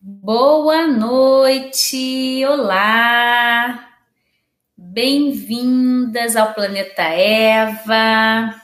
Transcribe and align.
Boa 0.00 0.86
noite, 0.86 2.44
olá, 2.46 3.88
bem-vindas 4.76 6.36
ao 6.36 6.54
Planeta 6.54 7.02
Eva. 7.02 8.54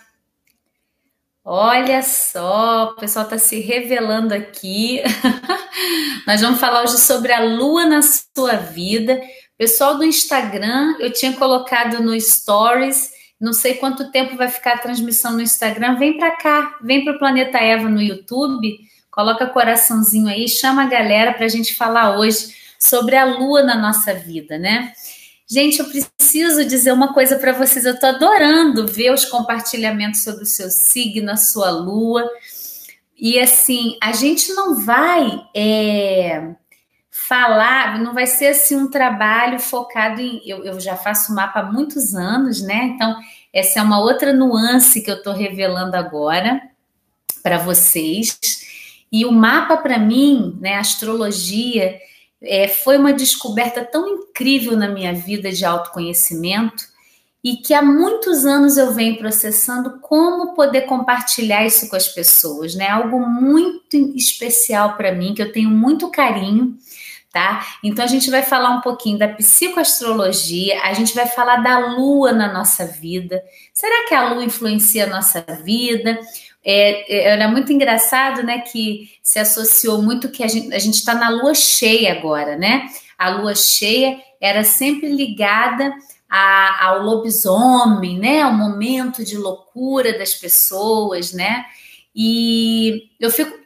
Olha 1.45 2.05
só, 2.05 2.85
o 2.85 2.95
pessoal 2.95 3.25
está 3.25 3.37
se 3.37 3.59
revelando 3.59 4.33
aqui. 4.33 5.03
Nós 6.25 6.41
vamos 6.41 6.61
falar 6.61 6.85
hoje 6.85 6.99
sobre 6.99 7.33
a 7.33 7.43
lua 7.43 7.85
na 7.85 8.01
sua 8.01 8.55
vida. 8.55 9.21
Pessoal 9.59 9.99
do 9.99 10.05
Instagram, 10.05 10.95
eu 11.01 11.13
tinha 11.13 11.33
colocado 11.33 12.01
no 12.01 12.19
Stories, 12.21 13.11
não 13.41 13.53
sei 13.53 13.75
quanto 13.75 14.13
tempo 14.13 14.37
vai 14.37 14.49
ficar 14.49 14.75
a 14.75 14.79
transmissão 14.79 15.33
no 15.33 15.43
Instagram. 15.43 15.97
Vem 15.97 16.17
para 16.17 16.37
cá, 16.37 16.79
vem 16.81 17.05
para 17.05 17.15
o 17.15 17.19
Planeta 17.19 17.59
Eva 17.59 17.89
no 17.89 18.01
YouTube 18.01 18.94
Coloca 19.15 19.47
coraçãozinho 19.47 20.27
aí, 20.27 20.49
chama 20.49 20.83
a 20.83 20.89
galera 20.89 21.33
para 21.33 21.45
a 21.45 21.49
gente 21.49 21.73
falar 21.73 22.19
hoje 22.19 22.53
sobre 22.81 23.15
a 23.15 23.25
lua 23.25 23.63
na 23.63 23.77
nossa 23.77 24.13
vida, 24.13 24.59
né? 24.59 24.93
Gente, 25.47 25.79
eu 25.79 25.85
preciso 25.85 26.65
dizer 26.65 26.93
uma 26.93 27.15
coisa 27.15 27.39
para 27.39 27.53
vocês. 27.53 27.85
Eu 27.85 27.95
estou 27.95 28.09
adorando 28.09 28.89
ver 28.89 29.13
os 29.13 29.25
compartilhamentos 29.25 30.25
sobre 30.25 30.43
o 30.43 30.47
seu 30.47 30.69
signo, 30.69 31.31
a 31.31 31.37
sua 31.37 31.71
lua. 31.71 32.29
E 33.17 33.39
assim, 33.39 33.97
a 34.03 34.11
gente 34.11 34.53
não 34.53 34.75
vai 34.85 35.47
é, 35.55 36.51
falar, 37.09 38.01
não 38.01 38.15
vai 38.15 38.27
ser 38.27 38.49
assim 38.49 38.75
um 38.75 38.91
trabalho 38.91 39.61
focado 39.61 40.21
em. 40.21 40.43
Eu, 40.45 40.65
eu 40.65 40.81
já 40.81 40.97
faço 40.97 41.33
mapa 41.33 41.61
há 41.61 41.71
muitos 41.71 42.17
anos, 42.17 42.61
né? 42.61 42.87
Então, 42.87 43.17
essa 43.53 43.79
é 43.79 43.83
uma 43.83 44.01
outra 44.01 44.33
nuance 44.33 45.03
que 45.03 45.11
eu 45.11 45.19
estou 45.19 45.33
revelando 45.33 45.95
agora 45.95 46.61
para 47.45 47.59
vocês. 47.59 48.74
E 49.15 49.25
o 49.25 49.31
mapa, 49.31 49.77
para 49.77 49.97
mim, 49.97 50.59
né, 50.61 50.75
a 50.75 50.81
astrologia, 50.81 51.97
é, 52.43 52.67
foi 52.67 52.99
uma 52.99 53.13
descoberta 53.13 53.85
tão 53.85 54.09
incrível 54.09 54.77
na 54.77 54.89
minha 54.89 55.15
vida 55.15 55.53
de 55.53 55.65
autoconhecimento 55.65 56.83
e 57.45 57.59
que 57.59 57.73
há 57.73 57.81
muitos 57.81 58.45
anos 58.45 58.77
eu 58.77 58.93
venho 58.93 59.17
processando 59.17 60.01
como 60.01 60.53
poder 60.53 60.81
compartilhar 60.87 61.65
isso 61.65 61.89
com 61.89 61.95
as 61.95 62.09
pessoas, 62.09 62.75
né? 62.75 62.89
Algo 62.89 63.21
muito 63.21 63.97
especial 64.17 64.97
para 64.97 65.13
mim, 65.13 65.33
que 65.33 65.43
eu 65.43 65.53
tenho 65.53 65.71
muito 65.71 66.11
carinho, 66.11 66.77
tá? 67.33 67.65
Então 67.85 68.05
a 68.05 68.09
gente 68.09 68.29
vai 68.29 68.43
falar 68.43 68.71
um 68.71 68.81
pouquinho 68.81 69.17
da 69.17 69.29
psicoastrologia, 69.29 70.83
a 70.83 70.93
gente 70.93 71.15
vai 71.15 71.29
falar 71.29 71.59
da 71.59 71.79
lua 71.79 72.33
na 72.33 72.53
nossa 72.53 72.85
vida. 72.85 73.41
Será 73.73 74.09
que 74.09 74.15
a 74.15 74.33
lua 74.33 74.43
influencia 74.43 75.05
a 75.05 75.09
nossa 75.09 75.41
vida? 75.63 76.19
É, 76.65 77.15
é, 77.15 77.25
era 77.33 77.49
muito 77.49 77.73
engraçado, 77.73 78.43
né, 78.43 78.61
que 78.61 79.11
se 79.23 79.39
associou 79.39 80.01
muito 80.01 80.31
que 80.31 80.43
a 80.43 80.49
gente 80.49 80.75
a 80.75 80.79
está 80.79 81.15
na 81.15 81.29
lua 81.29 81.55
cheia 81.55 82.13
agora, 82.13 82.57
né? 82.57 82.89
A 83.19 83.31
lua 83.31 83.55
cheia 83.55 84.19
era 84.41 84.65
sempre 84.65 85.09
ligada 85.09 85.93
a, 86.29 86.87
ao 86.87 87.03
lobisomem, 87.03 88.19
né? 88.19 88.43
Ao 88.43 88.53
momento 88.53 89.25
de 89.25 89.37
loucura 89.37 90.19
das 90.19 90.35
pessoas, 90.35 91.33
né? 91.33 91.65
E 92.15 93.11
eu 93.21 93.31
fico 93.31 93.57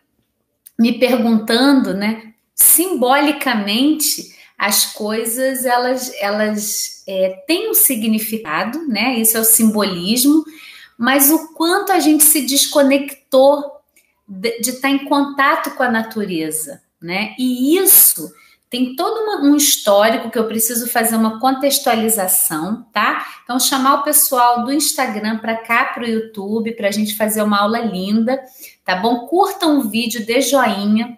me 0.78 0.98
perguntando, 0.98 1.94
né? 1.94 2.32
Simbolicamente, 2.54 4.36
as 4.56 4.86
coisas 4.86 5.64
elas 5.64 6.12
elas 6.20 7.04
é, 7.06 7.42
têm 7.46 7.70
um 7.70 7.74
significado, 7.74 8.86
né? 8.88 9.14
Isso 9.18 9.36
é 9.36 9.40
o 9.40 9.44
simbolismo 9.44 10.44
mas 10.98 11.30
o 11.30 11.54
quanto 11.54 11.92
a 11.92 12.00
gente 12.00 12.24
se 12.24 12.42
desconectou 12.42 13.78
de, 14.26 14.60
de 14.60 14.70
estar 14.70 14.90
em 14.90 15.04
contato 15.06 15.70
com 15.76 15.82
a 15.84 15.90
natureza, 15.90 16.82
né? 17.00 17.36
E 17.38 17.78
isso 17.78 18.30
tem 18.68 18.94
todo 18.94 19.22
uma, 19.22 19.42
um 19.48 19.56
histórico 19.56 20.30
que 20.30 20.38
eu 20.38 20.46
preciso 20.46 20.88
fazer 20.88 21.16
uma 21.16 21.40
contextualização, 21.40 22.84
tá? 22.92 23.26
Então, 23.42 23.58
chamar 23.58 23.94
o 23.94 24.02
pessoal 24.02 24.64
do 24.64 24.72
Instagram 24.72 25.38
para 25.38 25.56
cá, 25.56 25.86
para 25.86 26.02
o 26.02 26.08
YouTube, 26.08 26.72
para 26.72 26.88
a 26.88 26.90
gente 26.90 27.16
fazer 27.16 27.42
uma 27.42 27.60
aula 27.60 27.78
linda, 27.78 28.42
tá 28.84 28.96
bom? 28.96 29.26
Curtam 29.26 29.78
o 29.78 29.88
vídeo, 29.88 30.26
dê 30.26 30.42
joinha. 30.42 31.16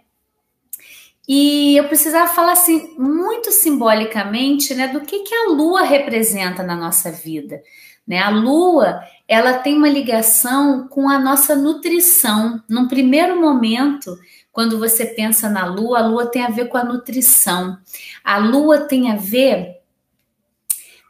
E 1.27 1.77
eu 1.77 1.89
precisava 1.89 2.33
falar 2.33 2.53
assim, 2.53 2.95
muito 2.97 3.51
simbolicamente, 3.51 4.75
né, 4.75 4.89
do 4.89 5.01
que, 5.01 5.21
que 5.21 5.35
a 5.35 5.49
lua 5.49 5.83
representa 5.83 6.63
na 6.63 6.77
nossa 6.77 7.11
vida. 7.11 7.63
Né? 8.07 8.19
A 8.19 8.31
lua, 8.31 9.01
ela 9.31 9.53
tem 9.53 9.77
uma 9.77 9.89
ligação 9.89 10.89
com 10.89 11.09
a 11.09 11.17
nossa 11.17 11.55
nutrição. 11.55 12.61
Num 12.69 12.89
primeiro 12.89 13.41
momento, 13.41 14.19
quando 14.51 14.77
você 14.77 15.07
pensa 15.07 15.49
na 15.49 15.65
lua, 15.65 16.01
a 16.01 16.07
lua 16.09 16.27
tem 16.27 16.43
a 16.43 16.51
ver 16.51 16.67
com 16.67 16.77
a 16.77 16.83
nutrição. 16.83 17.79
A 18.25 18.39
lua 18.39 18.81
tem 18.81 19.09
a 19.09 19.15
ver 19.15 19.77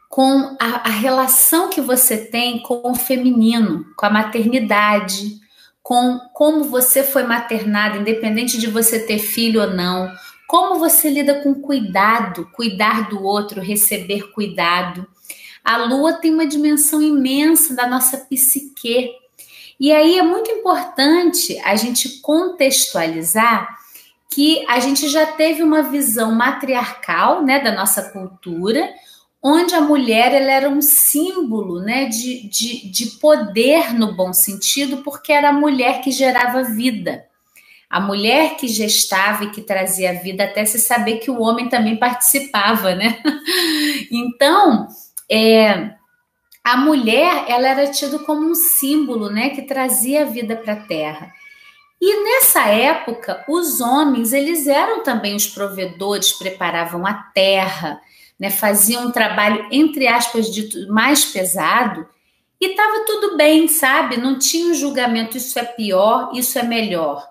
com 0.07 0.55
a, 0.59 0.87
a 0.87 0.89
relação 0.89 1.71
que 1.71 1.81
você 1.81 2.15
tem 2.15 2.59
com 2.59 2.91
o 2.91 2.93
feminino, 2.93 3.87
com 3.97 4.05
a 4.05 4.11
maternidade, 4.11 5.39
com 5.81 6.19
como 6.31 6.65
você 6.65 7.01
foi 7.01 7.23
maternada, 7.23 7.97
independente 7.97 8.59
de 8.59 8.67
você 8.67 8.99
ter 8.99 9.17
filho 9.17 9.61
ou 9.61 9.71
não, 9.71 10.13
como 10.47 10.77
você 10.77 11.09
lida 11.09 11.41
com 11.41 11.55
cuidado, 11.55 12.47
cuidar 12.53 13.09
do 13.09 13.23
outro, 13.23 13.59
receber 13.59 14.31
cuidado. 14.31 15.07
A 15.63 15.77
lua 15.77 16.13
tem 16.13 16.33
uma 16.33 16.45
dimensão 16.45 17.01
imensa 17.01 17.75
da 17.75 17.87
nossa 17.87 18.17
psique. 18.17 19.11
E 19.79 19.91
aí 19.91 20.17
é 20.17 20.23
muito 20.23 20.49
importante 20.51 21.59
a 21.63 21.75
gente 21.75 22.19
contextualizar 22.21 23.81
que 24.29 24.65
a 24.67 24.79
gente 24.79 25.09
já 25.09 25.25
teve 25.25 25.61
uma 25.61 25.83
visão 25.83 26.31
matriarcal, 26.31 27.43
né, 27.43 27.59
da 27.59 27.73
nossa 27.73 28.01
cultura, 28.11 28.89
onde 29.43 29.75
a 29.75 29.81
mulher 29.81 30.33
ela 30.33 30.51
era 30.51 30.69
um 30.69 30.81
símbolo, 30.81 31.81
né, 31.81 32.05
de, 32.05 32.47
de, 32.47 32.89
de 32.89 33.05
poder 33.19 33.93
no 33.93 34.15
bom 34.15 34.31
sentido, 34.31 34.97
porque 34.97 35.33
era 35.33 35.49
a 35.49 35.53
mulher 35.53 36.01
que 36.01 36.11
gerava 36.11 36.63
vida. 36.63 37.25
A 37.89 37.99
mulher 37.99 38.55
que 38.55 38.69
gestava 38.69 39.43
e 39.43 39.49
que 39.49 39.61
trazia 39.61 40.13
vida, 40.21 40.45
até 40.45 40.63
se 40.63 40.79
saber 40.79 41.17
que 41.17 41.29
o 41.29 41.41
homem 41.41 41.67
também 41.67 41.97
participava, 41.97 42.95
né? 42.95 43.21
Então, 44.09 44.87
é, 45.31 45.91
a 46.61 46.75
mulher 46.77 47.45
ela 47.47 47.69
era 47.69 47.89
tida 47.89 48.19
como 48.19 48.49
um 48.49 48.53
símbolo, 48.53 49.29
né, 49.29 49.51
que 49.51 49.61
trazia 49.61 50.23
a 50.23 50.25
vida 50.25 50.57
para 50.57 50.73
a 50.73 50.83
terra. 50.85 51.31
E 51.99 52.23
nessa 52.23 52.67
época, 52.67 53.45
os 53.47 53.79
homens 53.79 54.33
eles 54.33 54.67
eram 54.67 55.03
também 55.03 55.35
os 55.35 55.47
provedores, 55.47 56.33
preparavam 56.33 57.05
a 57.05 57.13
terra, 57.13 58.01
né, 58.39 58.49
faziam 58.49 59.07
um 59.07 59.11
trabalho 59.11 59.67
entre 59.71 60.07
aspas 60.07 60.51
dito 60.51 60.91
mais 60.91 61.23
pesado. 61.25 62.05
E 62.59 62.71
estava 62.71 63.05
tudo 63.05 63.37
bem, 63.37 63.67
sabe? 63.67 64.17
Não 64.17 64.37
tinha 64.37 64.67
um 64.67 64.73
julgamento, 64.73 65.37
isso 65.37 65.57
é 65.57 65.63
pior, 65.63 66.31
isso 66.33 66.59
é 66.59 66.63
melhor. 66.63 67.25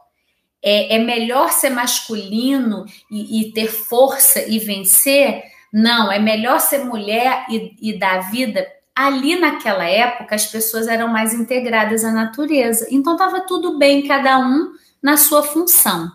É, 0.63 0.97
é 0.97 0.99
melhor 0.99 1.53
ser 1.53 1.71
masculino 1.71 2.85
e, 3.11 3.41
e 3.41 3.53
ter 3.53 3.69
força 3.69 4.43
e 4.49 4.59
vencer 4.59 5.50
não, 5.73 6.11
é 6.11 6.19
melhor 6.19 6.61
ser 6.61 6.85
mulher 6.85 7.47
e, 7.49 7.77
e 7.81 7.99
dar 7.99 8.31
vida. 8.31 8.67
Ali 8.95 9.39
naquela 9.39 9.85
época, 9.85 10.35
as 10.35 10.47
pessoas 10.47 10.89
eram 10.89 11.09
mais 11.09 11.33
integradas 11.33 12.05
à 12.05 12.11
natureza. 12.11 12.87
Então 12.91 13.13
estava 13.13 13.41
tudo 13.41 13.79
bem, 13.79 14.07
cada 14.07 14.39
um 14.39 14.73
na 15.03 15.17
sua 15.17 15.43
função, 15.43 16.11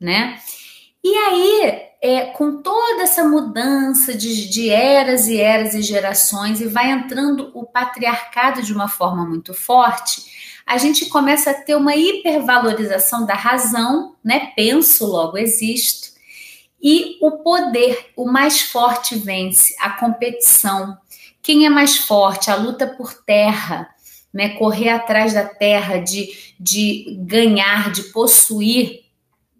né? 0.00 0.38
E 1.02 1.12
aí, 1.16 1.82
é, 2.00 2.26
com 2.26 2.62
toda 2.62 3.02
essa 3.02 3.24
mudança 3.24 4.14
de, 4.14 4.48
de 4.48 4.70
eras 4.70 5.26
e 5.26 5.40
eras 5.40 5.74
e 5.74 5.82
gerações, 5.82 6.60
e 6.60 6.66
vai 6.66 6.90
entrando 6.90 7.50
o 7.54 7.64
patriarcado 7.64 8.62
de 8.62 8.72
uma 8.72 8.88
forma 8.88 9.24
muito 9.26 9.52
forte, 9.52 10.62
a 10.64 10.78
gente 10.78 11.06
começa 11.06 11.50
a 11.50 11.54
ter 11.54 11.74
uma 11.74 11.96
hipervalorização 11.96 13.26
da 13.26 13.34
razão, 13.34 14.14
né? 14.22 14.52
Penso, 14.54 15.06
logo 15.06 15.36
existo 15.36 16.11
e 16.82 17.16
o 17.20 17.30
poder, 17.42 18.10
o 18.16 18.26
mais 18.26 18.60
forte 18.60 19.14
vence, 19.14 19.74
a 19.78 19.90
competição. 19.90 20.98
Quem 21.40 21.64
é 21.64 21.70
mais 21.70 21.98
forte? 21.98 22.50
A 22.50 22.56
luta 22.56 22.86
por 22.86 23.14
terra, 23.14 23.88
né? 24.32 24.50
correr 24.50 24.88
atrás 24.88 25.34
da 25.34 25.44
terra, 25.44 25.98
de, 25.98 26.54
de 26.58 27.16
ganhar, 27.20 27.92
de 27.92 28.02
possuir. 28.04 29.02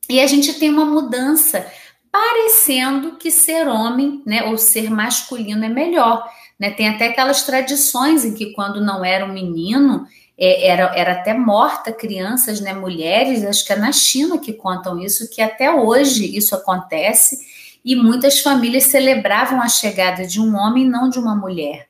E 0.09 0.21
a 0.21 0.27
gente 0.27 0.55
tem 0.55 0.69
uma 0.69 0.85
mudança, 0.85 1.65
parecendo 2.11 3.17
que 3.17 3.31
ser 3.31 3.69
homem, 3.69 4.21
né, 4.27 4.45
ou 4.45 4.59
ser 4.59 4.91
masculino 4.91 5.65
é 5.65 5.69
melhor. 5.69 6.29
Né? 6.59 6.71
Tem 6.71 6.89
até 6.89 7.09
aquelas 7.09 7.43
tradições 7.43 8.25
em 8.25 8.35
que, 8.35 8.53
quando 8.53 8.81
não 8.81 9.05
era 9.05 9.25
um 9.25 9.33
menino, 9.33 10.07
é, 10.45 10.67
era, 10.67 10.93
era 10.97 11.13
até 11.13 11.33
morta 11.33 11.93
crianças, 11.93 12.61
né, 12.61 12.73
mulheres, 12.73 13.45
acho 13.45 13.65
que 13.65 13.73
é 13.73 13.77
na 13.77 13.93
China 13.93 14.39
que 14.39 14.53
contam 14.53 14.99
isso, 14.99 15.31
que 15.31 15.41
até 15.41 15.73
hoje 15.73 16.37
isso 16.37 16.53
acontece, 16.57 17.39
e 17.85 17.95
muitas 17.95 18.41
famílias 18.41 18.85
celebravam 18.85 19.63
a 19.63 19.69
chegada 19.69 20.27
de 20.27 20.41
um 20.41 20.57
homem, 20.57 20.85
não 20.85 21.09
de 21.09 21.17
uma 21.17 21.37
mulher. 21.37 21.87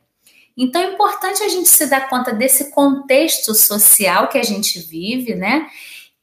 Então 0.54 0.82
é 0.82 0.92
importante 0.92 1.42
a 1.42 1.48
gente 1.48 1.70
se 1.70 1.86
dar 1.86 2.10
conta 2.10 2.30
desse 2.30 2.70
contexto 2.72 3.54
social 3.54 4.28
que 4.28 4.36
a 4.36 4.42
gente 4.42 4.78
vive, 4.80 5.34
né? 5.34 5.66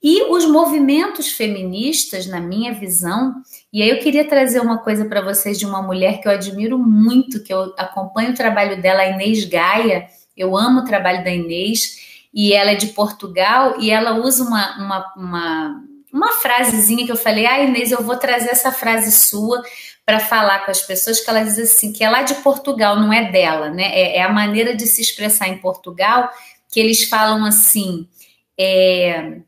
E 0.01 0.31
os 0.31 0.45
movimentos 0.45 1.29
feministas, 1.29 2.27
na 2.27 2.39
minha 2.39 2.73
visão, 2.73 3.33
e 3.73 3.81
aí 3.81 3.89
eu 3.89 3.97
queria 3.97 4.23
trazer 4.23 4.59
uma 4.59 4.77
coisa 4.77 5.03
para 5.05 5.21
vocês 5.21 5.57
de 5.57 5.65
uma 5.65 5.81
mulher 5.81 6.21
que 6.21 6.27
eu 6.27 6.31
admiro 6.31 6.77
muito, 6.77 7.41
que 7.41 7.51
eu 7.51 7.73
acompanho 7.75 8.31
o 8.31 8.35
trabalho 8.35 8.79
dela, 8.79 9.01
a 9.01 9.09
Inês 9.09 9.45
Gaia. 9.45 10.07
Eu 10.37 10.55
amo 10.55 10.81
o 10.81 10.85
trabalho 10.85 11.23
da 11.23 11.31
Inês, 11.31 11.98
e 12.33 12.53
ela 12.53 12.71
é 12.71 12.75
de 12.75 12.87
Portugal, 12.87 13.79
e 13.79 13.89
ela 13.89 14.19
usa 14.19 14.43
uma, 14.43 14.77
uma, 14.77 15.13
uma, 15.15 15.83
uma 16.13 16.31
frasezinha 16.33 17.05
que 17.05 17.11
eu 17.11 17.17
falei, 17.17 17.45
ah, 17.45 17.63
Inês, 17.63 17.91
eu 17.91 18.03
vou 18.03 18.17
trazer 18.17 18.49
essa 18.49 18.71
frase 18.71 19.11
sua 19.11 19.63
para 20.05 20.19
falar 20.19 20.65
com 20.65 20.71
as 20.71 20.81
pessoas, 20.81 21.19
que 21.19 21.29
ela 21.29 21.43
diz 21.43 21.57
assim, 21.59 21.93
que 21.93 22.03
é 22.03 22.09
lá 22.09 22.23
de 22.23 22.35
Portugal, 22.35 22.99
não 22.99 23.13
é 23.13 23.31
dela, 23.31 23.69
né? 23.69 23.91
É, 23.93 24.17
é 24.17 24.21
a 24.21 24.31
maneira 24.31 24.75
de 24.75 24.87
se 24.87 25.01
expressar 25.01 25.47
em 25.47 25.57
Portugal, 25.57 26.29
que 26.71 26.79
eles 26.79 27.03
falam 27.03 27.45
assim, 27.45 28.07
é 28.57 29.39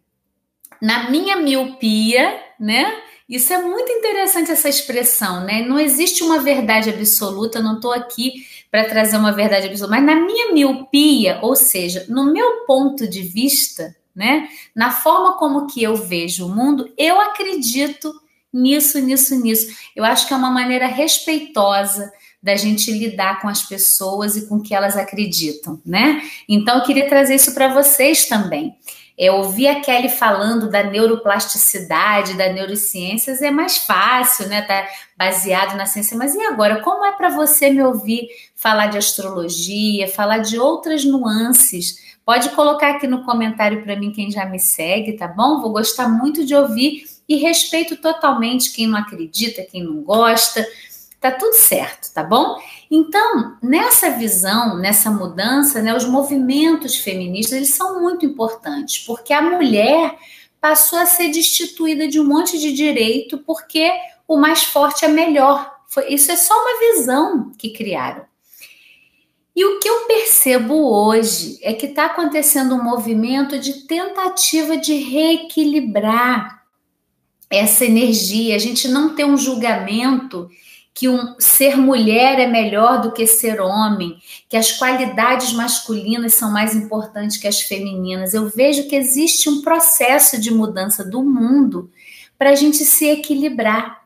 na 0.82 1.10
minha 1.12 1.36
miopia, 1.38 2.42
né? 2.60 3.02
Isso 3.30 3.54
é 3.54 3.62
muito 3.62 3.92
interessante 3.92 4.52
essa 4.52 4.68
expressão, 4.68 5.46
né? 5.46 5.62
Não 5.62 5.80
existe 5.80 6.24
uma 6.24 6.40
verdade 6.40 6.90
absoluta, 6.90 7.62
não 7.62 7.76
estou 7.76 7.94
aqui 7.94 8.46
para 8.72 8.86
trazer 8.86 9.18
uma 9.18 9.34
verdade 9.34 9.68
absoluta, 9.68 9.94
mas 9.94 10.06
na 10.06 10.16
minha 10.16 10.54
miopia, 10.54 11.40
ou 11.42 11.56
seja, 11.58 12.06
no 12.08 12.32
meu 12.32 12.66
ponto 12.66 13.06
de 13.06 13.22
vista, 13.22 13.94
né? 14.16 14.48
Na 14.74 14.92
forma 14.92 15.38
como 15.38 15.68
que 15.68 15.84
eu 15.84 15.96
vejo 15.96 16.46
o 16.46 16.50
mundo, 16.50 16.90
eu 16.98 17.20
acredito 17.20 18.14
nisso, 18.52 19.00
nisso, 19.00 19.36
nisso. 19.36 19.76
Eu 19.94 20.06
acho 20.06 20.26
que 20.26 20.34
é 20.34 20.38
uma 20.38 20.50
maneira 20.50 20.88
respeitosa 20.88 22.12
da 22.42 22.56
gente 22.56 22.92
lidar 22.92 23.42
com 23.42 23.48
as 23.48 23.62
pessoas 23.62 24.36
e 24.36 24.48
com 24.48 24.56
o 24.56 24.64
que 24.64 24.74
elas 24.74 24.98
acreditam, 24.98 25.80
né? 25.86 26.22
Então 26.50 26.78
eu 26.78 26.84
queria 26.84 27.08
trazer 27.08 27.36
isso 27.36 27.54
para 27.54 27.74
vocês 27.74 28.26
também. 28.26 28.76
É, 29.18 29.32
ouvir 29.32 29.68
a 29.68 29.82
Kelly 29.82 30.10
falando 30.10 30.70
da 30.70 30.84
neuroplasticidade, 30.84 32.38
da 32.38 32.52
neurociências 32.52 33.42
é 33.42 33.52
mais 33.52 33.78
fácil, 33.78 34.48
né? 34.48 34.62
Tá 34.62 34.88
baseado 35.18 35.76
na 35.76 35.86
ciência. 35.86 36.18
Mas 36.18 36.34
e 36.34 36.42
agora? 36.42 36.82
Como 36.82 37.06
é 37.06 37.12
para 37.12 37.30
você 37.30 37.70
me 37.70 37.84
ouvir 37.84 38.30
falar 38.56 38.88
de 38.88 38.98
astrologia, 38.98 40.08
falar 40.08 40.40
de 40.40 40.58
outras 40.58 41.06
nuances? 41.06 42.12
Pode 42.26 42.50
colocar 42.50 42.92
aqui 42.92 43.08
no 43.08 43.24
comentário 43.24 43.84
para 43.84 43.96
mim 43.96 44.12
quem 44.12 44.32
já 44.32 44.46
me 44.46 44.60
segue, 44.60 45.14
tá 45.14 45.28
bom? 45.28 45.62
Vou 45.62 45.72
gostar 45.72 46.08
muito 46.08 46.46
de 46.46 46.56
ouvir 46.56 47.04
e 47.28 47.36
respeito 47.36 47.98
totalmente 47.98 48.72
quem 48.72 48.88
não 48.88 48.98
acredita, 48.98 49.64
quem 49.64 49.84
não 49.84 50.02
gosta. 50.02 50.66
Tá 51.20 51.32
tudo 51.32 51.54
certo, 51.54 52.14
tá 52.14 52.24
bom? 52.24 52.58
Então, 52.94 53.58
nessa 53.64 54.10
visão, 54.10 54.78
nessa 54.78 55.10
mudança, 55.10 55.82
né, 55.82 55.96
os 55.96 56.04
movimentos 56.04 56.98
feministas 56.98 57.54
eles 57.54 57.74
são 57.74 58.02
muito 58.02 58.26
importantes, 58.26 59.00
porque 59.06 59.32
a 59.32 59.42
mulher 59.42 60.18
passou 60.60 61.00
a 61.00 61.06
ser 61.06 61.30
destituída 61.30 62.06
de 62.06 62.20
um 62.20 62.26
monte 62.26 62.60
de 62.60 62.74
direito 62.74 63.38
porque 63.38 63.90
o 64.28 64.36
mais 64.36 64.66
forte 64.66 65.06
é 65.06 65.08
melhor. 65.08 65.74
Foi, 65.88 66.14
isso 66.14 66.34
é 66.34 66.36
só 66.36 66.54
uma 66.54 66.80
visão 66.80 67.54
que 67.58 67.70
criaram. 67.70 68.26
E 69.56 69.64
o 69.64 69.80
que 69.80 69.88
eu 69.88 70.02
percebo 70.02 70.76
hoje 70.76 71.60
é 71.62 71.74
que 71.74 71.86
está 71.86 72.08
acontecendo 72.08 72.76
um 72.76 72.84
movimento 72.84 73.58
de 73.58 73.88
tentativa 73.88 74.76
de 74.76 74.96
reequilibrar 74.96 76.62
essa 77.50 77.86
energia, 77.86 78.56
a 78.56 78.60
gente 78.60 78.88
não 78.88 79.16
ter 79.16 79.26
um 79.26 79.38
julgamento 79.38 80.50
que 80.94 81.08
um 81.08 81.36
ser 81.40 81.78
mulher 81.78 82.40
é 82.40 82.48
melhor 82.48 83.02
do 83.02 83.12
que 83.12 83.26
ser 83.26 83.62
homem, 83.62 84.18
que 84.50 84.58
as 84.58 84.72
qualidades 84.72 85.54
masculinas 85.54 86.34
são 86.34 86.52
mais 86.52 86.76
importantes 86.76 87.38
que 87.38 87.48
as 87.48 87.62
femininas. 87.62 88.34
Eu 88.34 88.50
vejo 88.50 88.88
que 88.88 88.96
existe 88.96 89.50
um 89.50 89.62
processo 89.62 90.40
de 90.40 90.52
mudança 90.52 91.04
do 91.04 91.24
mundo 91.24 91.90
para 92.38 92.50
a 92.52 92.56
gente 92.56 92.84
se 92.84 93.08
equilibrar. 93.08 94.02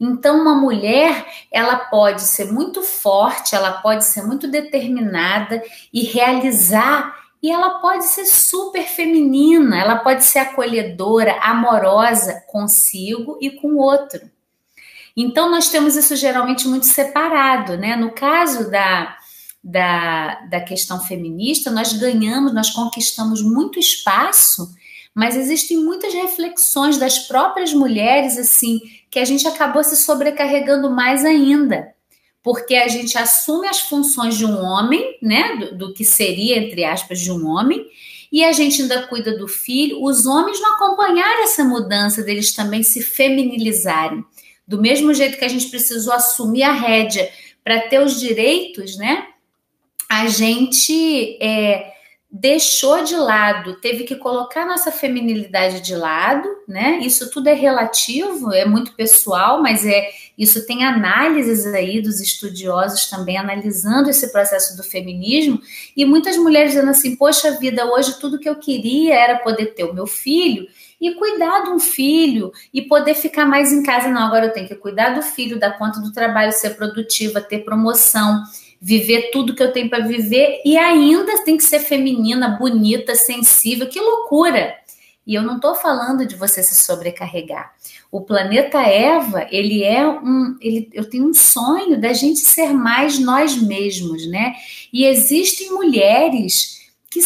Então, 0.00 0.40
uma 0.40 0.54
mulher, 0.54 1.26
ela 1.50 1.76
pode 1.76 2.22
ser 2.22 2.52
muito 2.52 2.82
forte, 2.82 3.56
ela 3.56 3.72
pode 3.72 4.04
ser 4.04 4.22
muito 4.22 4.48
determinada 4.48 5.60
e 5.92 6.04
realizar, 6.04 7.16
e 7.42 7.50
ela 7.50 7.80
pode 7.80 8.04
ser 8.04 8.24
super 8.26 8.84
feminina, 8.84 9.80
ela 9.80 9.96
pode 9.96 10.24
ser 10.24 10.40
acolhedora, 10.40 11.38
amorosa 11.40 12.44
consigo 12.46 13.38
e 13.40 13.50
com 13.50 13.72
o 13.72 13.78
outro. 13.78 14.30
Então, 15.20 15.50
nós 15.50 15.68
temos 15.68 15.96
isso 15.96 16.14
geralmente 16.14 16.68
muito 16.68 16.86
separado, 16.86 17.76
né? 17.76 17.96
No 17.96 18.12
caso 18.12 18.70
da, 18.70 19.16
da, 19.64 20.36
da 20.48 20.60
questão 20.60 21.00
feminista, 21.00 21.72
nós 21.72 21.92
ganhamos, 21.92 22.54
nós 22.54 22.70
conquistamos 22.70 23.42
muito 23.42 23.80
espaço, 23.80 24.72
mas 25.12 25.36
existem 25.36 25.76
muitas 25.76 26.14
reflexões 26.14 26.98
das 26.98 27.18
próprias 27.18 27.72
mulheres, 27.72 28.38
assim, 28.38 28.80
que 29.10 29.18
a 29.18 29.24
gente 29.24 29.44
acabou 29.48 29.82
se 29.82 29.96
sobrecarregando 29.96 30.88
mais 30.88 31.24
ainda. 31.24 31.92
Porque 32.40 32.76
a 32.76 32.86
gente 32.86 33.18
assume 33.18 33.66
as 33.66 33.80
funções 33.80 34.38
de 34.38 34.46
um 34.46 34.56
homem, 34.62 35.18
né? 35.20 35.56
Do, 35.56 35.78
do 35.78 35.94
que 35.94 36.04
seria, 36.04 36.58
entre 36.58 36.84
aspas, 36.84 37.18
de 37.18 37.32
um 37.32 37.44
homem, 37.48 37.84
e 38.30 38.44
a 38.44 38.52
gente 38.52 38.82
ainda 38.82 39.08
cuida 39.08 39.36
do 39.36 39.48
filho. 39.48 40.00
Os 40.00 40.26
homens 40.26 40.60
não 40.60 40.76
acompanharam 40.76 41.42
essa 41.42 41.64
mudança 41.64 42.22
deles 42.22 42.52
também 42.52 42.84
se 42.84 43.02
feminilizarem. 43.02 44.24
Do 44.68 44.78
mesmo 44.78 45.14
jeito 45.14 45.38
que 45.38 45.44
a 45.46 45.48
gente 45.48 45.70
precisou 45.70 46.12
assumir 46.12 46.62
a 46.62 46.72
rédea 46.72 47.30
para 47.64 47.80
ter 47.80 48.00
os 48.00 48.20
direitos, 48.20 48.98
né? 48.98 49.26
A 50.10 50.28
gente 50.28 51.38
é, 51.42 51.90
deixou 52.30 53.02
de 53.02 53.16
lado, 53.16 53.80
teve 53.80 54.04
que 54.04 54.14
colocar 54.14 54.66
nossa 54.66 54.92
feminilidade 54.92 55.80
de 55.80 55.96
lado, 55.96 56.46
né? 56.68 56.98
Isso 57.02 57.30
tudo 57.30 57.48
é 57.48 57.54
relativo, 57.54 58.52
é 58.52 58.66
muito 58.66 58.92
pessoal, 58.92 59.62
mas 59.62 59.86
é 59.86 60.10
isso 60.36 60.66
tem 60.66 60.84
análises 60.84 61.64
aí 61.66 62.02
dos 62.02 62.20
estudiosos 62.20 63.06
também 63.06 63.38
analisando 63.38 64.10
esse 64.10 64.30
processo 64.30 64.76
do 64.76 64.82
feminismo 64.82 65.60
e 65.96 66.04
muitas 66.04 66.36
mulheres 66.36 66.72
dizendo 66.72 66.90
assim: 66.90 67.16
"Poxa 67.16 67.52
vida, 67.58 67.86
hoje 67.86 68.20
tudo 68.20 68.38
que 68.38 68.48
eu 68.48 68.56
queria 68.56 69.14
era 69.14 69.38
poder 69.38 69.74
ter 69.74 69.84
o 69.84 69.94
meu 69.94 70.06
filho 70.06 70.68
e 71.00 71.14
cuidar 71.14 71.64
de 71.64 71.70
um 71.70 71.78
filho 71.78 72.52
e 72.72 72.82
poder 72.82 73.14
ficar 73.14 73.46
mais 73.46 73.72
em 73.72 73.82
casa. 73.82 74.08
Não, 74.08 74.22
agora 74.22 74.46
eu 74.46 74.52
tenho 74.52 74.68
que 74.68 74.74
cuidar 74.74 75.10
do 75.10 75.22
filho, 75.22 75.58
dar 75.58 75.78
conta 75.78 76.00
do 76.00 76.12
trabalho, 76.12 76.52
ser 76.52 76.70
produtiva, 76.70 77.40
ter 77.40 77.60
promoção, 77.64 78.42
viver 78.80 79.30
tudo 79.30 79.54
que 79.54 79.62
eu 79.62 79.72
tenho 79.72 79.88
para 79.88 80.06
viver 80.06 80.60
e 80.64 80.76
ainda 80.76 81.44
tem 81.44 81.56
que 81.56 81.64
ser 81.64 81.80
feminina, 81.80 82.56
bonita, 82.58 83.14
sensível. 83.14 83.88
Que 83.88 84.00
loucura! 84.00 84.74
E 85.26 85.34
eu 85.34 85.42
não 85.42 85.56
estou 85.56 85.74
falando 85.74 86.26
de 86.26 86.34
você 86.34 86.62
se 86.62 86.74
sobrecarregar. 86.74 87.74
O 88.10 88.22
planeta 88.22 88.80
Eva, 88.80 89.46
ele 89.50 89.84
é 89.84 90.08
um, 90.08 90.56
ele, 90.58 90.88
eu 90.94 91.04
tenho 91.08 91.28
um 91.28 91.34
sonho 91.34 92.00
da 92.00 92.14
gente 92.14 92.40
ser 92.40 92.72
mais 92.72 93.18
nós 93.18 93.60
mesmos, 93.60 94.26
né? 94.26 94.54
E 94.90 95.04
existem 95.04 95.70
mulheres 95.70 96.77
que 97.10 97.22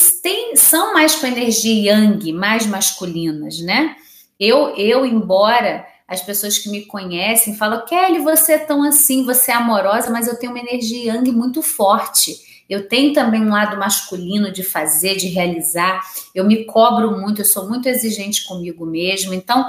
são 0.56 0.94
mais 0.94 1.14
com 1.14 1.26
energia 1.26 1.92
yang, 1.92 2.32
mais 2.32 2.66
masculinas, 2.66 3.60
né? 3.60 3.96
Eu, 4.38 4.74
eu, 4.76 5.04
embora 5.04 5.86
as 6.06 6.20
pessoas 6.20 6.58
que 6.58 6.68
me 6.68 6.84
conhecem 6.86 7.56
falam, 7.56 7.84
Kelly, 7.84 8.18
você 8.18 8.54
é 8.54 8.58
tão 8.58 8.82
assim, 8.82 9.24
você 9.24 9.50
é 9.50 9.54
amorosa, 9.54 10.10
mas 10.10 10.26
eu 10.28 10.38
tenho 10.38 10.52
uma 10.52 10.60
energia 10.60 11.12
yang 11.12 11.32
muito 11.32 11.62
forte. 11.62 12.36
Eu 12.68 12.88
tenho 12.88 13.12
também 13.12 13.42
um 13.42 13.50
lado 13.50 13.76
masculino 13.76 14.50
de 14.50 14.62
fazer, 14.62 15.16
de 15.16 15.28
realizar. 15.28 16.00
Eu 16.34 16.44
me 16.44 16.64
cobro 16.64 17.18
muito, 17.20 17.40
eu 17.40 17.44
sou 17.44 17.68
muito 17.68 17.88
exigente 17.88 18.44
comigo 18.44 18.86
mesmo. 18.86 19.34
Então, 19.34 19.66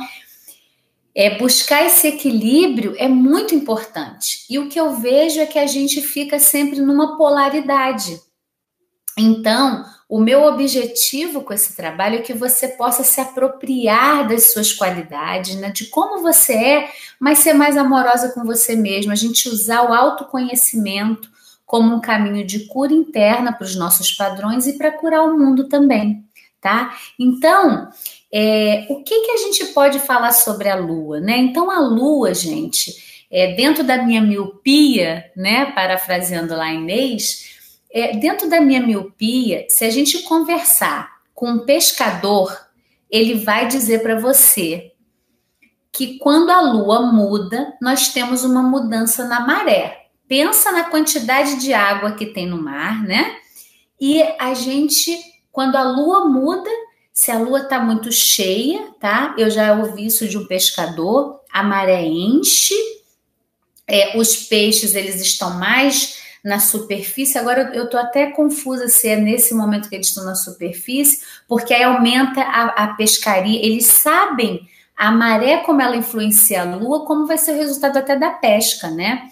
é, 1.15 1.37
buscar 1.37 1.85
esse 1.85 2.07
equilíbrio 2.07 2.95
é 2.97 3.07
muito 3.07 3.53
importante. 3.53 4.45
E 4.49 4.57
o 4.57 4.69
que 4.69 4.79
eu 4.79 4.95
vejo 4.95 5.39
é 5.39 5.45
que 5.45 5.59
a 5.59 5.67
gente 5.67 6.01
fica 6.01 6.39
sempre 6.39 6.79
numa 6.79 7.17
polaridade. 7.17 8.19
Então, 9.17 9.85
o 10.13 10.19
meu 10.19 10.43
objetivo 10.43 11.41
com 11.41 11.51
esse 11.51 11.75
trabalho 11.75 12.17
é 12.17 12.21
que 12.21 12.35
você 12.35 12.67
possa 12.67 13.03
se 13.03 13.19
apropriar 13.19 14.27
das 14.27 14.53
suas 14.53 14.71
qualidades, 14.71 15.55
né, 15.55 15.71
de 15.71 15.87
como 15.87 16.21
você 16.21 16.53
é, 16.53 16.89
mas 17.19 17.39
ser 17.39 17.53
mais 17.53 17.75
amorosa 17.75 18.29
com 18.29 18.45
você 18.45 18.75
mesmo. 18.75 19.11
A 19.11 19.15
gente 19.15 19.49
usar 19.49 19.81
o 19.81 19.91
autoconhecimento 19.91 21.27
como 21.65 21.95
um 21.95 21.99
caminho 21.99 22.45
de 22.45 22.67
cura 22.67 22.93
interna 22.93 23.51
para 23.51 23.65
os 23.65 23.75
nossos 23.75 24.11
padrões 24.11 24.67
e 24.67 24.77
para 24.77 24.91
curar 24.91 25.23
o 25.23 25.35
mundo 25.35 25.67
também, 25.67 26.23
tá? 26.61 26.95
Então, 27.19 27.89
é, 28.31 28.85
o 28.89 29.01
que, 29.03 29.19
que 29.19 29.31
a 29.31 29.37
gente 29.37 29.65
pode 29.73 29.97
falar 29.97 30.33
sobre 30.33 30.69
a 30.69 30.75
Lua, 30.75 31.19
né? 31.19 31.39
Então, 31.39 31.71
a 31.71 31.79
Lua, 31.79 32.35
gente, 32.35 33.25
é, 33.31 33.55
dentro 33.55 33.83
da 33.83 34.03
minha 34.03 34.21
miopia, 34.21 35.25
né, 35.35 35.71
parafraseando 35.71 36.55
lá 36.55 36.71
Inês, 36.71 37.52
é, 37.93 38.17
dentro 38.17 38.49
da 38.49 38.59
minha 38.59 38.81
miopia, 38.81 39.67
se 39.69 39.85
a 39.85 39.89
gente 39.91 40.23
conversar 40.23 41.21
com 41.35 41.49
um 41.51 41.59
pescador, 41.59 42.59
ele 43.09 43.35
vai 43.35 43.67
dizer 43.67 44.01
para 44.01 44.19
você 44.19 44.91
que 45.91 46.17
quando 46.17 46.49
a 46.49 46.59
lua 46.59 47.11
muda, 47.11 47.71
nós 47.79 48.09
temos 48.09 48.43
uma 48.43 48.63
mudança 48.63 49.27
na 49.27 49.41
maré. 49.41 50.07
Pensa 50.27 50.71
na 50.71 50.85
quantidade 50.85 51.59
de 51.59 51.71
água 51.71 52.13
que 52.13 52.25
tem 52.25 52.47
no 52.47 52.59
mar, 52.59 53.03
né? 53.03 53.35
E 54.01 54.23
a 54.39 54.55
gente, 54.55 55.15
quando 55.51 55.75
a 55.75 55.83
lua 55.83 56.27
muda, 56.27 56.69
Se 57.15 57.29
a 57.29 57.37
lua 57.37 57.59
está 57.59 57.79
muito 57.79 58.11
cheia, 58.11 58.91
tá? 58.99 59.35
Eu 59.37 59.51
já 59.51 59.75
ouvi 59.75 60.07
isso 60.07 60.27
de 60.27 60.35
um 60.35 60.47
pescador, 60.47 61.41
a 61.51 61.61
maré 61.61 62.03
enche, 62.03 62.73
é, 63.87 64.17
os 64.17 64.35
peixes 64.35 64.95
eles 64.95 65.21
estão 65.21 65.59
mais 65.59 66.22
na 66.43 66.59
superfície. 66.59 67.37
Agora 67.37 67.71
eu 67.73 67.85
estou 67.85 67.99
até 67.99 68.27
confusa 68.27 68.87
se 68.87 69.07
é 69.07 69.15
nesse 69.15 69.53
momento 69.55 69.87
que 69.87 69.95
eles 69.95 70.07
estão 70.07 70.25
na 70.25 70.35
superfície, 70.35 71.21
porque 71.47 71.73
aí 71.73 71.83
aumenta 71.83 72.41
a, 72.41 72.83
a 72.83 72.87
pescaria. 72.95 73.63
Eles 73.63 73.85
sabem 73.85 74.67
a 74.95 75.11
maré, 75.11 75.57
como 75.57 75.81
ela 75.81 75.95
influencia 75.95 76.61
a 76.61 76.75
lua, 76.75 77.05
como 77.05 77.25
vai 77.25 77.37
ser 77.37 77.53
o 77.53 77.57
resultado 77.57 77.97
até 77.97 78.15
da 78.15 78.31
pesca, 78.31 78.89
né? 78.89 79.29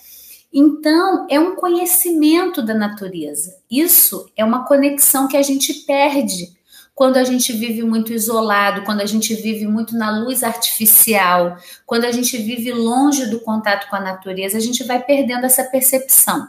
Então, 0.53 1.27
é 1.29 1.39
um 1.39 1.55
conhecimento 1.55 2.61
da 2.61 2.73
natureza. 2.73 3.57
Isso 3.69 4.29
é 4.35 4.43
uma 4.43 4.65
conexão 4.65 5.27
que 5.27 5.37
a 5.37 5.41
gente 5.41 5.73
perde 5.85 6.53
quando 6.93 7.17
a 7.17 7.23
gente 7.23 7.53
vive 7.53 7.83
muito 7.83 8.11
isolado, 8.11 8.83
quando 8.83 9.01
a 9.01 9.05
gente 9.05 9.33
vive 9.33 9.65
muito 9.65 9.95
na 9.95 10.19
luz 10.19 10.43
artificial, 10.43 11.57
quando 11.85 12.05
a 12.05 12.11
gente 12.11 12.37
vive 12.37 12.71
longe 12.71 13.27
do 13.27 13.39
contato 13.39 13.89
com 13.89 13.95
a 13.95 14.01
natureza, 14.01 14.57
a 14.57 14.61
gente 14.61 14.83
vai 14.83 15.01
perdendo 15.01 15.45
essa 15.45 15.63
percepção. 15.63 16.47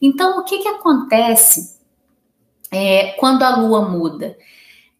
Então, 0.00 0.38
o 0.38 0.44
que, 0.44 0.58
que 0.58 0.68
acontece 0.68 1.78
é, 2.70 3.12
quando 3.18 3.42
a 3.42 3.56
lua 3.56 3.88
muda? 3.88 4.36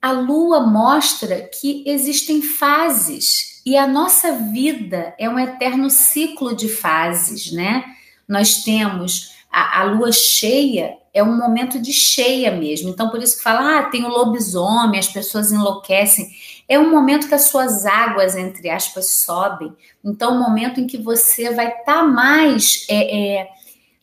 A 0.01 0.13
lua 0.13 0.61
mostra 0.61 1.41
que 1.43 1.85
existem 1.87 2.43
fases 2.43 3.63
e 3.65 3.77
a 3.77 3.87
nossa 3.87 4.33
vida 4.33 5.15
é 5.19 5.29
um 5.29 5.39
eterno 5.39 5.91
ciclo 5.91 6.55
de 6.55 6.69
fases, 6.69 7.53
né? 7.53 7.85
Nós 8.27 8.63
temos 8.63 9.35
a, 9.51 9.81
a 9.81 9.85
lua 9.85 10.13
cheia, 10.13 10.97
é 11.13 11.23
um 11.23 11.37
momento 11.37 11.79
de 11.79 11.93
cheia 11.93 12.51
mesmo. 12.53 12.89
Então, 12.89 13.11
por 13.11 13.23
isso 13.23 13.37
que 13.37 13.43
fala, 13.43 13.79
ah, 13.79 13.83
tem 13.85 14.05
o 14.05 14.09
lobisomem, 14.09 14.99
as 14.99 15.09
pessoas 15.09 15.51
enlouquecem. 15.51 16.31
É 16.69 16.79
um 16.79 16.91
momento 16.91 17.29
que 17.29 17.35
as 17.35 17.49
suas 17.49 17.85
águas, 17.85 18.37
entre 18.37 18.71
aspas, 18.71 19.11
sobem. 19.11 19.73
Então, 20.05 20.35
um 20.35 20.41
momento 20.41 20.81
em 20.81 20.87
que 20.87 20.97
você 20.97 21.53
vai 21.53 21.69
estar 21.69 21.85
tá 21.85 22.03
mais, 22.05 22.87
é, 22.89 23.41
é, 23.41 23.49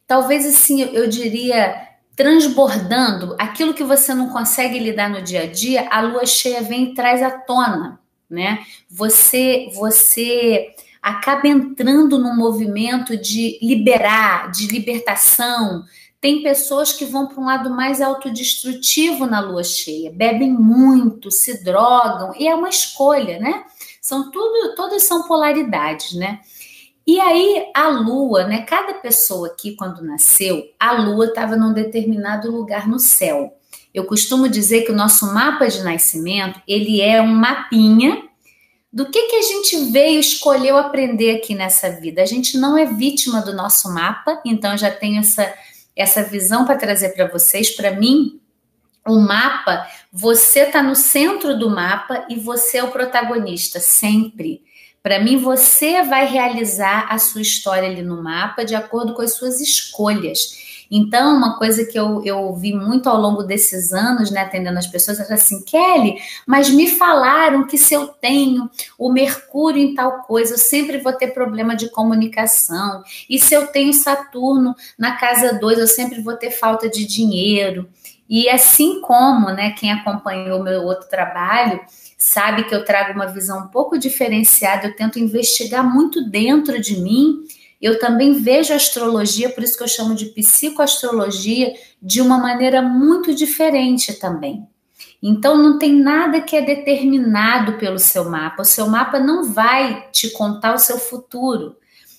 talvez 0.07 0.45
assim, 0.45 0.81
eu 0.81 1.07
diria, 1.07 1.75
transbordando 2.15 3.35
aquilo 3.37 3.73
que 3.73 3.83
você 3.83 4.13
não 4.13 4.29
consegue 4.29 4.79
lidar 4.79 5.09
no 5.09 5.21
dia 5.21 5.43
a 5.43 5.45
dia, 5.45 5.87
a 5.91 6.01
lua 6.01 6.25
cheia 6.25 6.63
vem 6.63 6.85
e 6.85 6.93
traz 6.95 7.21
à 7.21 7.29
tona, 7.29 7.99
né? 8.29 8.65
Você, 8.89 9.69
você 9.75 10.73
acaba 11.01 11.47
entrando 11.47 12.17
num 12.17 12.35
movimento 12.35 13.15
de 13.15 13.59
liberar, 13.61 14.49
de 14.51 14.67
libertação, 14.67 15.83
tem 16.19 16.41
pessoas 16.41 16.91
que 16.91 17.05
vão 17.05 17.27
para 17.27 17.39
um 17.39 17.45
lado 17.45 17.69
mais 17.69 18.01
autodestrutivo 18.01 19.27
na 19.27 19.39
lua 19.39 19.63
cheia, 19.63 20.11
bebem 20.11 20.51
muito, 20.51 21.29
se 21.29 21.63
drogam, 21.63 22.33
e 22.35 22.47
é 22.47 22.55
uma 22.55 22.69
escolha, 22.69 23.39
né? 23.39 23.63
São 24.01 24.31
tudo, 24.31 24.73
todas 24.75 25.03
são 25.03 25.27
polaridades, 25.27 26.13
né? 26.13 26.39
E 27.07 27.21
aí 27.21 27.71
a 27.73 27.87
lua, 27.87 28.45
né? 28.45 28.63
Cada 28.63 28.95
pessoa 28.95 29.47
aqui 29.47 29.77
quando 29.77 30.03
nasceu, 30.03 30.69
a 30.77 30.91
lua 30.91 31.27
estava 31.27 31.55
num 31.55 31.71
determinado 31.71 32.51
lugar 32.51 32.85
no 32.85 32.99
céu. 32.99 33.57
Eu 33.93 34.03
costumo 34.03 34.49
dizer 34.49 34.81
que 34.81 34.91
o 34.91 34.95
nosso 34.95 35.33
mapa 35.33 35.67
de 35.67 35.81
nascimento, 35.81 36.61
ele 36.67 36.99
é 36.99 37.21
um 37.21 37.33
mapinha 37.33 38.23
do 38.91 39.09
que 39.09 39.21
que 39.27 39.35
a 39.37 39.41
gente 39.41 39.91
veio 39.91 40.19
escolheu 40.19 40.77
aprender 40.77 41.37
aqui 41.37 41.55
nessa 41.55 41.89
vida. 41.89 42.21
A 42.21 42.25
gente 42.25 42.57
não 42.57 42.77
é 42.77 42.85
vítima 42.85 43.41
do 43.41 43.53
nosso 43.53 43.93
mapa, 43.93 44.41
então 44.45 44.77
já 44.77 44.91
tenho 44.91 45.19
essa 45.19 45.53
essa 45.95 46.23
visão 46.23 46.65
para 46.65 46.77
trazer 46.77 47.09
para 47.09 47.27
vocês. 47.27 47.75
Para 47.75 47.91
mim, 47.91 48.39
o 49.07 49.19
mapa, 49.19 49.87
você 50.11 50.59
está 50.59 50.83
no 50.83 50.95
centro 50.95 51.57
do 51.57 51.69
mapa 51.69 52.27
e 52.29 52.35
você 52.35 52.77
é 52.77 52.83
o 52.83 52.91
protagonista 52.91 53.79
sempre. 53.79 54.61
Para 55.07 55.21
mim, 55.21 55.37
você 55.37 56.03
vai 56.03 56.27
realizar 56.27 57.07
a 57.09 57.17
sua 57.17 57.41
história 57.41 57.87
ali 57.87 58.01
no 58.01 58.21
mapa 58.21 58.65
de 58.65 58.75
acordo 58.75 59.13
com 59.13 59.21
as 59.21 59.35
suas 59.35 59.61
escolhas. 59.61 60.85
Então, 60.91 61.37
uma 61.37 61.57
coisa 61.57 61.85
que 61.85 61.97
eu, 61.97 62.37
ouvi 62.39 62.73
muito 62.73 63.07
ao 63.07 63.15
longo 63.15 63.43
desses 63.43 63.93
anos, 63.93 64.29
né, 64.29 64.41
atendendo 64.41 64.77
as 64.77 64.85
pessoas, 64.85 65.17
era 65.17 65.35
assim: 65.35 65.63
Kelly, 65.63 66.17
mas 66.45 66.69
me 66.69 66.89
falaram 66.89 67.65
que 67.65 67.77
se 67.77 67.93
eu 67.93 68.07
tenho 68.07 68.69
o 68.99 69.09
Mercúrio 69.09 69.81
em 69.81 69.95
tal 69.95 70.23
coisa, 70.23 70.55
eu 70.55 70.57
sempre 70.57 70.97
vou 70.97 71.13
ter 71.13 71.27
problema 71.27 71.73
de 71.73 71.89
comunicação. 71.89 73.01
E 73.29 73.39
se 73.39 73.53
eu 73.53 73.67
tenho 73.67 73.93
Saturno 73.93 74.75
na 74.99 75.15
casa 75.15 75.57
2, 75.57 75.79
eu 75.79 75.87
sempre 75.87 76.19
vou 76.21 76.35
ter 76.35 76.51
falta 76.51 76.89
de 76.89 77.05
dinheiro. 77.05 77.87
E 78.29 78.49
assim 78.49 78.99
como, 78.99 79.51
né, 79.51 79.71
quem 79.71 79.89
acompanhou 79.89 80.61
meu 80.61 80.83
outro 80.83 81.07
trabalho, 81.07 81.79
sabe 82.17 82.63
que 82.63 82.73
eu 82.73 82.83
trago 82.83 83.13
uma 83.13 83.27
visão 83.27 83.65
um 83.65 83.67
pouco 83.67 83.97
diferenciada, 83.97 84.87
eu 84.87 84.95
tento 84.95 85.19
investigar 85.19 85.83
muito 85.83 86.27
dentro 86.29 86.81
de 86.81 86.99
mim 86.99 87.45
eu 87.81 87.99
também 87.99 88.33
vejo 88.33 88.73
a 88.73 88.75
astrologia, 88.75 89.49
por 89.49 89.63
isso 89.63 89.77
que 89.77 89.83
eu 89.83 89.87
chamo 89.87 90.15
de 90.15 90.25
psicoastrologia, 90.27 91.73
de 92.01 92.21
uma 92.21 92.37
maneira 92.37 92.81
muito 92.81 93.35
diferente 93.35 94.13
também. 94.13 94.67
Então 95.21 95.57
não 95.57 95.77
tem 95.77 95.93
nada 95.93 96.41
que 96.41 96.55
é 96.55 96.61
determinado 96.61 97.73
pelo 97.73 97.99
seu 97.99 98.29
mapa. 98.29 98.63
O 98.63 98.65
seu 98.65 98.87
mapa 98.87 99.19
não 99.19 99.51
vai 99.51 100.07
te 100.11 100.31
contar 100.31 100.73
o 100.73 100.79
seu 100.79 100.97
futuro, 100.97 101.75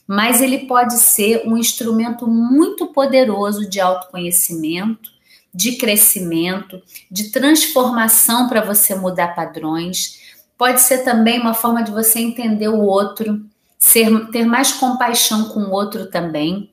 mas 0.06 0.40
ele 0.40 0.66
pode 0.66 0.94
ser 0.94 1.42
um 1.46 1.56
instrumento 1.56 2.26
muito 2.26 2.88
poderoso 2.88 3.68
de 3.68 3.80
autoconhecimento, 3.80 5.10
de 5.58 5.72
crescimento, 5.72 6.80
de 7.10 7.32
transformação 7.32 8.48
para 8.48 8.60
você 8.60 8.94
mudar 8.94 9.34
padrões. 9.34 10.20
Pode 10.56 10.80
ser 10.80 10.98
também 10.98 11.40
uma 11.40 11.52
forma 11.52 11.82
de 11.82 11.90
você 11.90 12.20
entender 12.20 12.68
o 12.68 12.80
outro, 12.80 13.44
ser, 13.76 14.30
ter 14.30 14.46
mais 14.46 14.70
compaixão 14.70 15.48
com 15.48 15.64
o 15.64 15.72
outro 15.72 16.06
também. 16.06 16.70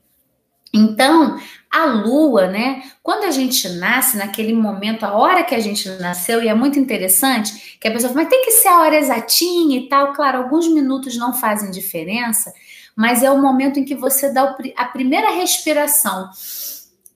Então, 0.72 1.36
a 1.68 1.84
lua, 1.86 2.46
né? 2.46 2.84
Quando 3.02 3.24
a 3.24 3.32
gente 3.32 3.68
nasce, 3.70 4.16
naquele 4.16 4.52
momento, 4.52 5.04
a 5.04 5.14
hora 5.14 5.42
que 5.42 5.56
a 5.56 5.60
gente 5.60 5.88
nasceu, 5.98 6.40
e 6.40 6.46
é 6.46 6.54
muito 6.54 6.78
interessante 6.78 7.76
que 7.80 7.88
a 7.88 7.90
pessoa 7.90 8.12
fala, 8.12 8.22
mas 8.22 8.30
tem 8.30 8.44
que 8.44 8.52
ser 8.52 8.68
a 8.68 8.82
hora 8.82 8.96
exatinha 8.96 9.78
e 9.78 9.88
tal. 9.88 10.12
Claro, 10.12 10.38
alguns 10.38 10.68
minutos 10.68 11.16
não 11.16 11.32
fazem 11.34 11.72
diferença, 11.72 12.54
mas 12.94 13.24
é 13.24 13.30
o 13.32 13.42
momento 13.42 13.80
em 13.80 13.84
que 13.84 13.96
você 13.96 14.32
dá 14.32 14.56
a 14.76 14.84
primeira 14.84 15.32
respiração. 15.32 16.30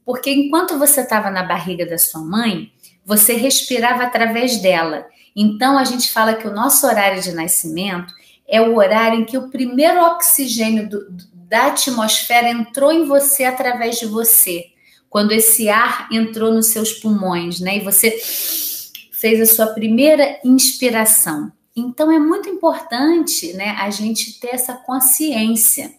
Porque 0.04 0.30
enquanto 0.30 0.78
você 0.78 1.02
estava 1.02 1.30
na 1.30 1.42
barriga 1.42 1.86
da 1.86 1.98
sua 1.98 2.20
mãe, 2.20 2.72
você 3.04 3.34
respirava 3.34 4.04
através 4.04 4.58
dela. 4.58 5.06
Então, 5.34 5.78
a 5.78 5.84
gente 5.84 6.12
fala 6.12 6.34
que 6.34 6.46
o 6.46 6.54
nosso 6.54 6.86
horário 6.86 7.22
de 7.22 7.32
nascimento 7.32 8.12
é 8.48 8.60
o 8.60 8.76
horário 8.76 9.20
em 9.20 9.24
que 9.24 9.38
o 9.38 9.48
primeiro 9.48 10.02
oxigênio 10.02 10.88
do, 10.88 11.06
da 11.32 11.68
atmosfera 11.68 12.48
entrou 12.48 12.92
em 12.92 13.04
você 13.04 13.44
através 13.44 13.98
de 13.98 14.06
você. 14.06 14.66
Quando 15.08 15.32
esse 15.32 15.68
ar 15.68 16.08
entrou 16.12 16.52
nos 16.52 16.66
seus 16.66 16.92
pulmões, 16.92 17.60
né? 17.60 17.78
E 17.78 17.80
você 17.80 18.16
fez 19.12 19.40
a 19.40 19.54
sua 19.54 19.66
primeira 19.68 20.38
inspiração. 20.44 21.52
Então 21.76 22.10
é 22.10 22.18
muito 22.18 22.48
importante, 22.48 23.52
né, 23.52 23.76
a 23.78 23.90
gente 23.90 24.40
ter 24.40 24.54
essa 24.54 24.74
consciência. 24.74 25.92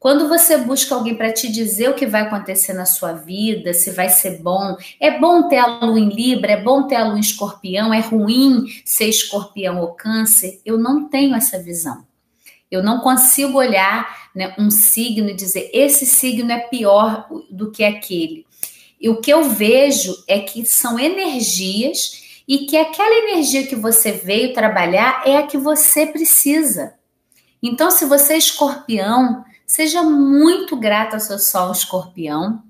Quando 0.00 0.28
você 0.28 0.56
busca 0.56 0.94
alguém 0.94 1.14
para 1.14 1.30
te 1.30 1.52
dizer 1.52 1.90
o 1.90 1.94
que 1.94 2.06
vai 2.06 2.22
acontecer 2.22 2.72
na 2.72 2.86
sua 2.86 3.12
vida, 3.12 3.74
se 3.74 3.90
vai 3.90 4.08
ser 4.08 4.38
bom, 4.38 4.74
é 4.98 5.18
bom 5.18 5.46
ter 5.46 5.58
a 5.58 5.66
lua 5.84 6.00
em 6.00 6.08
Libra, 6.08 6.52
é 6.52 6.62
bom 6.62 6.86
ter 6.86 6.94
a 6.94 7.04
lua 7.04 7.18
em 7.18 7.20
Escorpião, 7.20 7.92
é 7.92 8.00
ruim 8.00 8.64
ser 8.82 9.10
Escorpião 9.10 9.78
ou 9.78 9.88
Câncer. 9.88 10.58
Eu 10.64 10.78
não 10.78 11.06
tenho 11.06 11.34
essa 11.34 11.62
visão. 11.62 12.02
Eu 12.70 12.82
não 12.82 13.00
consigo 13.00 13.58
olhar 13.58 14.30
né, 14.34 14.54
um 14.58 14.70
signo 14.70 15.28
e 15.28 15.34
dizer 15.34 15.70
esse 15.74 16.06
signo 16.06 16.50
é 16.50 16.60
pior 16.60 17.28
do 17.50 17.70
que 17.70 17.84
aquele. 17.84 18.46
E 18.98 19.10
o 19.10 19.20
que 19.20 19.30
eu 19.30 19.50
vejo 19.50 20.16
é 20.26 20.38
que 20.38 20.64
são 20.64 20.98
energias 20.98 22.40
e 22.48 22.60
que 22.60 22.78
aquela 22.78 23.28
energia 23.28 23.66
que 23.66 23.76
você 23.76 24.12
veio 24.12 24.54
trabalhar 24.54 25.24
é 25.26 25.36
a 25.36 25.46
que 25.46 25.58
você 25.58 26.06
precisa. 26.06 26.94
Então, 27.62 27.90
se 27.90 28.06
você 28.06 28.32
é 28.32 28.38
escorpião, 28.38 29.44
Seja 29.70 30.02
muito 30.02 30.74
grata 30.74 31.14
ao 31.14 31.20
seu 31.20 31.38
sol 31.38 31.70
escorpião. 31.70 32.60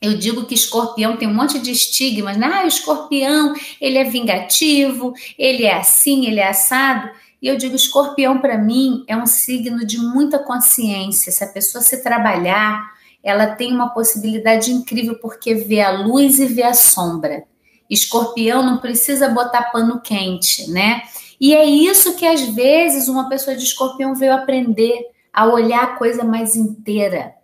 Eu 0.00 0.18
digo 0.18 0.44
que 0.44 0.56
escorpião 0.56 1.16
tem 1.16 1.28
um 1.28 1.34
monte 1.34 1.60
de 1.60 1.70
estigmas, 1.70 2.36
né? 2.36 2.50
Ah, 2.52 2.64
o 2.64 2.66
escorpião, 2.66 3.54
ele 3.80 3.96
é 3.96 4.02
vingativo, 4.02 5.14
ele 5.38 5.62
é 5.62 5.76
assim, 5.76 6.26
ele 6.26 6.40
é 6.40 6.48
assado. 6.48 7.08
E 7.40 7.46
eu 7.46 7.56
digo, 7.56 7.76
escorpião 7.76 8.40
para 8.40 8.58
mim 8.58 9.04
é 9.06 9.16
um 9.16 9.24
signo 9.24 9.86
de 9.86 9.98
muita 9.98 10.40
consciência. 10.40 11.30
Se 11.30 11.44
a 11.44 11.46
pessoa 11.46 11.80
se 11.80 12.02
trabalhar, 12.02 12.90
ela 13.22 13.46
tem 13.54 13.72
uma 13.72 13.90
possibilidade 13.90 14.72
incrível 14.72 15.14
porque 15.20 15.54
vê 15.54 15.80
a 15.80 15.92
luz 15.92 16.40
e 16.40 16.46
vê 16.46 16.64
a 16.64 16.74
sombra. 16.74 17.44
Escorpião 17.88 18.64
não 18.64 18.78
precisa 18.78 19.28
botar 19.28 19.70
pano 19.70 20.00
quente, 20.00 20.68
né? 20.72 21.02
E 21.40 21.54
é 21.54 21.64
isso 21.64 22.16
que 22.16 22.26
às 22.26 22.40
vezes 22.40 23.06
uma 23.06 23.28
pessoa 23.28 23.54
de 23.54 23.62
escorpião 23.62 24.12
veio 24.16 24.34
aprender 24.34 25.11
a 25.32 25.46
olhar 25.46 25.82
a 25.82 25.96
coisa 25.96 26.22
mais 26.24 26.54
inteira, 26.54 27.34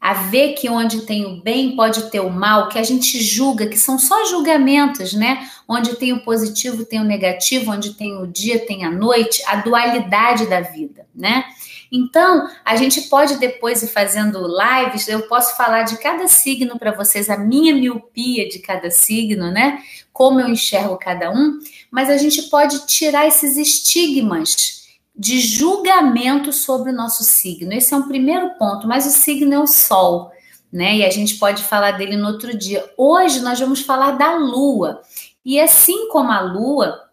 a 0.00 0.14
ver 0.14 0.54
que 0.54 0.68
onde 0.68 1.02
tem 1.02 1.26
o 1.26 1.42
bem 1.42 1.74
pode 1.74 2.10
ter 2.10 2.20
o 2.20 2.30
mal, 2.30 2.68
que 2.68 2.78
a 2.78 2.84
gente 2.84 3.20
julga, 3.20 3.66
que 3.66 3.76
são 3.76 3.98
só 3.98 4.24
julgamentos, 4.26 5.12
né? 5.12 5.48
Onde 5.66 5.96
tem 5.96 6.12
o 6.12 6.22
positivo, 6.22 6.84
tem 6.84 7.00
o 7.00 7.04
negativo, 7.04 7.72
onde 7.72 7.94
tem 7.94 8.16
o 8.16 8.26
dia, 8.26 8.64
tem 8.64 8.84
a 8.84 8.90
noite, 8.90 9.42
a 9.46 9.56
dualidade 9.56 10.46
da 10.46 10.60
vida, 10.60 11.04
né? 11.12 11.44
Então, 11.90 12.48
a 12.64 12.76
gente 12.76 13.02
pode 13.02 13.38
depois 13.38 13.82
ir 13.82 13.88
fazendo 13.88 14.46
lives, 14.46 15.08
eu 15.08 15.22
posso 15.22 15.56
falar 15.56 15.82
de 15.82 15.98
cada 15.98 16.28
signo 16.28 16.78
para 16.78 16.92
vocês, 16.92 17.28
a 17.28 17.36
minha 17.36 17.74
miopia 17.74 18.48
de 18.48 18.60
cada 18.60 18.90
signo, 18.90 19.50
né? 19.50 19.82
Como 20.12 20.38
eu 20.38 20.48
enxergo 20.48 20.96
cada 20.96 21.30
um, 21.30 21.58
mas 21.90 22.08
a 22.08 22.18
gente 22.18 22.42
pode 22.42 22.86
tirar 22.86 23.26
esses 23.26 23.56
estigmas 23.56 24.77
de 25.18 25.40
julgamento 25.40 26.52
sobre 26.52 26.92
o 26.92 26.94
nosso 26.94 27.24
signo. 27.24 27.72
Esse 27.72 27.92
é 27.92 27.96
um 27.96 28.06
primeiro 28.06 28.50
ponto, 28.50 28.86
mas 28.86 29.04
o 29.04 29.10
signo 29.10 29.52
é 29.52 29.58
o 29.58 29.66
Sol, 29.66 30.30
né? 30.72 30.98
E 30.98 31.04
a 31.04 31.10
gente 31.10 31.34
pode 31.34 31.64
falar 31.64 31.92
dele 31.92 32.16
no 32.16 32.28
outro 32.28 32.56
dia. 32.56 32.88
Hoje 32.96 33.40
nós 33.40 33.58
vamos 33.58 33.80
falar 33.80 34.12
da 34.12 34.36
Lua. 34.36 35.02
E 35.44 35.58
assim 35.58 36.08
como 36.10 36.30
a 36.30 36.40
Lua, 36.40 37.08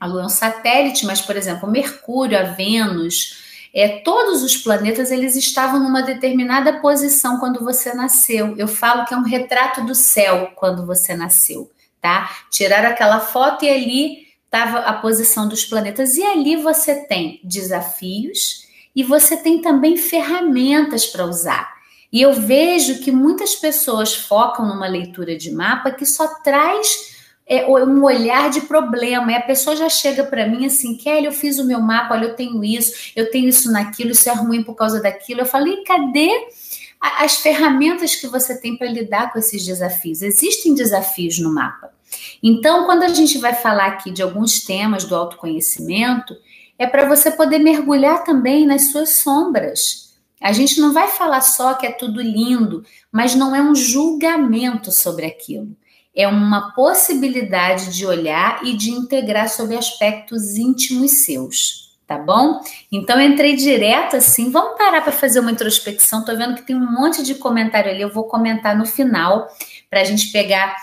a 0.00 0.06
Lua 0.06 0.22
é 0.22 0.26
um 0.26 0.30
satélite, 0.30 1.06
mas, 1.06 1.20
por 1.20 1.36
exemplo, 1.36 1.70
Mercúrio, 1.70 2.36
a 2.36 2.42
Vênus, 2.42 3.68
é, 3.72 4.00
todos 4.00 4.42
os 4.42 4.56
planetas 4.56 5.12
eles 5.12 5.36
estavam 5.36 5.78
numa 5.80 6.02
determinada 6.02 6.80
posição 6.80 7.38
quando 7.38 7.62
você 7.62 7.94
nasceu. 7.94 8.56
Eu 8.56 8.66
falo 8.66 9.04
que 9.04 9.14
é 9.14 9.16
um 9.16 9.22
retrato 9.22 9.84
do 9.84 9.94
céu 9.94 10.50
quando 10.56 10.84
você 10.84 11.14
nasceu, 11.14 11.70
tá? 12.00 12.30
Tiraram 12.50 12.88
aquela 12.88 13.20
foto 13.20 13.64
e 13.64 13.70
ali 13.70 14.27
estava 14.48 14.78
a 14.78 14.94
posição 14.94 15.46
dos 15.46 15.64
planetas. 15.64 16.16
E 16.16 16.22
ali 16.22 16.56
você 16.56 16.94
tem 17.06 17.40
desafios 17.44 18.66
e 18.96 19.04
você 19.04 19.36
tem 19.36 19.60
também 19.60 19.96
ferramentas 19.96 21.06
para 21.06 21.24
usar. 21.24 21.78
E 22.10 22.22
eu 22.22 22.32
vejo 22.32 23.00
que 23.00 23.12
muitas 23.12 23.54
pessoas 23.54 24.14
focam 24.14 24.66
numa 24.66 24.88
leitura 24.88 25.36
de 25.36 25.52
mapa 25.52 25.90
que 25.90 26.06
só 26.06 26.26
traz 26.42 27.16
é, 27.46 27.66
um 27.66 28.02
olhar 28.02 28.48
de 28.48 28.62
problema. 28.62 29.30
E 29.30 29.34
a 29.34 29.42
pessoa 29.42 29.76
já 29.76 29.90
chega 29.90 30.24
para 30.24 30.46
mim 30.46 30.64
assim, 30.64 30.96
Kelly, 30.96 31.26
eu 31.26 31.32
fiz 31.32 31.58
o 31.58 31.66
meu 31.66 31.80
mapa, 31.80 32.14
olha, 32.14 32.24
eu 32.24 32.34
tenho 32.34 32.64
isso, 32.64 33.12
eu 33.14 33.30
tenho 33.30 33.48
isso 33.48 33.70
naquilo, 33.70 34.12
isso 34.12 34.28
é 34.28 34.32
ruim 34.32 34.62
por 34.62 34.74
causa 34.74 35.02
daquilo. 35.02 35.42
Eu 35.42 35.46
falei, 35.46 35.82
cadê 35.84 36.30
as 37.00 37.36
ferramentas 37.36 38.16
que 38.16 38.26
você 38.26 38.58
tem 38.58 38.76
para 38.76 38.90
lidar 38.90 39.30
com 39.30 39.38
esses 39.38 39.64
desafios? 39.64 40.22
Existem 40.22 40.74
desafios 40.74 41.38
no 41.38 41.52
mapa. 41.52 41.97
Então, 42.42 42.84
quando 42.84 43.02
a 43.02 43.08
gente 43.08 43.38
vai 43.38 43.54
falar 43.54 43.86
aqui 43.86 44.10
de 44.10 44.22
alguns 44.22 44.60
temas 44.60 45.04
do 45.04 45.14
autoconhecimento, 45.14 46.36
é 46.78 46.86
para 46.86 47.08
você 47.08 47.30
poder 47.30 47.58
mergulhar 47.58 48.24
também 48.24 48.66
nas 48.66 48.92
suas 48.92 49.16
sombras. 49.16 50.08
A 50.40 50.52
gente 50.52 50.80
não 50.80 50.92
vai 50.92 51.08
falar 51.08 51.40
só 51.40 51.74
que 51.74 51.86
é 51.86 51.90
tudo 51.90 52.22
lindo, 52.22 52.84
mas 53.10 53.34
não 53.34 53.54
é 53.54 53.60
um 53.60 53.74
julgamento 53.74 54.92
sobre 54.92 55.26
aquilo. 55.26 55.76
É 56.14 56.26
uma 56.28 56.72
possibilidade 56.72 57.92
de 57.92 58.06
olhar 58.06 58.64
e 58.64 58.76
de 58.76 58.90
integrar 58.90 59.48
sobre 59.48 59.76
aspectos 59.76 60.56
íntimos 60.56 61.24
seus, 61.24 61.96
tá 62.06 62.16
bom? 62.16 62.60
Então 62.90 63.20
entrei 63.20 63.56
direto 63.56 64.16
assim. 64.16 64.50
Vamos 64.50 64.78
parar 64.78 65.00
para 65.00 65.12
fazer 65.12 65.40
uma 65.40 65.50
introspecção. 65.50 66.24
Tô 66.24 66.36
vendo 66.36 66.54
que 66.54 66.62
tem 66.62 66.76
um 66.76 66.92
monte 66.92 67.22
de 67.22 67.34
comentário 67.34 67.90
ali. 67.90 68.02
Eu 68.02 68.12
vou 68.12 68.24
comentar 68.24 68.76
no 68.76 68.86
final 68.86 69.48
para 69.90 70.00
a 70.00 70.04
gente 70.04 70.30
pegar 70.30 70.76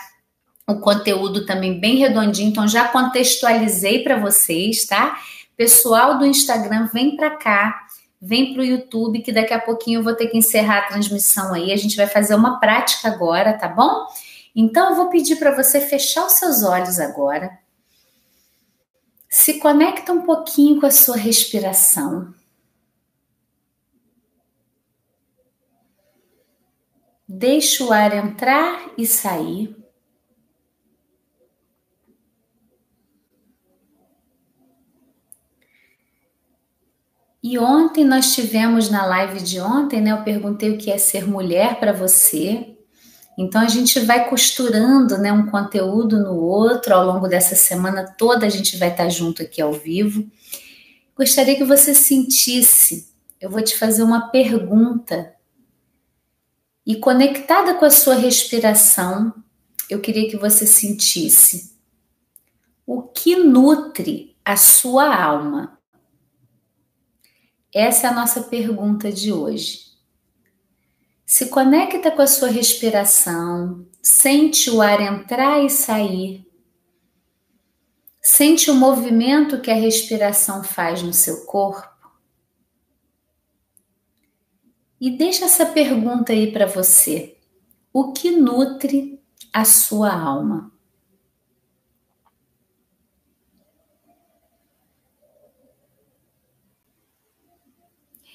o 0.66 0.80
conteúdo 0.80 1.46
também 1.46 1.78
bem 1.78 1.96
redondinho, 1.96 2.48
então 2.48 2.66
já 2.66 2.88
contextualizei 2.88 4.02
para 4.02 4.18
vocês, 4.18 4.84
tá? 4.84 5.18
Pessoal 5.56 6.18
do 6.18 6.26
Instagram, 6.26 6.88
vem 6.92 7.16
para 7.16 7.36
cá, 7.36 7.86
vem 8.20 8.52
para 8.52 8.62
o 8.62 8.64
YouTube, 8.64 9.22
que 9.22 9.32
daqui 9.32 9.54
a 9.54 9.60
pouquinho 9.60 10.00
eu 10.00 10.04
vou 10.04 10.14
ter 10.14 10.26
que 10.26 10.36
encerrar 10.36 10.78
a 10.78 10.88
transmissão 10.88 11.54
aí. 11.54 11.72
A 11.72 11.76
gente 11.76 11.96
vai 11.96 12.08
fazer 12.08 12.34
uma 12.34 12.58
prática 12.58 13.08
agora, 13.08 13.52
tá 13.52 13.68
bom? 13.68 14.06
Então 14.54 14.90
eu 14.90 14.96
vou 14.96 15.08
pedir 15.08 15.36
para 15.36 15.54
você 15.54 15.80
fechar 15.80 16.26
os 16.26 16.32
seus 16.32 16.64
olhos 16.64 16.98
agora. 16.98 17.58
Se 19.28 19.60
conecta 19.60 20.12
um 20.12 20.22
pouquinho 20.22 20.80
com 20.80 20.86
a 20.86 20.90
sua 20.90 21.16
respiração. 21.16 22.34
Deixa 27.28 27.84
o 27.84 27.92
ar 27.92 28.16
entrar 28.16 28.90
e 28.96 29.06
sair. 29.06 29.85
E 37.48 37.60
ontem 37.60 38.04
nós 38.04 38.34
tivemos 38.34 38.90
na 38.90 39.06
live 39.06 39.40
de 39.40 39.60
ontem, 39.60 40.00
né? 40.00 40.10
Eu 40.10 40.24
perguntei 40.24 40.68
o 40.68 40.76
que 40.76 40.90
é 40.90 40.98
ser 40.98 41.28
mulher 41.28 41.78
para 41.78 41.92
você. 41.92 42.76
Então 43.38 43.60
a 43.60 43.68
gente 43.68 44.00
vai 44.00 44.28
costurando, 44.28 45.16
né, 45.16 45.32
um 45.32 45.46
conteúdo 45.46 46.18
no 46.18 46.34
outro 46.34 46.92
ao 46.92 47.06
longo 47.06 47.28
dessa 47.28 47.54
semana 47.54 48.12
toda 48.18 48.46
a 48.46 48.48
gente 48.48 48.76
vai 48.76 48.88
estar 48.88 49.08
junto 49.10 49.42
aqui 49.42 49.62
ao 49.62 49.72
vivo. 49.72 50.28
Gostaria 51.16 51.54
que 51.54 51.62
você 51.62 51.94
sentisse. 51.94 53.14
Eu 53.40 53.48
vou 53.48 53.62
te 53.62 53.78
fazer 53.78 54.02
uma 54.02 54.28
pergunta. 54.30 55.32
E 56.84 56.96
conectada 56.96 57.74
com 57.74 57.84
a 57.84 57.90
sua 57.90 58.16
respiração, 58.16 59.32
eu 59.88 60.00
queria 60.00 60.28
que 60.28 60.36
você 60.36 60.66
sentisse 60.66 61.76
o 62.84 63.02
que 63.02 63.36
nutre 63.36 64.36
a 64.44 64.56
sua 64.56 65.14
alma. 65.14 65.75
Essa 67.78 68.06
é 68.06 68.10
a 68.10 68.14
nossa 68.14 68.44
pergunta 68.44 69.12
de 69.12 69.30
hoje. 69.30 69.82
Se 71.26 71.50
conecta 71.50 72.10
com 72.10 72.22
a 72.22 72.26
sua 72.26 72.48
respiração, 72.48 73.86
sente 74.00 74.70
o 74.70 74.80
ar 74.80 74.98
entrar 74.98 75.62
e 75.62 75.68
sair. 75.68 76.50
Sente 78.22 78.70
o 78.70 78.74
movimento 78.74 79.60
que 79.60 79.70
a 79.70 79.74
respiração 79.74 80.64
faz 80.64 81.02
no 81.02 81.12
seu 81.12 81.44
corpo. 81.44 82.10
E 84.98 85.10
deixa 85.10 85.44
essa 85.44 85.66
pergunta 85.66 86.32
aí 86.32 86.50
para 86.50 86.64
você. 86.64 87.36
O 87.92 88.10
que 88.10 88.30
nutre 88.30 89.22
a 89.52 89.66
sua 89.66 90.14
alma? 90.14 90.72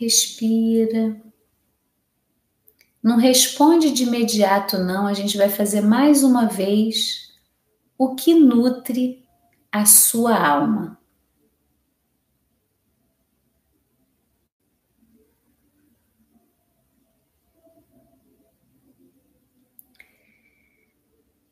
Respira. 0.02 1.22
Não 3.04 3.18
responde 3.18 3.92
de 3.92 4.04
imediato, 4.04 4.80
não. 4.80 5.06
A 5.06 5.14
gente 5.14 5.38
vai 5.38 5.48
fazer 5.48 5.82
mais 5.82 6.24
uma 6.24 6.48
vez 6.48 7.32
o 7.98 8.16
que 8.16 8.34
nutre 8.34 9.24
a 9.72 9.86
sua 9.86 10.36
alma. 10.36 11.00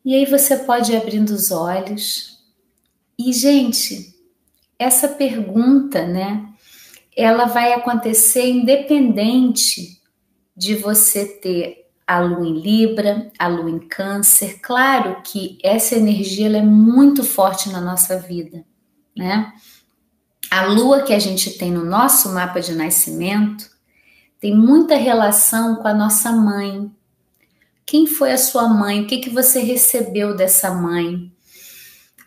E 0.03 0.15
aí 0.15 0.25
você 0.25 0.57
pode 0.57 0.91
ir 0.91 0.97
abrindo 0.97 1.29
os 1.29 1.51
olhos. 1.51 2.43
E, 3.17 3.31
gente, 3.31 4.15
essa 4.79 5.07
pergunta, 5.07 6.07
né? 6.07 6.51
Ela 7.21 7.45
vai 7.45 7.73
acontecer 7.73 8.49
independente 8.49 10.01
de 10.55 10.75
você 10.75 11.25
ter 11.25 11.89
a 12.05 12.19
lua 12.19 12.47
em 12.47 12.59
Libra, 12.59 13.31
a 13.37 13.47
lua 13.47 13.69
em 13.69 13.79
Câncer. 13.79 14.59
Claro 14.61 15.21
que 15.23 15.57
essa 15.63 15.95
energia 15.95 16.47
é 16.57 16.61
muito 16.61 17.23
forte 17.23 17.69
na 17.69 17.79
nossa 17.79 18.17
vida, 18.17 18.65
né? 19.15 19.53
A 20.49 20.65
lua 20.65 21.03
que 21.03 21.13
a 21.13 21.19
gente 21.19 21.57
tem 21.57 21.71
no 21.71 21.85
nosso 21.85 22.29
mapa 22.29 22.59
de 22.59 22.73
nascimento 22.73 23.69
tem 24.39 24.55
muita 24.55 24.95
relação 24.95 25.75
com 25.75 25.87
a 25.87 25.93
nossa 25.93 26.31
mãe. 26.31 26.91
Quem 27.85 28.07
foi 28.07 28.31
a 28.31 28.37
sua 28.37 28.67
mãe? 28.67 29.01
O 29.01 29.07
que, 29.07 29.19
que 29.19 29.29
você 29.29 29.59
recebeu 29.59 30.35
dessa 30.35 30.73
mãe? 30.73 31.31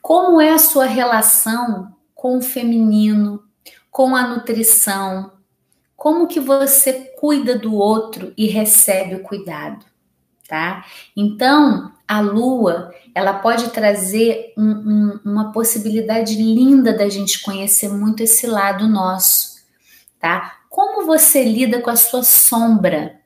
Como 0.01 0.41
é 0.41 0.51
a 0.51 0.59
sua 0.59 0.85
relação 0.85 1.97
com 2.15 2.39
o 2.39 2.43
feminino, 2.43 3.43
com 3.93 4.17
a 4.17 4.27
nutrição, 4.27 5.33
como 5.95 6.27
que 6.27 6.41
você 6.41 7.13
cuida 7.21 7.57
do 7.57 7.77
outro 7.77 8.33
e 8.37 8.47
recebe 8.47 9.17
o 9.17 9.23
cuidado, 9.23 9.85
tá? 10.49 10.85
Então, 11.15 11.93
a 12.09 12.21
lua, 12.21 12.93
ela 13.15 13.35
pode 13.35 13.69
trazer 13.69 14.55
um, 14.57 14.71
um, 14.71 15.21
uma 15.25 15.53
possibilidade 15.53 16.35
linda 16.35 16.97
da 16.97 17.09
gente 17.09 17.43
conhecer 17.43 17.91
muito 17.91 18.23
esse 18.23 18.47
lado 18.47 18.89
nosso, 18.89 19.63
tá? 20.19 20.61
Como 20.71 21.07
você 21.07 21.45
lida 21.45 21.81
com 21.81 21.91
a 21.91 21.97
sua 21.97 22.23
sombra, 22.23 23.21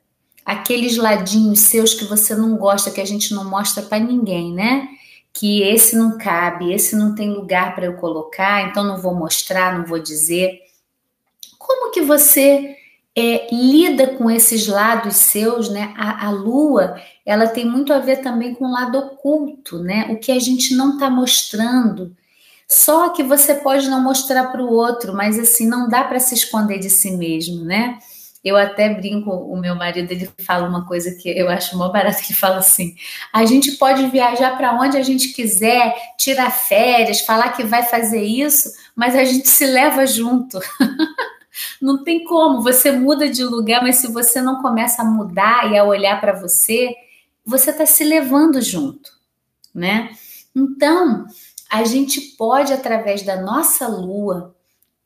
aqueles 0.45 0.97
ladinhos 0.97 1.61
seus 1.61 1.93
que 1.93 2.03
você 2.03 2.35
não 2.35 2.57
gosta, 2.57 2.91
que 2.91 3.01
a 3.01 3.05
gente 3.05 3.33
não 3.33 3.49
mostra 3.49 3.81
para 3.83 3.99
ninguém, 3.99 4.53
né? 4.53 4.89
Que 5.37 5.61
esse 5.61 5.95
não 5.95 6.17
cabe, 6.17 6.73
esse 6.73 6.95
não 6.95 7.13
tem 7.13 7.31
lugar 7.31 7.75
para 7.75 7.85
eu 7.85 7.93
colocar, 7.97 8.63
então 8.63 8.83
não 8.83 8.97
vou 8.97 9.13
mostrar, 9.13 9.77
não 9.77 9.85
vou 9.85 9.99
dizer. 9.99 10.59
Como 11.59 11.91
que 11.91 12.01
você 12.01 12.75
é, 13.15 13.47
lida 13.53 14.07
com 14.15 14.31
esses 14.31 14.67
lados 14.67 15.15
seus, 15.15 15.69
né? 15.69 15.93
A, 15.95 16.25
a, 16.25 16.29
lua, 16.31 16.99
ela 17.23 17.45
tem 17.45 17.65
muito 17.65 17.93
a 17.93 17.99
ver 17.99 18.17
também 18.17 18.55
com 18.55 18.65
o 18.65 18.71
lado 18.71 18.97
oculto, 18.97 19.77
né? 19.77 20.07
O 20.09 20.17
que 20.17 20.31
a 20.31 20.39
gente 20.39 20.73
não 20.73 20.93
está 20.93 21.07
mostrando. 21.07 22.15
Só 22.67 23.09
que 23.09 23.21
você 23.21 23.53
pode 23.55 23.87
não 23.89 24.01
mostrar 24.01 24.51
para 24.51 24.63
o 24.63 24.73
outro, 24.73 25.13
mas 25.13 25.37
assim, 25.37 25.67
não 25.67 25.87
dá 25.87 26.03
para 26.03 26.19
se 26.19 26.33
esconder 26.33 26.79
de 26.79 26.89
si 26.89 27.11
mesmo, 27.11 27.63
né? 27.63 27.99
Eu 28.47 28.55
até 28.55 28.89
brinco, 28.93 29.29
o 29.29 29.57
meu 29.57 29.75
marido 29.75 30.11
ele 30.11 30.29
fala 30.45 30.67
uma 30.67 30.85
coisa 30.85 31.11
que 31.15 31.29
eu 31.29 31.49
acho 31.49 31.77
mó 31.77 31.89
barato 31.89 32.23
que 32.23 32.33
fala 32.33 32.57
assim: 32.57 32.95
a 33.33 33.45
gente 33.45 33.73
pode 33.73 34.07
viajar 34.07 34.55
para 34.57 34.73
onde 34.73 34.97
a 34.97 35.03
gente 35.03 35.29
quiser, 35.29 35.93
tirar 36.17 36.51
férias, 36.51 37.21
falar 37.21 37.49
que 37.49 37.63
vai 37.63 37.83
fazer 37.83 38.23
isso, 38.23 38.71
mas 38.95 39.15
a 39.15 39.23
gente 39.23 39.49
se 39.49 39.65
leva 39.65 40.05
junto. 40.05 40.59
não 41.81 42.03
tem 42.03 42.23
como, 42.23 42.61
você 42.61 42.91
muda 42.91 43.29
de 43.29 43.43
lugar, 43.43 43.81
mas 43.81 43.97
se 43.97 44.11
você 44.11 44.41
não 44.41 44.61
começa 44.61 45.01
a 45.01 45.05
mudar 45.05 45.71
e 45.71 45.77
a 45.77 45.83
olhar 45.83 46.19
para 46.21 46.33
você, 46.33 46.95
você 47.45 47.71
está 47.71 47.85
se 47.85 48.03
levando 48.03 48.61
junto, 48.61 49.11
né? 49.73 50.09
Então, 50.55 51.25
a 51.69 51.83
gente 51.83 52.21
pode 52.37 52.73
através 52.73 53.23
da 53.23 53.41
nossa 53.41 53.87
lua 53.87 54.55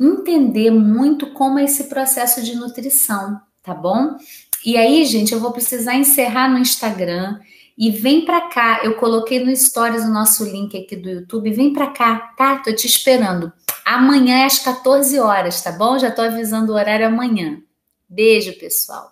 entender 0.02 0.72
muito 0.72 1.28
como 1.32 1.60
é 1.60 1.66
esse 1.66 1.84
processo 1.84 2.42
de 2.42 2.56
nutrição, 2.56 3.40
tá 3.62 3.74
bom? 3.74 4.18
E 4.66 4.76
aí, 4.76 5.06
gente, 5.06 5.34
eu 5.34 5.40
vou 5.40 5.52
precisar 5.52 5.96
encerrar 5.96 6.50
no 6.50 6.58
Instagram 6.58 7.40
e 7.78 7.92
vem 7.92 8.26
para 8.26 8.42
cá. 8.42 8.82
Eu 8.84 8.96
coloquei 8.96 9.44
no 9.44 9.56
stories 9.56 10.04
o 10.04 10.12
nosso 10.12 10.44
link 10.44 10.78
aqui 10.78 10.96
do 10.96 11.10
YouTube. 11.10 11.52
Vem 11.52 11.74
para 11.74 11.88
cá, 11.88 12.34
tá? 12.38 12.58
Tô 12.58 12.74
te 12.74 12.88
esperando. 12.88 13.52
Amanhã 13.86 14.40
é 14.40 14.46
às 14.46 14.60
14 14.60 15.20
horas, 15.20 15.62
tá 15.62 15.72
bom? 15.72 15.98
Já 15.98 16.12
tô 16.12 16.22
avisando 16.22 16.72
o 16.72 16.76
horário 16.76 17.08
amanhã. 17.08 17.62
Beijo, 18.08 18.54
pessoal. 18.60 19.12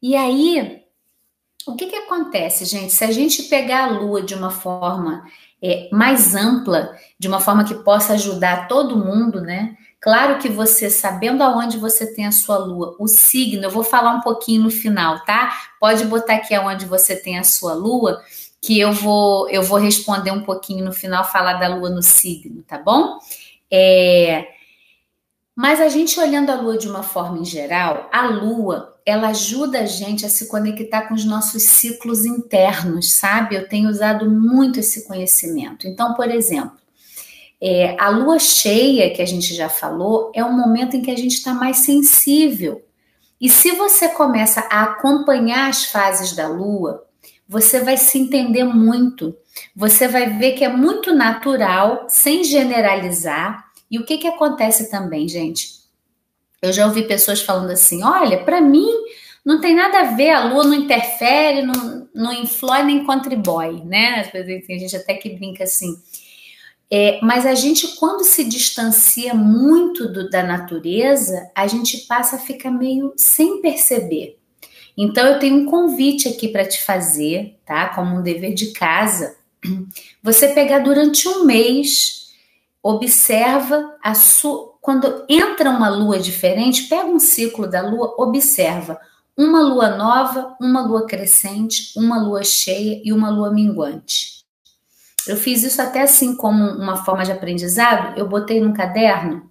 E 0.00 0.16
aí, 0.16 0.82
o 1.66 1.74
que 1.76 1.86
que 1.86 1.96
acontece, 1.96 2.64
gente? 2.64 2.92
Se 2.92 3.04
a 3.04 3.10
gente 3.10 3.44
pegar 3.44 3.84
a 3.84 3.90
lua 3.90 4.22
de 4.22 4.34
uma 4.34 4.50
forma 4.50 5.24
é, 5.62 5.88
mais 5.92 6.34
ampla, 6.34 6.96
de 7.18 7.28
uma 7.28 7.40
forma 7.40 7.64
que 7.64 7.74
possa 7.74 8.14
ajudar 8.14 8.68
todo 8.68 8.96
mundo, 8.96 9.40
né? 9.40 9.76
Claro 10.00 10.38
que 10.38 10.48
você, 10.48 10.90
sabendo 10.90 11.42
aonde 11.42 11.76
você 11.76 12.06
tem 12.14 12.24
a 12.26 12.32
sua 12.32 12.56
lua, 12.56 12.94
o 13.00 13.08
signo, 13.08 13.64
eu 13.64 13.70
vou 13.70 13.82
falar 13.82 14.12
um 14.12 14.20
pouquinho 14.20 14.62
no 14.62 14.70
final, 14.70 15.24
tá? 15.24 15.52
Pode 15.80 16.04
botar 16.04 16.34
aqui 16.36 16.54
aonde 16.54 16.86
você 16.86 17.16
tem 17.16 17.36
a 17.38 17.44
sua 17.44 17.74
lua, 17.74 18.22
que 18.60 18.78
eu 18.78 18.92
vou 18.92 19.48
eu 19.50 19.62
vou 19.62 19.78
responder 19.78 20.30
um 20.30 20.42
pouquinho 20.42 20.84
no 20.84 20.92
final, 20.92 21.24
falar 21.24 21.54
da 21.54 21.68
lua 21.68 21.90
no 21.90 22.02
signo, 22.02 22.62
tá 22.62 22.78
bom? 22.78 23.18
É, 23.70 24.46
mas 25.54 25.80
a 25.80 25.88
gente 25.88 26.20
olhando 26.20 26.50
a 26.50 26.54
lua 26.54 26.78
de 26.78 26.88
uma 26.88 27.02
forma 27.02 27.38
em 27.38 27.44
geral, 27.44 28.08
a 28.12 28.28
lua 28.28 28.96
ela 29.04 29.28
ajuda 29.28 29.80
a 29.80 29.86
gente 29.86 30.24
a 30.26 30.28
se 30.28 30.46
conectar 30.48 31.08
com 31.08 31.14
os 31.14 31.24
nossos 31.24 31.62
ciclos 31.62 32.24
internos, 32.24 33.12
sabe? 33.14 33.56
Eu 33.56 33.68
tenho 33.68 33.88
usado 33.88 34.30
muito 34.30 34.78
esse 34.78 35.08
conhecimento. 35.08 35.88
Então, 35.88 36.14
por 36.14 36.30
exemplo, 36.30 36.78
é, 37.60 37.96
a 37.98 38.08
lua 38.08 38.38
cheia, 38.38 39.12
que 39.12 39.20
a 39.20 39.26
gente 39.26 39.54
já 39.54 39.68
falou, 39.68 40.30
é 40.34 40.44
um 40.44 40.56
momento 40.56 40.96
em 40.96 41.02
que 41.02 41.10
a 41.10 41.16
gente 41.16 41.34
está 41.34 41.52
mais 41.52 41.78
sensível. 41.78 42.82
E 43.40 43.48
se 43.48 43.72
você 43.72 44.08
começa 44.08 44.60
a 44.70 44.82
acompanhar 44.82 45.68
as 45.68 45.84
fases 45.86 46.34
da 46.34 46.48
lua, 46.48 47.04
você 47.48 47.80
vai 47.80 47.96
se 47.96 48.18
entender 48.18 48.64
muito. 48.64 49.34
Você 49.74 50.06
vai 50.06 50.38
ver 50.38 50.52
que 50.52 50.64
é 50.64 50.68
muito 50.68 51.14
natural, 51.14 52.06
sem 52.08 52.44
generalizar. 52.44 53.64
E 53.90 53.98
o 53.98 54.04
que, 54.04 54.18
que 54.18 54.26
acontece 54.26 54.90
também, 54.90 55.28
gente? 55.28 55.78
Eu 56.60 56.72
já 56.72 56.86
ouvi 56.86 57.02
pessoas 57.04 57.40
falando 57.40 57.70
assim: 57.70 58.02
olha, 58.02 58.44
para 58.44 58.60
mim 58.60 58.90
não 59.44 59.60
tem 59.60 59.74
nada 59.74 60.00
a 60.00 60.14
ver, 60.14 60.30
a 60.30 60.44
lua 60.44 60.64
não 60.64 60.74
interfere, 60.74 61.62
não, 61.62 62.08
não 62.14 62.32
nem 62.84 63.04
contribui, 63.04 63.82
né? 63.84 64.20
Às 64.20 64.32
vezes 64.32 64.64
a 64.68 64.72
gente 64.72 64.96
até 64.96 65.14
que 65.14 65.30
brinca 65.30 65.64
assim. 65.64 65.96
É, 66.90 67.20
mas 67.22 67.44
a 67.44 67.54
gente, 67.54 67.96
quando 67.96 68.24
se 68.24 68.44
distancia 68.44 69.34
muito 69.34 70.08
do, 70.08 70.30
da 70.30 70.42
natureza, 70.42 71.50
a 71.54 71.66
gente 71.66 72.06
passa 72.06 72.36
a 72.36 72.38
ficar 72.38 72.70
meio 72.70 73.12
sem 73.16 73.60
perceber. 73.60 74.38
Então, 74.96 75.26
eu 75.26 75.38
tenho 75.38 75.56
um 75.56 75.66
convite 75.66 76.28
aqui 76.28 76.48
para 76.48 76.66
te 76.66 76.82
fazer, 76.82 77.56
tá? 77.64 77.88
Como 77.94 78.16
um 78.16 78.22
dever 78.22 78.54
de 78.54 78.72
casa. 78.72 79.36
Você 80.22 80.48
pegar 80.48 80.80
durante 80.80 81.28
um 81.28 81.44
mês, 81.44 82.32
observa 82.82 83.96
a 84.02 84.14
sua. 84.14 84.68
Quando 84.80 85.24
entra 85.28 85.70
uma 85.70 85.90
lua 85.90 86.18
diferente, 86.18 86.88
pega 86.88 87.04
um 87.04 87.18
ciclo 87.18 87.68
da 87.68 87.82
lua, 87.82 88.14
observa 88.18 88.98
uma 89.36 89.60
lua 89.60 89.96
nova, 89.96 90.56
uma 90.60 90.80
lua 90.84 91.06
crescente, 91.06 91.92
uma 91.96 92.20
lua 92.20 92.42
cheia 92.42 93.00
e 93.04 93.12
uma 93.12 93.30
lua 93.30 93.52
minguante. 93.52 94.37
Eu 95.28 95.36
fiz 95.36 95.62
isso 95.62 95.80
até 95.80 96.02
assim 96.02 96.36
como 96.36 96.62
uma 96.62 97.04
forma 97.04 97.24
de 97.24 97.32
aprendizado. 97.32 98.18
Eu 98.18 98.28
botei 98.28 98.60
num 98.60 98.72
caderno 98.72 99.48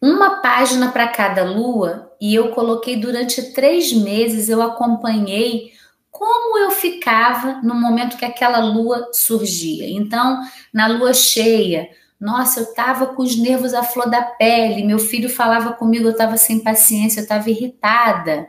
uma 0.00 0.40
página 0.40 0.92
para 0.92 1.08
cada 1.08 1.42
lua 1.42 2.12
e 2.20 2.34
eu 2.34 2.50
coloquei 2.50 2.96
durante 2.96 3.52
três 3.52 3.92
meses. 3.92 4.48
Eu 4.48 4.62
acompanhei 4.62 5.72
como 6.10 6.58
eu 6.58 6.70
ficava 6.70 7.60
no 7.62 7.74
momento 7.74 8.16
que 8.16 8.24
aquela 8.24 8.58
lua 8.58 9.10
surgia. 9.12 9.88
Então, 9.88 10.40
na 10.72 10.86
lua 10.86 11.12
cheia, 11.12 11.88
nossa, 12.20 12.60
eu 12.60 12.64
estava 12.64 13.06
com 13.06 13.22
os 13.22 13.36
nervos 13.36 13.74
à 13.74 13.82
flor 13.82 14.08
da 14.08 14.22
pele. 14.22 14.84
Meu 14.84 14.98
filho 14.98 15.28
falava 15.28 15.72
comigo, 15.72 16.06
eu 16.06 16.12
estava 16.12 16.36
sem 16.36 16.60
paciência, 16.60 17.20
eu 17.20 17.24
estava 17.24 17.50
irritada. 17.50 18.48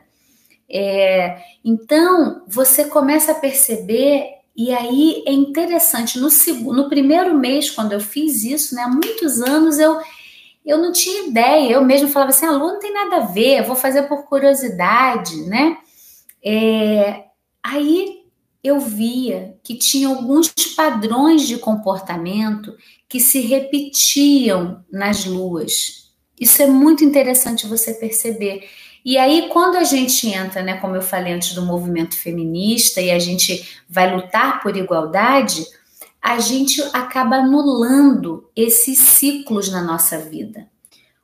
É, 0.71 1.39
então, 1.63 2.43
você 2.47 2.85
começa 2.85 3.31
a 3.31 3.35
perceber 3.35 4.38
e 4.61 4.73
aí 4.73 5.23
é 5.25 5.31
interessante, 5.31 6.19
no, 6.19 6.29
segundo, 6.29 6.83
no 6.83 6.89
primeiro 6.89 7.33
mês, 7.33 7.71
quando 7.71 7.93
eu 7.93 8.01
fiz 8.01 8.43
isso, 8.43 8.75
né, 8.75 8.81
há 8.81 8.89
muitos 8.89 9.39
anos, 9.39 9.79
eu, 9.79 9.97
eu 10.65 10.77
não 10.77 10.91
tinha 10.91 11.29
ideia. 11.29 11.71
Eu 11.71 11.81
mesmo 11.81 12.09
falava 12.09 12.31
assim: 12.31 12.45
a 12.45 12.51
lua 12.51 12.73
não 12.73 12.79
tem 12.79 12.93
nada 12.93 13.15
a 13.15 13.25
ver, 13.27 13.63
vou 13.63 13.77
fazer 13.77 14.03
por 14.09 14.25
curiosidade, 14.25 15.37
né? 15.43 15.77
É, 16.43 17.23
aí 17.63 18.25
eu 18.61 18.81
via 18.81 19.57
que 19.63 19.75
tinha 19.75 20.09
alguns 20.09 20.49
padrões 20.75 21.47
de 21.47 21.57
comportamento 21.57 22.75
que 23.07 23.21
se 23.21 23.39
repetiam 23.39 24.83
nas 24.91 25.23
luas. 25.23 26.11
Isso 26.37 26.61
é 26.61 26.67
muito 26.67 27.01
interessante 27.01 27.65
você 27.65 27.93
perceber. 27.93 28.67
E 29.03 29.17
aí, 29.17 29.49
quando 29.49 29.77
a 29.77 29.83
gente 29.83 30.27
entra, 30.27 30.61
né, 30.61 30.77
como 30.77 30.95
eu 30.95 31.01
falei 31.01 31.33
antes, 31.33 31.53
do 31.53 31.65
movimento 31.65 32.17
feminista 32.17 33.01
e 33.01 33.11
a 33.11 33.19
gente 33.19 33.79
vai 33.89 34.13
lutar 34.13 34.61
por 34.61 34.75
igualdade, 34.75 35.65
a 36.21 36.39
gente 36.39 36.81
acaba 36.93 37.37
anulando 37.37 38.49
esses 38.55 38.99
ciclos 38.99 39.71
na 39.71 39.81
nossa 39.81 40.17
vida. 40.17 40.67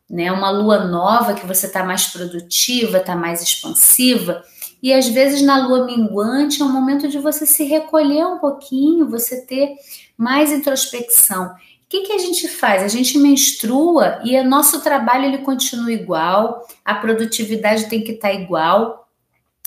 Né? 0.10 0.32
Uma 0.32 0.50
lua 0.50 0.86
nova 0.86 1.34
que 1.34 1.46
você 1.46 1.66
está 1.66 1.84
mais 1.84 2.08
produtiva, 2.08 2.98
está 2.98 3.16
mais 3.16 3.42
expansiva, 3.42 4.44
e 4.82 4.94
às 4.94 5.08
vezes 5.08 5.42
na 5.42 5.68
lua 5.68 5.86
minguante 5.86 6.62
é 6.62 6.66
um 6.66 6.72
momento 6.72 7.08
de 7.08 7.18
você 7.18 7.46
se 7.46 7.64
recolher 7.64 8.26
um 8.26 8.38
pouquinho, 8.38 9.10
você 9.10 9.42
ter 9.42 9.76
mais 10.18 10.52
introspecção. 10.52 11.54
O 11.86 11.88
que, 11.88 12.02
que 12.02 12.14
a 12.14 12.18
gente 12.18 12.48
faz? 12.48 12.82
A 12.82 12.88
gente 12.88 13.18
menstrua 13.20 14.20
e 14.24 14.36
o 14.38 14.44
nosso 14.44 14.82
trabalho 14.82 15.26
ele 15.26 15.38
continua 15.40 15.92
igual, 15.92 16.68
a 16.84 16.96
produtividade 16.96 17.88
tem 17.88 18.04
que 18.04 18.14
estar 18.14 18.30
tá 18.30 18.34
igual. 18.34 19.08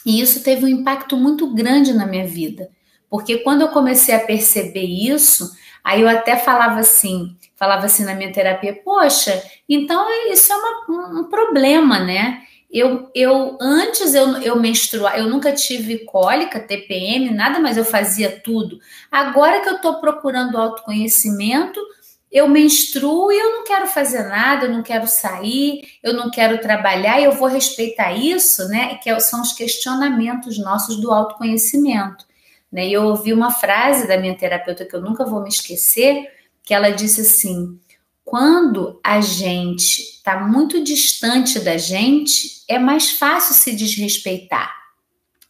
E 0.04 0.20
isso 0.20 0.42
teve 0.42 0.64
um 0.64 0.68
impacto 0.68 1.16
muito 1.16 1.54
grande 1.54 1.92
na 1.92 2.06
minha 2.06 2.26
vida. 2.26 2.70
Porque 3.08 3.38
quando 3.38 3.62
eu 3.62 3.68
comecei 3.68 4.14
a 4.14 4.20
perceber 4.20 4.84
isso, 4.84 5.50
aí 5.84 6.02
eu 6.02 6.08
até 6.08 6.36
falava 6.36 6.80
assim, 6.80 7.36
falava 7.56 7.86
assim 7.86 8.04
na 8.04 8.14
minha 8.14 8.32
terapia, 8.32 8.74
poxa, 8.84 9.40
então 9.68 10.06
isso 10.32 10.52
é 10.52 10.56
uma, 10.56 11.20
um 11.20 11.24
problema, 11.24 12.00
né? 12.00 12.42
Eu, 12.70 13.10
eu 13.14 13.56
antes 13.60 14.14
eu, 14.14 14.36
eu 14.42 14.60
menstruar, 14.60 15.18
eu 15.18 15.28
nunca 15.28 15.52
tive 15.52 16.00
cólica, 16.00 16.60
TPM, 16.60 17.30
nada, 17.30 17.58
mas 17.60 17.78
eu 17.78 17.84
fazia 17.84 18.40
tudo. 18.44 18.78
Agora 19.10 19.60
que 19.60 19.68
eu 19.70 19.76
estou 19.76 20.00
procurando 20.00 20.58
autoconhecimento, 20.58 21.80
eu 22.30 22.48
menstruo 22.48 23.32
e 23.32 23.38
eu 23.38 23.52
não 23.52 23.64
quero 23.64 23.86
fazer 23.86 24.24
nada, 24.24 24.66
eu 24.66 24.72
não 24.72 24.82
quero 24.82 25.06
sair, 25.06 25.82
eu 26.02 26.12
não 26.12 26.30
quero 26.30 26.60
trabalhar 26.60 27.20
e 27.20 27.24
eu 27.24 27.32
vou 27.32 27.48
respeitar 27.48 28.12
isso, 28.12 28.68
né? 28.68 28.96
Que 28.96 29.18
são 29.20 29.40
os 29.40 29.52
questionamentos 29.52 30.58
nossos 30.58 31.00
do 31.00 31.10
autoconhecimento. 31.10 32.26
Né? 32.70 32.88
E 32.88 32.92
eu 32.92 33.04
ouvi 33.04 33.32
uma 33.32 33.50
frase 33.50 34.06
da 34.06 34.18
minha 34.18 34.36
terapeuta 34.36 34.84
que 34.84 34.94
eu 34.94 35.00
nunca 35.00 35.24
vou 35.24 35.42
me 35.42 35.48
esquecer, 35.48 36.30
que 36.62 36.74
ela 36.74 36.90
disse 36.90 37.22
assim: 37.22 37.80
quando 38.24 39.00
a 39.02 39.22
gente 39.22 40.02
está 40.02 40.38
muito 40.38 40.84
distante 40.84 41.58
da 41.60 41.78
gente, 41.78 42.62
é 42.68 42.78
mais 42.78 43.12
fácil 43.12 43.54
se 43.54 43.74
desrespeitar. 43.74 44.77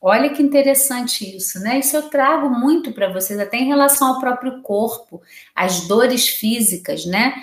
Olha 0.01 0.31
que 0.31 0.43
interessante 0.43 1.37
isso, 1.37 1.59
né? 1.61 1.81
Isso 1.81 1.97
eu 1.97 2.09
trago 2.09 2.49
muito 2.49 2.93
para 2.93 3.13
vocês, 3.13 3.39
até 3.39 3.57
em 3.57 3.67
relação 3.67 4.09
ao 4.09 4.21
próprio 4.21 4.63
corpo, 4.63 5.21
as 5.55 5.89
dores 5.89 6.29
físicas, 6.29 7.05
né? 7.05 7.35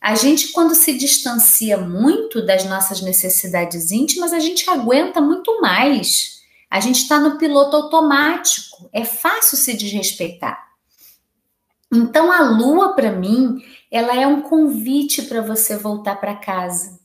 a 0.00 0.14
gente, 0.14 0.48
quando 0.48 0.74
se 0.74 0.96
distancia 0.96 1.76
muito 1.76 2.44
das 2.44 2.64
nossas 2.64 3.02
necessidades 3.02 3.90
íntimas, 3.90 4.32
a 4.32 4.38
gente 4.38 4.68
aguenta 4.70 5.20
muito 5.20 5.60
mais. 5.60 6.40
A 6.70 6.80
gente 6.80 7.02
está 7.02 7.20
no 7.20 7.36
piloto 7.36 7.76
automático. 7.76 8.88
É 8.92 9.04
fácil 9.04 9.58
se 9.58 9.76
desrespeitar. 9.76 10.70
Então, 11.92 12.32
a 12.32 12.40
lua, 12.40 12.94
para 12.94 13.12
mim, 13.12 13.62
ela 13.90 14.16
é 14.16 14.26
um 14.26 14.40
convite 14.40 15.22
para 15.22 15.42
você 15.42 15.76
voltar 15.76 16.16
para 16.16 16.36
casa. 16.36 16.99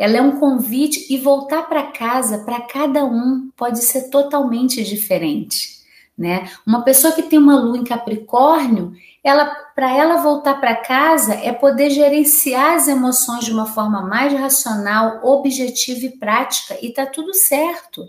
Ela 0.00 0.16
é 0.16 0.22
um 0.22 0.40
convite 0.40 1.12
e 1.12 1.18
voltar 1.18 1.68
para 1.68 1.82
casa 1.92 2.38
para 2.38 2.58
cada 2.62 3.04
um 3.04 3.50
pode 3.54 3.80
ser 3.80 4.08
totalmente 4.08 4.82
diferente, 4.82 5.80
né? 6.16 6.50
Uma 6.66 6.82
pessoa 6.82 7.12
que 7.12 7.24
tem 7.24 7.38
uma 7.38 7.60
lua 7.60 7.76
em 7.76 7.84
Capricórnio, 7.84 8.94
ela 9.22 9.44
para 9.74 9.94
ela 9.94 10.22
voltar 10.22 10.54
para 10.54 10.74
casa 10.76 11.34
é 11.34 11.52
poder 11.52 11.90
gerenciar 11.90 12.76
as 12.76 12.88
emoções 12.88 13.44
de 13.44 13.52
uma 13.52 13.66
forma 13.66 14.00
mais 14.00 14.32
racional, 14.32 15.20
objetiva 15.22 16.06
e 16.06 16.16
prática 16.16 16.78
e 16.80 16.94
tá 16.94 17.04
tudo 17.04 17.34
certo. 17.34 18.08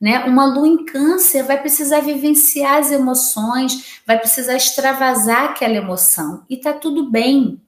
Né? 0.00 0.24
Uma 0.24 0.46
lua 0.46 0.66
em 0.66 0.84
câncer 0.84 1.44
vai 1.44 1.60
precisar 1.60 2.00
vivenciar 2.00 2.78
as 2.78 2.90
emoções, 2.90 4.00
vai 4.06 4.18
precisar 4.18 4.56
extravasar 4.56 5.44
aquela 5.44 5.76
emoção 5.76 6.42
e 6.48 6.56
tá 6.56 6.72
tudo 6.72 7.10
bem. 7.10 7.61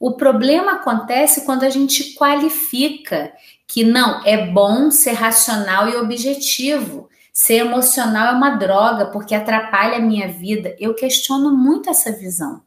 O 0.00 0.12
problema 0.12 0.72
acontece 0.72 1.44
quando 1.44 1.62
a 1.62 1.68
gente 1.68 2.14
qualifica 2.14 3.30
que 3.66 3.84
não 3.84 4.24
é 4.24 4.46
bom 4.46 4.90
ser 4.90 5.12
racional 5.12 5.90
e 5.90 5.96
objetivo. 5.96 7.10
Ser 7.30 7.66
emocional 7.66 8.28
é 8.28 8.36
uma 8.36 8.56
droga 8.56 9.06
porque 9.06 9.34
atrapalha 9.34 9.98
a 9.98 10.00
minha 10.00 10.26
vida. 10.26 10.74
Eu 10.80 10.94
questiono 10.94 11.54
muito 11.54 11.90
essa 11.90 12.12
visão, 12.12 12.62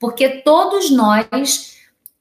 porque 0.00 0.40
todos 0.40 0.90
nós 0.90 1.76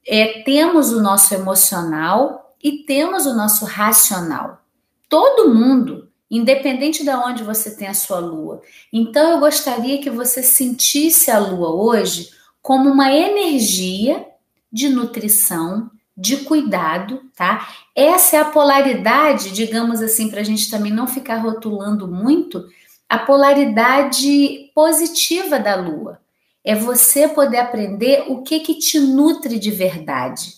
é, 0.06 0.43
temos 0.43 0.91
o 0.91 1.01
nosso 1.01 1.34
emocional 1.34 2.53
e 2.62 2.84
temos 2.84 3.25
o 3.25 3.34
nosso 3.34 3.63
racional. 3.63 4.62
Todo 5.08 5.53
mundo, 5.53 6.10
independente 6.30 7.06
de 7.06 7.10
onde 7.12 7.41
você 7.41 7.73
tem 7.73 7.88
a 7.88 7.93
sua 7.93 8.19
lua. 8.19 8.62
Então 8.91 9.32
eu 9.32 9.39
gostaria 9.39 10.01
que 10.01 10.10
você 10.10 10.43
sentisse 10.43 11.32
a 11.32 11.39
lua 11.39 11.69
hoje 11.69 12.32
como 12.62 12.89
uma 12.89 13.10
energia 13.13 14.27
de 14.71 14.89
nutrição, 14.89 15.89
de 16.15 16.38
cuidado, 16.38 17.21
tá? 17.36 17.67
Essa 17.95 18.38
é 18.38 18.39
a 18.39 18.45
polaridade, 18.45 19.51
digamos 19.51 20.01
assim, 20.01 20.30
para 20.30 20.41
a 20.41 20.43
gente 20.43 20.69
também 20.69 20.91
não 20.91 21.08
ficar 21.08 21.38
rotulando 21.38 22.08
muito, 22.08 22.65
a 23.08 23.19
polaridade 23.19 24.71
positiva 24.73 25.60
da 25.60 25.75
lua. 25.75 26.19
É 26.63 26.75
você 26.75 27.27
poder 27.27 27.58
aprender 27.58 28.25
o 28.27 28.41
que 28.41 28.60
que 28.60 28.75
te 28.75 28.99
nutre 28.99 29.58
de 29.60 29.71
verdade, 29.71 30.56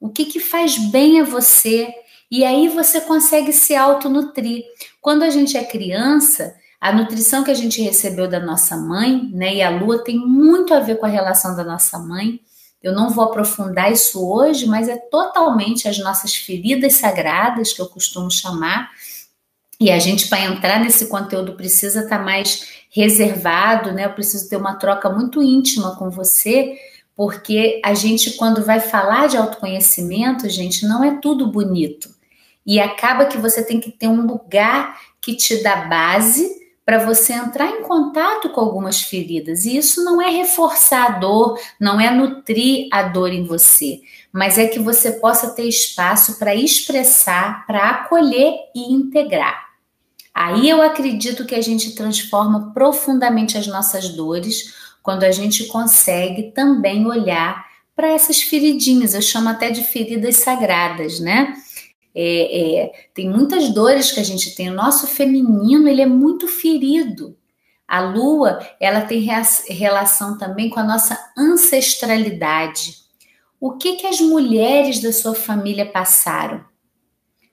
o 0.00 0.08
que 0.08 0.24
que 0.24 0.40
faz 0.40 0.76
bem 0.90 1.20
a 1.20 1.24
você, 1.24 1.94
e 2.30 2.44
aí 2.44 2.68
você 2.68 3.00
consegue 3.02 3.52
se 3.52 3.76
autonutrir. 3.76 4.64
Quando 5.00 5.22
a 5.22 5.30
gente 5.30 5.56
é 5.56 5.62
criança, 5.62 6.56
a 6.80 6.90
nutrição 6.90 7.44
que 7.44 7.50
a 7.50 7.54
gente 7.54 7.80
recebeu 7.80 8.26
da 8.26 8.40
nossa 8.40 8.76
mãe, 8.76 9.30
né, 9.32 9.54
e 9.54 9.62
a 9.62 9.70
lua 9.70 10.02
tem 10.02 10.18
muito 10.18 10.74
a 10.74 10.80
ver 10.80 10.96
com 10.96 11.06
a 11.06 11.10
relação 11.10 11.54
da 11.54 11.62
nossa 11.62 11.98
mãe, 11.98 12.40
eu 12.82 12.92
não 12.92 13.10
vou 13.10 13.24
aprofundar 13.24 13.92
isso 13.92 14.26
hoje, 14.26 14.66
mas 14.66 14.88
é 14.88 14.96
totalmente 14.96 15.86
as 15.86 15.98
nossas 15.98 16.34
feridas 16.34 16.94
sagradas, 16.94 17.72
que 17.72 17.80
eu 17.80 17.86
costumo 17.86 18.30
chamar. 18.30 18.90
E 19.78 19.90
a 19.90 19.98
gente, 19.98 20.28
para 20.28 20.44
entrar 20.44 20.80
nesse 20.80 21.06
conteúdo, 21.06 21.54
precisa 21.54 22.00
estar 22.00 22.18
tá 22.18 22.24
mais 22.24 22.84
reservado, 22.90 23.92
né? 23.92 24.04
Eu 24.04 24.12
preciso 24.12 24.48
ter 24.48 24.56
uma 24.56 24.74
troca 24.74 25.08
muito 25.08 25.42
íntima 25.42 25.96
com 25.96 26.10
você, 26.10 26.76
porque 27.14 27.80
a 27.84 27.94
gente, 27.94 28.32
quando 28.32 28.64
vai 28.64 28.80
falar 28.80 29.28
de 29.28 29.36
autoconhecimento, 29.36 30.48
gente, 30.48 30.86
não 30.86 31.04
é 31.04 31.18
tudo 31.20 31.46
bonito. 31.46 32.10
E 32.66 32.80
acaba 32.80 33.26
que 33.26 33.38
você 33.38 33.62
tem 33.64 33.80
que 33.80 33.90
ter 33.90 34.08
um 34.08 34.26
lugar 34.26 34.98
que 35.20 35.36
te 35.36 35.62
dá 35.62 35.76
base 35.84 36.61
para 36.84 37.04
você 37.04 37.32
entrar 37.32 37.68
em 37.70 37.82
contato 37.82 38.50
com 38.50 38.60
algumas 38.60 39.02
feridas. 39.02 39.64
E 39.64 39.76
isso 39.76 40.04
não 40.04 40.20
é 40.20 40.30
reforçar 40.30 41.06
a 41.06 41.18
dor, 41.18 41.58
não 41.78 42.00
é 42.00 42.10
nutrir 42.10 42.88
a 42.92 43.04
dor 43.04 43.32
em 43.32 43.44
você, 43.44 44.00
mas 44.32 44.58
é 44.58 44.66
que 44.66 44.78
você 44.78 45.12
possa 45.12 45.50
ter 45.50 45.68
espaço 45.68 46.38
para 46.38 46.54
expressar, 46.54 47.66
para 47.66 47.90
acolher 47.90 48.54
e 48.74 48.92
integrar. 48.92 49.70
Aí 50.34 50.68
eu 50.68 50.82
acredito 50.82 51.44
que 51.44 51.54
a 51.54 51.60
gente 51.60 51.94
transforma 51.94 52.72
profundamente 52.72 53.58
as 53.58 53.66
nossas 53.66 54.08
dores 54.08 54.74
quando 55.02 55.24
a 55.24 55.30
gente 55.30 55.66
consegue 55.66 56.52
também 56.52 57.06
olhar 57.06 57.66
para 57.94 58.08
essas 58.08 58.40
feridinhas, 58.40 59.14
eu 59.14 59.20
chamo 59.20 59.50
até 59.50 59.70
de 59.70 59.84
feridas 59.84 60.36
sagradas, 60.36 61.20
né? 61.20 61.54
É, 62.14 62.82
é, 62.82 62.92
tem 63.14 63.28
muitas 63.28 63.70
dores 63.70 64.12
que 64.12 64.20
a 64.20 64.24
gente 64.24 64.54
tem. 64.54 64.70
O 64.70 64.74
nosso 64.74 65.06
feminino 65.06 65.88
ele 65.88 66.02
é 66.02 66.06
muito 66.06 66.46
ferido. 66.46 67.36
A 67.86 68.00
lua 68.00 68.66
ela 68.80 69.02
tem 69.02 69.26
relação 69.68 70.38
também 70.38 70.70
com 70.70 70.80
a 70.80 70.84
nossa 70.84 71.18
ancestralidade. 71.36 73.02
O 73.60 73.72
que 73.72 73.96
que 73.96 74.06
as 74.06 74.20
mulheres 74.20 75.00
da 75.00 75.12
sua 75.12 75.34
família 75.34 75.86
passaram? 75.86 76.64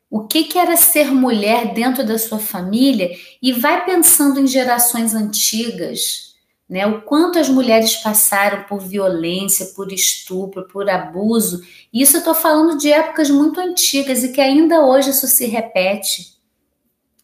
O 0.10 0.26
que 0.26 0.46
que 0.46 0.58
era 0.58 0.76
ser 0.76 1.12
mulher 1.12 1.74
dentro 1.74 2.04
da 2.04 2.18
sua 2.18 2.40
família? 2.40 3.12
E 3.42 3.54
vai 3.54 3.86
pensando 3.86 4.40
em 4.40 4.48
gerações 4.48 5.14
antigas, 5.14 6.29
né? 6.70 6.86
O 6.86 7.02
quanto 7.02 7.40
as 7.40 7.50
mulheres 7.50 7.96
passaram 7.96 8.64
por 8.64 8.80
violência, 8.80 9.68
por 9.76 9.92
estupro, 9.92 10.68
por 10.68 10.88
abuso. 10.88 11.62
Isso 11.92 12.18
eu 12.18 12.20
estou 12.20 12.36
falando 12.36 12.78
de 12.78 12.92
épocas 12.92 13.30
muito 13.32 13.60
antigas 13.60 14.24
e 14.24 14.32
que 14.32 14.40
ainda 14.40 14.86
hoje 14.86 15.10
isso 15.10 15.28
se 15.28 15.48
repete. 15.48 16.38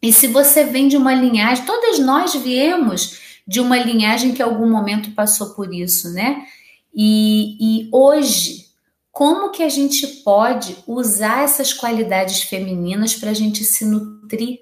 E 0.02 0.12
se 0.12 0.28
você 0.28 0.64
vem 0.64 0.88
de 0.88 0.98
uma 0.98 1.14
linhagem, 1.14 1.66
todas 1.66 2.00
nós 2.00 2.34
viemos 2.34 3.20
de 3.48 3.60
uma 3.60 3.78
linhagem 3.78 4.34
que 4.34 4.42
em 4.42 4.46
algum 4.46 4.70
momento 4.70 5.12
passou 5.12 5.52
por 5.52 5.72
isso, 5.72 6.12
né? 6.12 6.46
E, 6.94 7.58
e 7.60 7.90
hoje, 7.92 8.66
como 9.12 9.52
que 9.52 9.62
a 9.62 9.70
gente 9.70 10.08
pode 10.24 10.78
usar 10.88 11.44
essas 11.44 11.72
qualidades 11.72 12.42
femininas 12.42 13.14
para 13.14 13.30
a 13.30 13.34
gente 13.34 13.64
se 13.64 13.86
nutrir 13.86 14.62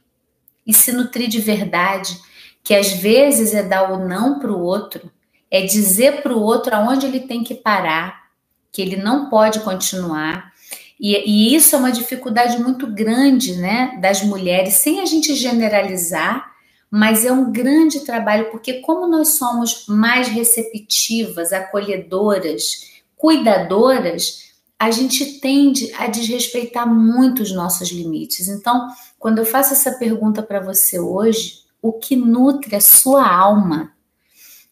e 0.68 0.74
se 0.74 0.92
nutrir 0.92 1.30
de 1.30 1.40
verdade? 1.40 2.18
Que 2.64 2.74
às 2.74 2.94
vezes 2.94 3.54
é 3.54 3.62
dar 3.62 3.92
o 3.92 4.08
não 4.08 4.40
para 4.40 4.52
o 4.52 4.62
outro, 4.62 5.12
é 5.52 5.62
dizer 5.62 6.22
para 6.22 6.34
o 6.34 6.42
outro 6.42 6.76
aonde 6.76 7.06
ele 7.06 7.20
tem 7.20 7.44
que 7.44 7.54
parar, 7.54 8.24
que 8.72 8.82
ele 8.82 8.96
não 8.96 9.30
pode 9.30 9.60
continuar. 9.60 10.52
E, 11.00 11.16
e, 11.30 11.56
isso 11.56 11.76
é 11.76 11.80
uma 11.80 11.92
dificuldade 11.92 12.62
muito 12.62 12.88
grande 12.88 13.56
né, 13.58 14.00
das 14.02 14.24
mulheres, 14.24 14.76
sem 14.76 15.02
a 15.02 15.06
gente 15.06 15.36
generalizar, 15.36 16.52
mas 16.90 17.26
é 17.26 17.32
um 17.32 17.52
grande 17.52 18.02
trabalho, 18.02 18.50
porque 18.52 18.76
como 18.76 19.08
nós 19.08 19.36
somos 19.36 19.86
mais 19.88 20.28
receptivas, 20.28 21.52
acolhedoras, 21.52 22.92
cuidadoras, 23.18 24.54
a 24.80 24.92
gente 24.92 25.40
tende 25.40 25.92
a 25.98 26.08
desrespeitar 26.08 26.88
muito 26.88 27.42
os 27.42 27.52
nossos 27.52 27.90
limites. 27.92 28.48
Então, 28.48 28.88
quando 29.18 29.40
eu 29.40 29.46
faço 29.46 29.74
essa 29.74 29.94
pergunta 29.94 30.42
para 30.42 30.60
você 30.60 31.00
hoje, 31.00 31.63
o 31.84 31.92
que 31.92 32.16
nutre 32.16 32.78
a 32.78 32.82
sua 32.82 33.30
alma 33.30 33.92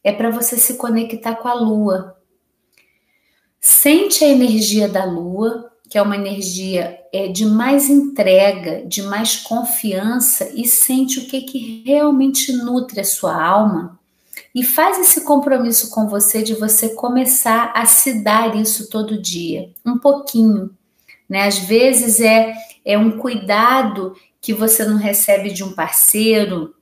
é 0.01 0.13
para 0.13 0.31
você 0.31 0.55
se 0.55 0.75
conectar 0.77 1.35
com 1.35 1.47
a 1.49 1.53
lua. 1.53 2.17
Sente 3.59 4.23
a 4.23 4.29
energia 4.29 4.87
da 4.87 5.03
lua, 5.03 5.69
que 5.89 5.97
é 5.97 6.01
uma 6.01 6.15
energia 6.15 6.97
é, 7.11 7.27
de 7.27 7.45
mais 7.45 7.89
entrega, 7.89 8.83
de 8.85 9.03
mais 9.03 9.35
confiança, 9.35 10.49
e 10.55 10.65
sente 10.65 11.19
o 11.19 11.27
que, 11.27 11.41
que 11.41 11.83
realmente 11.85 12.53
nutre 12.53 13.01
a 13.01 13.03
sua 13.03 13.43
alma. 13.43 13.99
E 14.55 14.63
faz 14.63 14.97
esse 14.97 15.25
compromisso 15.25 15.91
com 15.91 16.07
você 16.07 16.41
de 16.41 16.55
você 16.55 16.95
começar 16.95 17.73
a 17.75 17.85
se 17.85 18.23
dar 18.23 18.55
isso 18.55 18.89
todo 18.89 19.21
dia, 19.21 19.69
um 19.85 19.97
pouquinho. 19.97 20.71
Né? 21.29 21.45
Às 21.45 21.59
vezes 21.59 22.21
é, 22.21 22.53
é 22.85 22.97
um 22.97 23.17
cuidado 23.17 24.15
que 24.39 24.53
você 24.53 24.85
não 24.85 24.97
recebe 24.97 25.51
de 25.51 25.63
um 25.63 25.73
parceiro, 25.73 26.73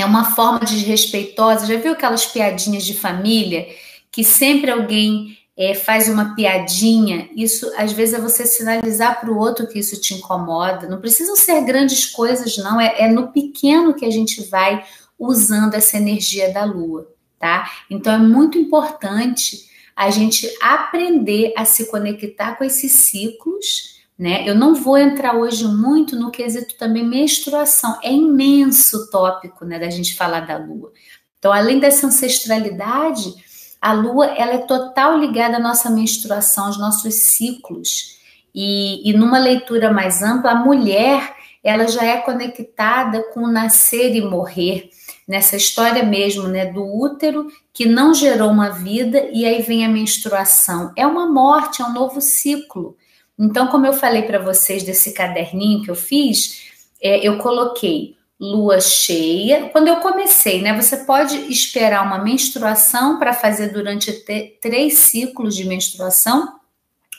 é 0.00 0.06
uma 0.06 0.32
forma 0.32 0.60
desrespeitosa. 0.60 1.66
Já 1.66 1.76
viu 1.76 1.92
aquelas 1.92 2.26
piadinhas 2.26 2.84
de 2.84 2.94
família 2.94 3.66
que 4.10 4.24
sempre 4.24 4.70
alguém 4.70 5.38
é, 5.56 5.74
faz 5.74 6.08
uma 6.08 6.34
piadinha? 6.34 7.28
Isso 7.34 7.70
às 7.76 7.92
vezes 7.92 8.14
é 8.14 8.20
você 8.20 8.46
sinalizar 8.46 9.20
para 9.20 9.30
o 9.30 9.38
outro 9.38 9.66
que 9.66 9.78
isso 9.78 10.00
te 10.00 10.14
incomoda. 10.14 10.88
Não 10.88 11.00
precisam 11.00 11.36
ser 11.36 11.62
grandes 11.62 12.06
coisas, 12.06 12.56
não. 12.58 12.80
É, 12.80 13.02
é 13.02 13.08
no 13.08 13.28
pequeno 13.28 13.94
que 13.94 14.04
a 14.04 14.10
gente 14.10 14.42
vai 14.48 14.84
usando 15.18 15.74
essa 15.74 15.96
energia 15.98 16.52
da 16.52 16.64
lua, 16.64 17.06
tá? 17.38 17.70
Então 17.90 18.14
é 18.14 18.18
muito 18.18 18.56
importante 18.56 19.68
a 19.94 20.10
gente 20.10 20.50
aprender 20.62 21.52
a 21.54 21.66
se 21.66 21.90
conectar 21.90 22.56
com 22.56 22.64
esses 22.64 22.92
ciclos 22.92 23.99
né? 24.20 24.46
Eu 24.46 24.54
não 24.54 24.74
vou 24.74 24.98
entrar 24.98 25.34
hoje 25.34 25.64
muito 25.64 26.14
no 26.14 26.30
quesito 26.30 26.74
também 26.76 27.02
menstruação, 27.02 27.98
é 28.02 28.12
imenso 28.12 28.98
o 28.98 29.06
tópico 29.10 29.64
né, 29.64 29.78
da 29.78 29.88
gente 29.88 30.14
falar 30.14 30.40
da 30.40 30.58
lua. 30.58 30.92
Então, 31.38 31.50
além 31.50 31.80
dessa 31.80 32.06
ancestralidade, 32.06 33.32
a 33.80 33.94
lua 33.94 34.26
ela 34.26 34.52
é 34.52 34.58
total 34.58 35.18
ligada 35.18 35.56
à 35.56 35.58
nossa 35.58 35.88
menstruação, 35.88 36.66
aos 36.66 36.78
nossos 36.78 37.14
ciclos. 37.14 38.18
E, 38.54 39.08
e 39.08 39.14
numa 39.14 39.38
leitura 39.38 39.90
mais 39.90 40.22
ampla, 40.22 40.50
a 40.50 40.54
mulher 40.54 41.34
ela 41.64 41.88
já 41.88 42.04
é 42.04 42.18
conectada 42.18 43.22
com 43.32 43.46
nascer 43.46 44.14
e 44.14 44.20
morrer 44.20 44.90
nessa 45.26 45.56
história 45.56 46.02
mesmo, 46.02 46.46
né, 46.46 46.66
do 46.66 46.84
útero 46.84 47.46
que 47.72 47.86
não 47.86 48.12
gerou 48.12 48.50
uma 48.50 48.68
vida 48.68 49.30
e 49.32 49.46
aí 49.46 49.62
vem 49.62 49.82
a 49.82 49.88
menstruação. 49.88 50.92
É 50.94 51.06
uma 51.06 51.26
morte, 51.26 51.80
é 51.80 51.86
um 51.86 51.92
novo 51.94 52.20
ciclo. 52.20 52.98
Então, 53.40 53.68
como 53.68 53.86
eu 53.86 53.94
falei 53.94 54.22
para 54.22 54.38
vocês 54.38 54.82
desse 54.82 55.14
caderninho 55.14 55.82
que 55.82 55.90
eu 55.90 55.94
fiz, 55.94 56.70
é, 57.00 57.26
eu 57.26 57.38
coloquei 57.38 58.14
lua 58.38 58.82
cheia. 58.82 59.70
Quando 59.70 59.88
eu 59.88 59.96
comecei, 59.96 60.60
né? 60.60 60.78
Você 60.78 60.98
pode 60.98 61.50
esperar 61.50 62.04
uma 62.04 62.18
menstruação 62.18 63.18
para 63.18 63.32
fazer 63.32 63.68
durante 63.68 64.12
três 64.60 64.98
ciclos 64.98 65.56
de 65.56 65.64
menstruação, 65.64 66.60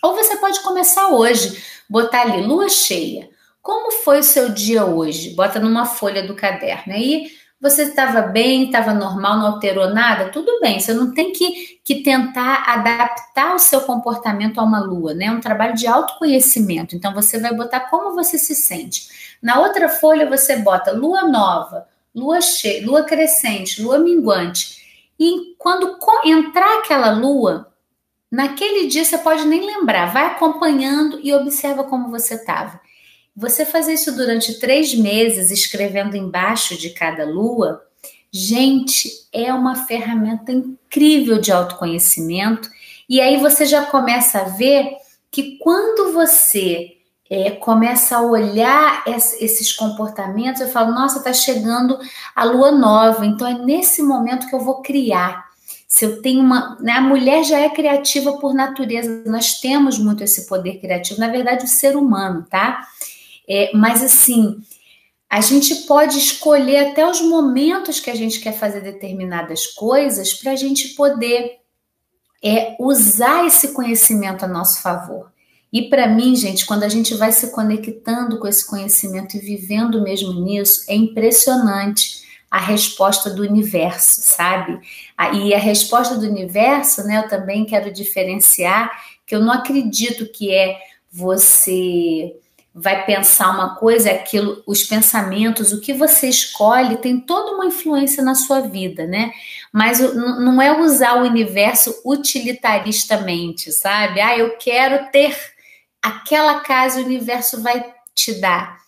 ou 0.04 0.16
você 0.16 0.38
pode 0.38 0.62
começar 0.62 1.10
hoje, 1.10 1.64
botar 1.90 2.22
ali 2.22 2.44
lua 2.44 2.70
cheia. 2.70 3.30
Como 3.60 3.92
foi 3.92 4.20
o 4.20 4.24
seu 4.24 4.50
dia 4.50 4.86
hoje? 4.86 5.32
Bota 5.32 5.60
numa 5.60 5.86
folha 5.86 6.26
do 6.26 6.36
caderno. 6.36 6.94
Aí 6.94 7.32
você 7.62 7.84
estava 7.84 8.24
bem, 8.24 8.65
estava 8.65 8.91
normal, 8.91 9.38
não 9.38 9.45
alterou 9.45 9.93
nada, 9.93 10.30
tudo 10.30 10.60
bem. 10.60 10.80
Você 10.80 10.93
não 10.95 11.13
tem 11.13 11.32
que, 11.32 11.80
que 11.84 12.02
tentar 12.02 12.63
adaptar 12.67 13.54
o 13.54 13.60
seu 13.60 13.82
comportamento 13.82 14.60
a 14.60 14.63
uma 14.63 14.80
lua, 14.80 15.13
né? 15.13 15.26
É 15.26 15.32
um 15.32 15.39
trabalho 15.39 15.76
de 15.76 15.86
autoconhecimento. 15.86 16.95
Então 16.95 17.13
você 17.13 17.39
vai 17.39 17.54
botar 17.54 17.82
como 17.82 18.15
você 18.15 18.39
se 18.39 18.56
sente. 18.56 19.38
Na 19.39 19.60
outra 19.60 19.88
folha 19.89 20.28
você 20.28 20.58
bota 20.58 20.91
lua 20.91 21.24
nova, 21.28 21.88
lua 22.15 22.41
cheia, 22.41 22.84
lua 22.84 23.04
crescente, 23.04 23.80
lua 23.80 24.00
minguante. 24.00 24.82
E 25.19 25.56
quando 25.60 26.00
entrar 26.26 26.80
aquela 26.80 27.12
lua, 27.12 27.71
naquele 28.32 28.88
dia 28.88 29.06
você 29.06 29.19
pode 29.19 29.45
nem 29.45 29.63
lembrar, 29.63 30.12
vai 30.12 30.26
acompanhando 30.26 31.19
e 31.21 31.32
observa 31.32 31.84
como 31.84 32.10
você 32.10 32.34
estava. 32.34 32.82
Você 33.36 33.65
fazer 33.65 33.94
isso 33.94 34.15
durante 34.15 34.60
três 34.60 34.94
meses, 34.94 35.52
escrevendo 35.52 36.17
embaixo 36.17 36.78
de 36.78 36.89
cada 36.89 37.26
lua, 37.26 37.82
gente, 38.32 39.10
é 39.32 39.54
uma 39.54 39.86
ferramenta 39.86 40.52
incrível 40.52 41.39
de 41.39 41.52
autoconhecimento. 41.52 42.70
E 43.08 43.22
aí 43.22 43.38
você 43.38 43.65
já 43.65 43.86
começa 43.86 44.39
a 44.39 44.44
ver 44.44 44.96
que 45.30 45.58
quando 45.58 46.13
você 46.13 46.98
é, 47.30 47.52
começa 47.52 48.17
a 48.17 48.22
olhar 48.22 49.06
esses 49.08 49.72
comportamentos, 49.72 50.62
eu 50.62 50.67
falo, 50.67 50.94
nossa, 50.94 51.20
está 51.20 51.32
chegando 51.32 51.98
a 52.36 52.44
lua 52.44 52.72
nova, 52.74 53.26
então 53.26 53.48
é 53.48 53.54
nesse 53.54 54.04
momento 54.04 54.48
que 54.48 54.56
eu 54.56 54.60
vou 54.60 54.82
criar. 54.82 55.50
Se 55.88 56.06
eu 56.06 56.22
tenho 56.22 56.41
uma. 56.41 56.78
Né, 56.82 56.94
a 56.94 57.02
mulher 57.02 57.44
já 57.44 57.60
é 57.60 57.70
criativa 57.70 58.34
por 58.38 58.54
natureza, 58.54 59.24
nós 59.26 59.60
temos 59.60 59.98
muito 59.98 60.24
esse 60.24 60.46
poder 60.46 60.80
criativo, 60.80 61.20
na 61.20 61.30
verdade, 61.30 61.65
o 61.65 61.70
ser 61.70 61.96
humano, 61.96 62.46
tá? 62.50 62.86
É, 63.48 63.72
mas 63.74 64.04
assim, 64.04 64.62
a 65.30 65.42
gente 65.42 65.76
pode 65.88 66.18
escolher 66.18 66.90
até 66.90 67.10
os 67.10 67.22
momentos 67.22 68.00
que 68.00 68.10
a 68.10 68.16
gente 68.16 68.40
quer 68.40 68.54
fazer 68.54 68.82
determinadas 68.82 69.68
coisas 69.68 70.34
para 70.34 70.52
a 70.52 70.56
gente 70.56 70.90
poder 70.90 71.60
é, 72.44 72.76
usar 72.80 73.46
esse 73.46 73.74
conhecimento 73.74 74.44
a 74.44 74.48
nosso 74.48 74.82
favor. 74.82 75.32
E 75.72 75.84
para 75.84 76.08
mim, 76.08 76.36
gente, 76.36 76.66
quando 76.66 76.84
a 76.84 76.90
gente 76.90 77.14
vai 77.14 77.32
se 77.32 77.52
conectando 77.52 78.40
com 78.40 78.48
esse 78.48 78.68
conhecimento 78.68 79.38
e 79.38 79.40
vivendo 79.40 80.02
mesmo 80.02 80.34
nisso, 80.34 80.84
é 80.90 80.96
impressionante 80.96 82.22
a 82.50 82.60
resposta 82.60 83.30
do 83.30 83.44
universo, 83.44 84.20
sabe? 84.22 84.78
E 85.34 85.54
a 85.54 85.58
resposta 85.58 86.18
do 86.18 86.28
universo, 86.28 87.04
né, 87.04 87.20
eu 87.20 87.30
também 87.30 87.64
quero 87.64 87.94
diferenciar 87.94 88.92
que 89.26 89.34
eu 89.34 89.40
não 89.40 89.54
acredito 89.54 90.30
que 90.30 90.54
é 90.54 90.78
você 91.10 92.36
vai 92.74 93.06
pensar 93.06 93.52
uma 93.52 93.76
coisa, 93.76 94.10
é 94.10 94.16
aquilo, 94.16 94.64
os 94.66 94.84
pensamentos, 94.84 95.74
o 95.74 95.82
que 95.82 95.94
você 95.94 96.30
escolhe 96.30 96.98
tem 96.98 97.20
toda 97.20 97.52
uma 97.54 97.66
influência 97.66 98.24
na 98.24 98.34
sua 98.34 98.62
vida, 98.62 99.06
né? 99.06 99.32
Mas 99.74 100.00
não 100.16 100.62
é 100.62 100.80
usar 100.80 101.18
o 101.18 101.26
universo 101.26 101.94
utilitaristamente, 102.06 103.72
sabe? 103.74 104.22
Ah, 104.22 104.38
eu 104.38 104.58
quero 104.58 105.12
ter 105.12 105.38
aquela 106.02 106.62
casa, 106.62 107.02
o 107.02 107.06
universo 107.06 107.62
vai 107.62 107.94
te 108.16 108.40
dar. 108.40 108.80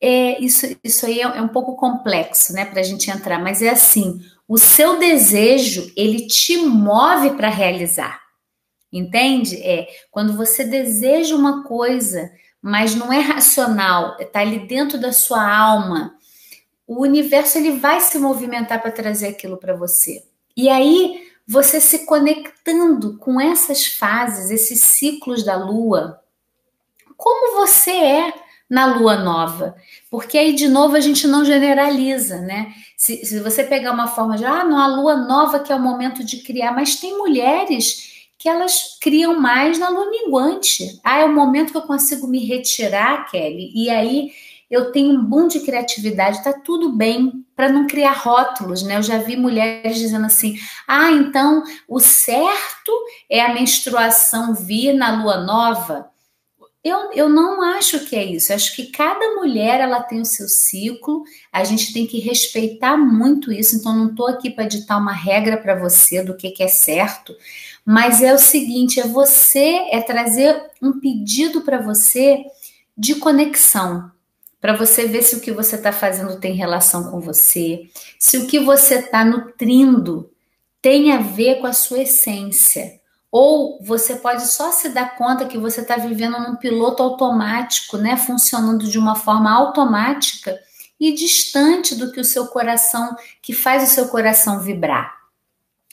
É, 0.00 0.38
isso, 0.38 0.66
isso 0.84 1.06
aí 1.06 1.20
é, 1.20 1.22
é 1.22 1.40
um 1.40 1.48
pouco 1.48 1.76
complexo, 1.76 2.52
né, 2.52 2.66
para 2.66 2.80
a 2.80 2.84
gente 2.84 3.10
entrar, 3.10 3.38
mas 3.38 3.62
é 3.62 3.70
assim: 3.70 4.20
o 4.46 4.58
seu 4.58 4.98
desejo 4.98 5.90
ele 5.96 6.26
te 6.26 6.58
move 6.58 7.30
para 7.30 7.48
realizar, 7.48 8.20
entende? 8.92 9.56
É 9.62 9.88
quando 10.10 10.36
você 10.36 10.62
deseja 10.62 11.34
uma 11.34 11.64
coisa 11.64 12.30
mas 12.64 12.94
não 12.94 13.12
é 13.12 13.18
racional, 13.18 14.16
está 14.18 14.40
ali 14.40 14.60
dentro 14.60 14.98
da 14.98 15.12
sua 15.12 15.46
alma, 15.46 16.14
o 16.86 17.02
universo 17.02 17.58
ele 17.58 17.72
vai 17.72 18.00
se 18.00 18.18
movimentar 18.18 18.80
para 18.80 18.90
trazer 18.90 19.28
aquilo 19.28 19.58
para 19.58 19.76
você. 19.76 20.24
E 20.56 20.70
aí, 20.70 21.28
você 21.46 21.78
se 21.78 22.06
conectando 22.06 23.18
com 23.18 23.38
essas 23.38 23.84
fases, 23.84 24.50
esses 24.50 24.80
ciclos 24.80 25.44
da 25.44 25.56
lua, 25.56 26.22
como 27.18 27.54
você 27.54 27.90
é 27.90 28.32
na 28.68 28.86
lua 28.86 29.18
nova. 29.18 29.76
Porque 30.10 30.38
aí, 30.38 30.54
de 30.54 30.66
novo, 30.66 30.96
a 30.96 31.00
gente 31.00 31.26
não 31.26 31.44
generaliza, 31.44 32.38
né? 32.38 32.72
Se, 32.96 33.26
se 33.26 33.40
você 33.40 33.62
pegar 33.62 33.92
uma 33.92 34.06
forma 34.06 34.38
de, 34.38 34.46
ah, 34.46 34.64
não, 34.64 34.80
a 34.80 34.86
lua 34.86 35.16
nova 35.16 35.60
que 35.60 35.70
é 35.70 35.76
o 35.76 35.80
momento 35.80 36.24
de 36.24 36.38
criar, 36.38 36.72
mas 36.72 36.96
tem 36.96 37.18
mulheres 37.18 38.13
que 38.44 38.48
elas 38.50 38.98
criam 39.00 39.40
mais 39.40 39.78
na 39.78 39.88
lua 39.88 40.10
minguante. 40.10 41.00
Ah, 41.02 41.20
é 41.20 41.24
o 41.24 41.34
momento 41.34 41.72
que 41.72 41.78
eu 41.78 41.86
consigo 41.86 42.26
me 42.26 42.44
retirar, 42.44 43.30
Kelly, 43.30 43.72
e 43.74 43.88
aí 43.88 44.32
eu 44.70 44.92
tenho 44.92 45.18
um 45.18 45.24
boom 45.24 45.48
de 45.48 45.60
criatividade, 45.60 46.44
tá 46.44 46.52
tudo 46.52 46.92
bem 46.92 47.42
para 47.56 47.70
não 47.70 47.86
criar 47.86 48.12
rótulos, 48.12 48.82
né? 48.82 48.98
Eu 48.98 49.02
já 49.02 49.16
vi 49.16 49.34
mulheres 49.34 49.96
dizendo 49.96 50.26
assim: 50.26 50.58
"Ah, 50.86 51.10
então 51.10 51.64
o 51.88 51.98
certo 51.98 52.92
é 53.30 53.40
a 53.40 53.54
menstruação 53.54 54.54
vir 54.54 54.92
na 54.92 55.22
lua 55.22 55.38
nova". 55.38 56.10
Eu, 56.84 57.12
eu 57.14 57.30
não 57.30 57.62
acho 57.62 58.00
que 58.00 58.14
é 58.14 58.22
isso. 58.22 58.52
Eu 58.52 58.56
acho 58.56 58.76
que 58.76 58.88
cada 58.88 59.36
mulher 59.36 59.80
ela 59.80 60.02
tem 60.02 60.20
o 60.20 60.26
seu 60.26 60.46
ciclo. 60.46 61.24
A 61.50 61.64
gente 61.64 61.94
tem 61.94 62.06
que 62.06 62.20
respeitar 62.20 62.94
muito 62.98 63.50
isso. 63.50 63.74
Então 63.76 63.96
não 63.96 64.10
estou 64.10 64.26
aqui 64.26 64.50
para 64.50 64.66
ditar 64.66 64.98
uma 64.98 65.14
regra 65.14 65.56
para 65.56 65.74
você 65.74 66.22
do 66.22 66.36
que, 66.36 66.50
que 66.50 66.62
é 66.62 66.68
certo, 66.68 67.34
mas 67.84 68.22
é 68.22 68.32
o 68.32 68.38
seguinte: 68.38 69.00
é 69.00 69.06
você, 69.06 69.88
é 69.90 70.00
trazer 70.00 70.70
um 70.80 70.98
pedido 70.98 71.62
para 71.62 71.80
você 71.80 72.44
de 72.96 73.16
conexão, 73.16 74.10
para 74.60 74.74
você 74.74 75.06
ver 75.06 75.22
se 75.22 75.36
o 75.36 75.40
que 75.40 75.52
você 75.52 75.76
está 75.76 75.92
fazendo 75.92 76.40
tem 76.40 76.54
relação 76.54 77.10
com 77.10 77.20
você, 77.20 77.90
se 78.18 78.38
o 78.38 78.46
que 78.46 78.58
você 78.58 79.00
está 79.00 79.24
nutrindo 79.24 80.30
tem 80.80 81.12
a 81.12 81.18
ver 81.18 81.60
com 81.60 81.66
a 81.66 81.72
sua 81.72 82.02
essência. 82.02 83.00
Ou 83.30 83.82
você 83.82 84.14
pode 84.14 84.46
só 84.46 84.70
se 84.70 84.90
dar 84.90 85.16
conta 85.16 85.46
que 85.46 85.58
você 85.58 85.80
está 85.80 85.96
vivendo 85.96 86.38
num 86.38 86.54
piloto 86.54 87.02
automático, 87.02 87.96
né? 87.96 88.16
Funcionando 88.16 88.88
de 88.88 88.96
uma 88.96 89.16
forma 89.16 89.50
automática 89.52 90.56
e 91.00 91.12
distante 91.12 91.96
do 91.96 92.12
que 92.12 92.20
o 92.20 92.24
seu 92.24 92.46
coração, 92.46 93.16
que 93.42 93.52
faz 93.52 93.90
o 93.90 93.92
seu 93.92 94.08
coração 94.08 94.60
vibrar. 94.60 95.12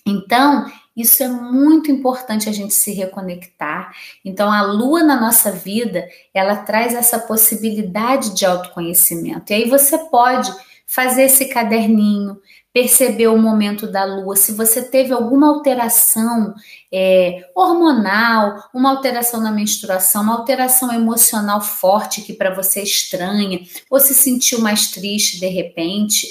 Então, 0.06 0.72
isso 1.02 1.24
é 1.24 1.28
muito 1.28 1.92
importante 1.92 2.48
a 2.48 2.52
gente 2.52 2.74
se 2.74 2.94
reconectar. 2.94 3.94
Então, 4.24 4.52
a 4.52 4.62
lua 4.62 5.04
na 5.04 5.20
nossa 5.20 5.52
vida, 5.52 6.08
ela 6.34 6.56
traz 6.56 6.94
essa 6.94 7.20
possibilidade 7.20 8.34
de 8.36 8.46
autoconhecimento. 8.46 9.52
E 9.52 9.56
aí 9.56 9.70
você 9.70 9.98
pode 9.98 10.52
fazer 10.92 11.24
esse 11.24 11.46
caderninho, 11.46 12.38
perceber 12.74 13.28
o 13.28 13.38
momento 13.38 13.88
da 13.88 14.04
lua, 14.04 14.36
se 14.36 14.52
você 14.52 14.82
teve 14.82 15.14
alguma 15.14 15.48
alteração 15.48 16.54
é, 16.92 17.50
hormonal, 17.56 18.70
uma 18.74 18.92
alteração 18.92 19.40
na 19.40 19.52
menstruação, 19.52 20.24
uma 20.24 20.38
alteração 20.38 20.94
emocional 20.94 21.62
forte 21.62 22.22
que 22.22 22.34
para 22.34 22.54
você 22.54 22.82
é 22.82 22.84
estranha, 22.84 23.62
ou 23.90 24.00
se 24.02 24.14
sentiu 24.14 24.60
mais 24.60 24.92
triste 24.92 25.40
de 25.40 25.48
repente, 25.48 26.28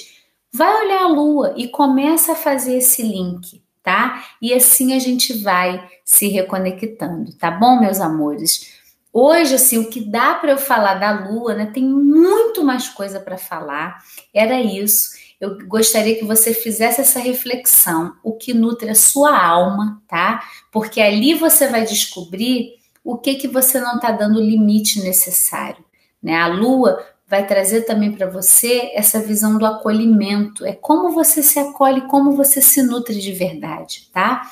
vai 0.52 0.84
olhar 0.84 1.04
a 1.04 1.08
lua 1.08 1.54
e 1.56 1.68
começa 1.68 2.32
a 2.32 2.36
fazer 2.36 2.76
esse 2.76 3.02
link 3.02 3.62
tá? 3.82 4.24
E 4.40 4.52
assim 4.52 4.94
a 4.94 4.98
gente 4.98 5.42
vai 5.42 5.88
se 6.04 6.28
reconectando, 6.28 7.32
tá 7.34 7.50
bom, 7.50 7.80
meus 7.80 8.00
amores? 8.00 8.80
Hoje, 9.12 9.56
assim, 9.56 9.78
o 9.78 9.90
que 9.90 10.00
dá 10.00 10.34
para 10.34 10.52
eu 10.52 10.58
falar 10.58 10.94
da 10.94 11.10
Lua, 11.10 11.54
né? 11.54 11.66
Tem 11.66 11.82
muito 11.82 12.62
mais 12.62 12.88
coisa 12.88 13.18
para 13.18 13.36
falar. 13.36 13.98
Era 14.32 14.60
isso. 14.60 15.10
Eu 15.40 15.58
gostaria 15.66 16.16
que 16.16 16.24
você 16.24 16.54
fizesse 16.54 17.00
essa 17.00 17.18
reflexão, 17.18 18.14
o 18.22 18.34
que 18.34 18.54
nutre 18.54 18.88
a 18.88 18.94
sua 18.94 19.36
alma, 19.36 20.00
tá? 20.06 20.44
Porque 20.70 21.00
ali 21.00 21.34
você 21.34 21.66
vai 21.66 21.84
descobrir 21.84 22.74
o 23.02 23.18
que 23.18 23.34
que 23.34 23.48
você 23.48 23.80
não 23.80 23.96
está 23.96 24.12
dando 24.12 24.40
limite 24.40 25.00
necessário, 25.00 25.84
né? 26.22 26.36
A 26.36 26.46
Lua 26.46 27.04
vai 27.30 27.46
trazer 27.46 27.82
também 27.82 28.10
para 28.10 28.28
você 28.28 28.90
essa 28.92 29.20
visão 29.20 29.56
do 29.56 29.64
acolhimento. 29.64 30.66
É 30.66 30.72
como 30.72 31.12
você 31.12 31.44
se 31.44 31.60
acolhe, 31.60 32.08
como 32.08 32.32
você 32.32 32.60
se 32.60 32.82
nutre 32.82 33.20
de 33.20 33.32
verdade, 33.32 34.10
tá? 34.12 34.42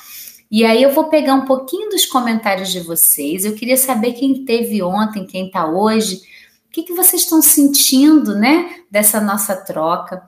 E 0.49 0.63
aí 0.63 0.81
eu 0.81 0.93
vou 0.93 1.09
pegar 1.09 1.33
um 1.35 1.45
pouquinho 1.45 1.89
dos 1.89 2.05
comentários 2.05 2.71
de 2.71 2.79
vocês. 2.79 3.43
Eu 3.43 3.53
queria 3.53 3.75
saber 3.75 4.13
quem 4.13 4.45
teve 4.45 4.81
ontem, 4.81 5.25
quem 5.25 5.47
está 5.47 5.67
hoje, 5.67 6.21
o 6.67 6.71
que, 6.71 6.83
que 6.83 6.93
vocês 6.93 7.23
estão 7.23 7.41
sentindo, 7.41 8.33
né, 8.35 8.77
dessa 8.89 9.19
nossa 9.19 9.57
troca. 9.57 10.23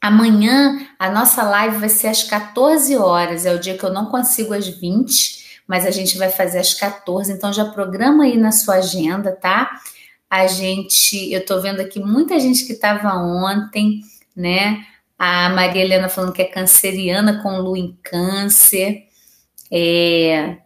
Amanhã 0.00 0.86
a 0.96 1.10
nossa 1.10 1.42
live 1.42 1.78
vai 1.78 1.88
ser 1.88 2.06
às 2.06 2.22
14 2.22 2.96
horas, 2.96 3.44
é 3.46 3.52
o 3.52 3.58
dia 3.58 3.76
que 3.76 3.84
eu 3.84 3.92
não 3.92 4.06
consigo 4.06 4.54
às 4.54 4.68
20, 4.68 5.62
mas 5.66 5.84
a 5.84 5.90
gente 5.90 6.16
vai 6.18 6.30
fazer 6.30 6.58
às 6.58 6.72
14, 6.72 7.32
então 7.32 7.52
já 7.52 7.64
programa 7.64 8.24
aí 8.24 8.36
na 8.36 8.52
sua 8.52 8.76
agenda, 8.76 9.32
tá? 9.32 9.80
A 10.34 10.46
gente, 10.46 11.32
eu 11.32 11.44
tô 11.44 11.60
vendo 11.60 11.80
aqui 11.80 12.00
muita 12.00 12.40
gente 12.40 12.66
que 12.66 12.72
estava 12.72 13.14
ontem, 13.14 14.00
né? 14.34 14.84
A 15.18 15.48
Maria 15.50 15.82
Helena 15.82 16.08
falando 16.08 16.32
que 16.32 16.42
é 16.42 16.46
canceriana 16.46 17.42
com 17.42 17.58
lua 17.58 17.78
em 17.78 17.96
câncer 18.02 19.04
é, 19.76 20.58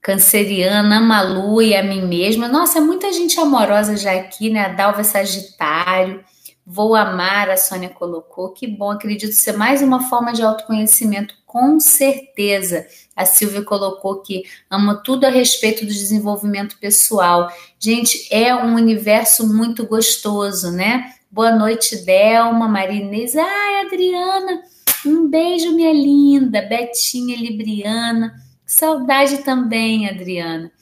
canceriana, 0.00 1.00
Malu 1.00 1.60
e 1.60 1.74
a 1.74 1.82
mim 1.82 2.02
mesma. 2.02 2.46
Nossa, 2.46 2.78
é 2.78 2.80
muita 2.80 3.12
gente 3.12 3.38
amorosa 3.40 3.96
já 3.96 4.12
aqui, 4.12 4.50
né? 4.50 4.66
A 4.66 4.68
Dalva 4.68 5.02
Sagitário. 5.02 6.24
Vou 6.68 6.96
amar, 6.96 7.48
a 7.48 7.56
Sônia 7.56 7.88
colocou. 7.88 8.50
Que 8.50 8.66
bom, 8.66 8.90
acredito 8.90 9.32
ser 9.32 9.52
mais 9.52 9.82
uma 9.82 10.08
forma 10.08 10.32
de 10.32 10.42
autoconhecimento, 10.42 11.32
com 11.46 11.78
certeza. 11.78 12.84
A 13.14 13.24
Silvia 13.24 13.62
colocou 13.62 14.20
que 14.20 14.42
ama 14.68 14.96
tudo 14.96 15.26
a 15.26 15.30
respeito 15.30 15.86
do 15.86 15.92
desenvolvimento 15.92 16.76
pessoal. 16.80 17.48
Gente, 17.78 18.26
é 18.32 18.52
um 18.52 18.74
universo 18.74 19.46
muito 19.46 19.86
gostoso, 19.86 20.72
né? 20.72 21.14
Boa 21.30 21.54
noite, 21.54 22.04
Delma, 22.04 22.66
Marinês. 22.66 23.36
Ai, 23.36 23.86
Adriana, 23.86 24.62
um 25.06 25.28
beijo, 25.28 25.72
minha 25.72 25.92
linda, 25.92 26.62
Betinha 26.62 27.36
Libriana. 27.36 28.34
Saudade 28.66 29.38
também, 29.44 30.08
Adriana. 30.08 30.72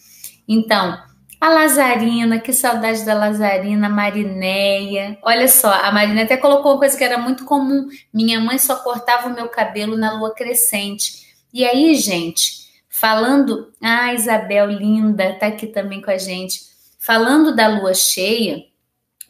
Então, 0.49 0.99
a 1.45 1.49
Lazarina, 1.51 2.41
que 2.41 2.55
saudade 2.55 3.05
da 3.05 3.13
Lazarina, 3.13 3.87
Marinéia. 3.87 5.19
Olha 5.21 5.47
só, 5.47 5.71
a 5.71 5.93
Marina 5.93 6.23
até 6.23 6.39
colocou 6.39 6.73
uma 6.73 6.79
coisa 6.79 6.97
que 6.97 7.05
era 7.05 7.19
muito 7.19 7.45
comum. 7.45 7.87
Minha 8.11 8.41
mãe 8.41 8.57
só 8.57 8.77
cortava 8.77 9.29
o 9.29 9.35
meu 9.35 9.47
cabelo 9.51 9.95
na 9.95 10.19
lua 10.19 10.35
crescente. 10.35 11.27
E 11.53 11.63
aí, 11.63 11.97
gente, 11.97 12.71
falando. 12.89 13.71
Ah, 13.79 14.15
Isabel, 14.15 14.71
linda, 14.71 15.35
tá 15.39 15.49
aqui 15.49 15.67
também 15.67 16.01
com 16.01 16.11
a 16.11 16.17
gente. 16.17 16.63
Falando 16.99 17.55
da 17.55 17.69
lua 17.69 17.93
cheia, 17.93 18.65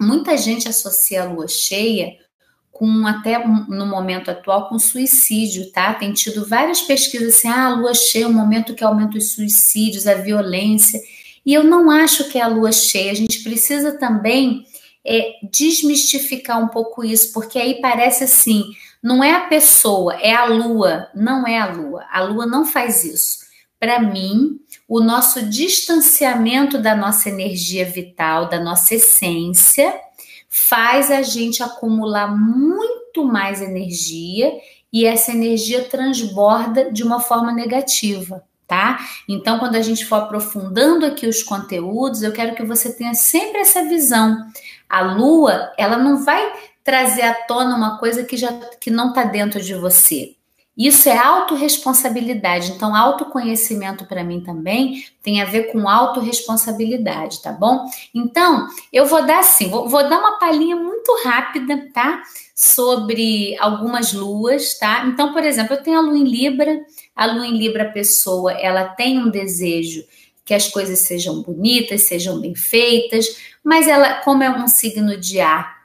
muita 0.00 0.36
gente 0.36 0.68
associa 0.68 1.24
a 1.24 1.26
lua 1.26 1.48
cheia 1.48 2.12
com 2.70 3.08
até 3.08 3.44
no 3.44 3.86
momento 3.86 4.30
atual 4.30 4.68
com 4.68 4.78
suicídio, 4.78 5.72
tá? 5.72 5.92
Tem 5.94 6.12
tido 6.12 6.46
várias 6.46 6.80
pesquisas 6.80 7.34
assim, 7.34 7.48
ah, 7.48 7.66
a 7.66 7.74
lua 7.74 7.92
cheia 7.92 8.22
é 8.22 8.28
um 8.28 8.32
momento 8.32 8.72
que 8.72 8.84
aumenta 8.84 9.18
os 9.18 9.32
suicídios, 9.32 10.06
a 10.06 10.14
violência. 10.14 11.00
E 11.44 11.52
eu 11.52 11.64
não 11.64 11.90
acho 11.90 12.28
que 12.28 12.38
é 12.38 12.42
a 12.42 12.48
lua 12.48 12.72
cheia. 12.72 13.12
A 13.12 13.14
gente 13.14 13.42
precisa 13.42 13.98
também 13.98 14.64
é, 15.04 15.34
desmistificar 15.50 16.62
um 16.62 16.68
pouco 16.68 17.04
isso, 17.04 17.32
porque 17.32 17.58
aí 17.58 17.80
parece 17.80 18.24
assim, 18.24 18.64
não 19.02 19.22
é 19.22 19.34
a 19.34 19.40
pessoa, 19.40 20.14
é 20.14 20.32
a 20.32 20.46
lua, 20.46 21.08
não 21.14 21.46
é 21.46 21.58
a 21.58 21.70
lua. 21.70 22.04
A 22.10 22.22
lua 22.22 22.46
não 22.46 22.64
faz 22.64 23.04
isso. 23.04 23.44
Para 23.78 24.00
mim, 24.00 24.58
o 24.88 25.00
nosso 25.00 25.42
distanciamento 25.42 26.78
da 26.78 26.94
nossa 26.94 27.28
energia 27.28 27.84
vital, 27.84 28.48
da 28.48 28.58
nossa 28.58 28.94
essência, 28.94 29.94
faz 30.48 31.10
a 31.10 31.20
gente 31.20 31.62
acumular 31.62 32.28
muito 32.28 33.24
mais 33.24 33.60
energia 33.60 34.52
e 34.92 35.04
essa 35.04 35.32
energia 35.32 35.84
transborda 35.84 36.92
de 36.92 37.02
uma 37.02 37.20
forma 37.20 37.52
negativa, 37.52 38.44
tá? 38.66 38.98
Então, 39.28 39.58
quando 39.58 39.76
a 39.76 39.82
gente 39.82 40.06
for 40.06 40.16
aprofundando 40.16 41.06
aqui 41.06 41.26
os 41.26 41.42
conteúdos, 41.42 42.22
eu 42.22 42.32
quero 42.32 42.54
que 42.54 42.64
você 42.64 42.92
tenha 42.92 43.14
sempre 43.14 43.58
essa 43.60 43.84
visão. 43.84 44.36
A 44.88 45.00
lua, 45.00 45.72
ela 45.76 45.96
não 45.96 46.24
vai 46.24 46.52
trazer 46.82 47.22
à 47.22 47.34
tona 47.34 47.74
uma 47.74 47.98
coisa 47.98 48.24
que 48.24 48.36
já 48.36 48.52
que 48.80 48.90
não 48.90 49.08
está 49.08 49.24
dentro 49.24 49.60
de 49.60 49.74
você. 49.74 50.36
Isso 50.76 51.08
é 51.08 51.16
autorresponsabilidade. 51.16 52.72
Então, 52.72 52.96
autoconhecimento 52.96 54.04
para 54.06 54.24
mim 54.24 54.40
também 54.40 55.04
tem 55.22 55.40
a 55.40 55.44
ver 55.44 55.70
com 55.70 55.88
autorresponsabilidade, 55.88 57.40
tá 57.40 57.52
bom? 57.52 57.86
Então, 58.12 58.66
eu 58.92 59.06
vou 59.06 59.24
dar 59.24 59.38
assim, 59.38 59.68
vou, 59.68 59.88
vou 59.88 60.08
dar 60.08 60.18
uma 60.18 60.38
palhinha 60.38 60.74
muito 60.74 61.16
rápida, 61.24 61.90
tá? 61.94 62.22
Sobre 62.56 63.56
algumas 63.60 64.12
luas, 64.12 64.76
tá? 64.76 65.06
Então, 65.06 65.32
por 65.32 65.44
exemplo, 65.44 65.74
eu 65.74 65.82
tenho 65.82 65.98
a 65.98 66.02
lua 66.02 66.18
em 66.18 66.24
Libra. 66.24 66.80
A 67.14 67.26
lua 67.26 67.46
em 67.46 67.56
Libra, 67.56 67.90
pessoa, 67.90 68.52
ela 68.52 68.84
tem 68.84 69.18
um 69.18 69.30
desejo 69.30 70.04
que 70.44 70.52
as 70.52 70.68
coisas 70.68 70.98
sejam 71.00 71.42
bonitas, 71.42 72.02
sejam 72.02 72.40
bem 72.40 72.54
feitas, 72.54 73.26
mas 73.62 73.88
ela, 73.88 74.20
como 74.22 74.42
é 74.42 74.50
um 74.50 74.68
signo 74.68 75.16
de 75.16 75.40
ar, 75.40 75.84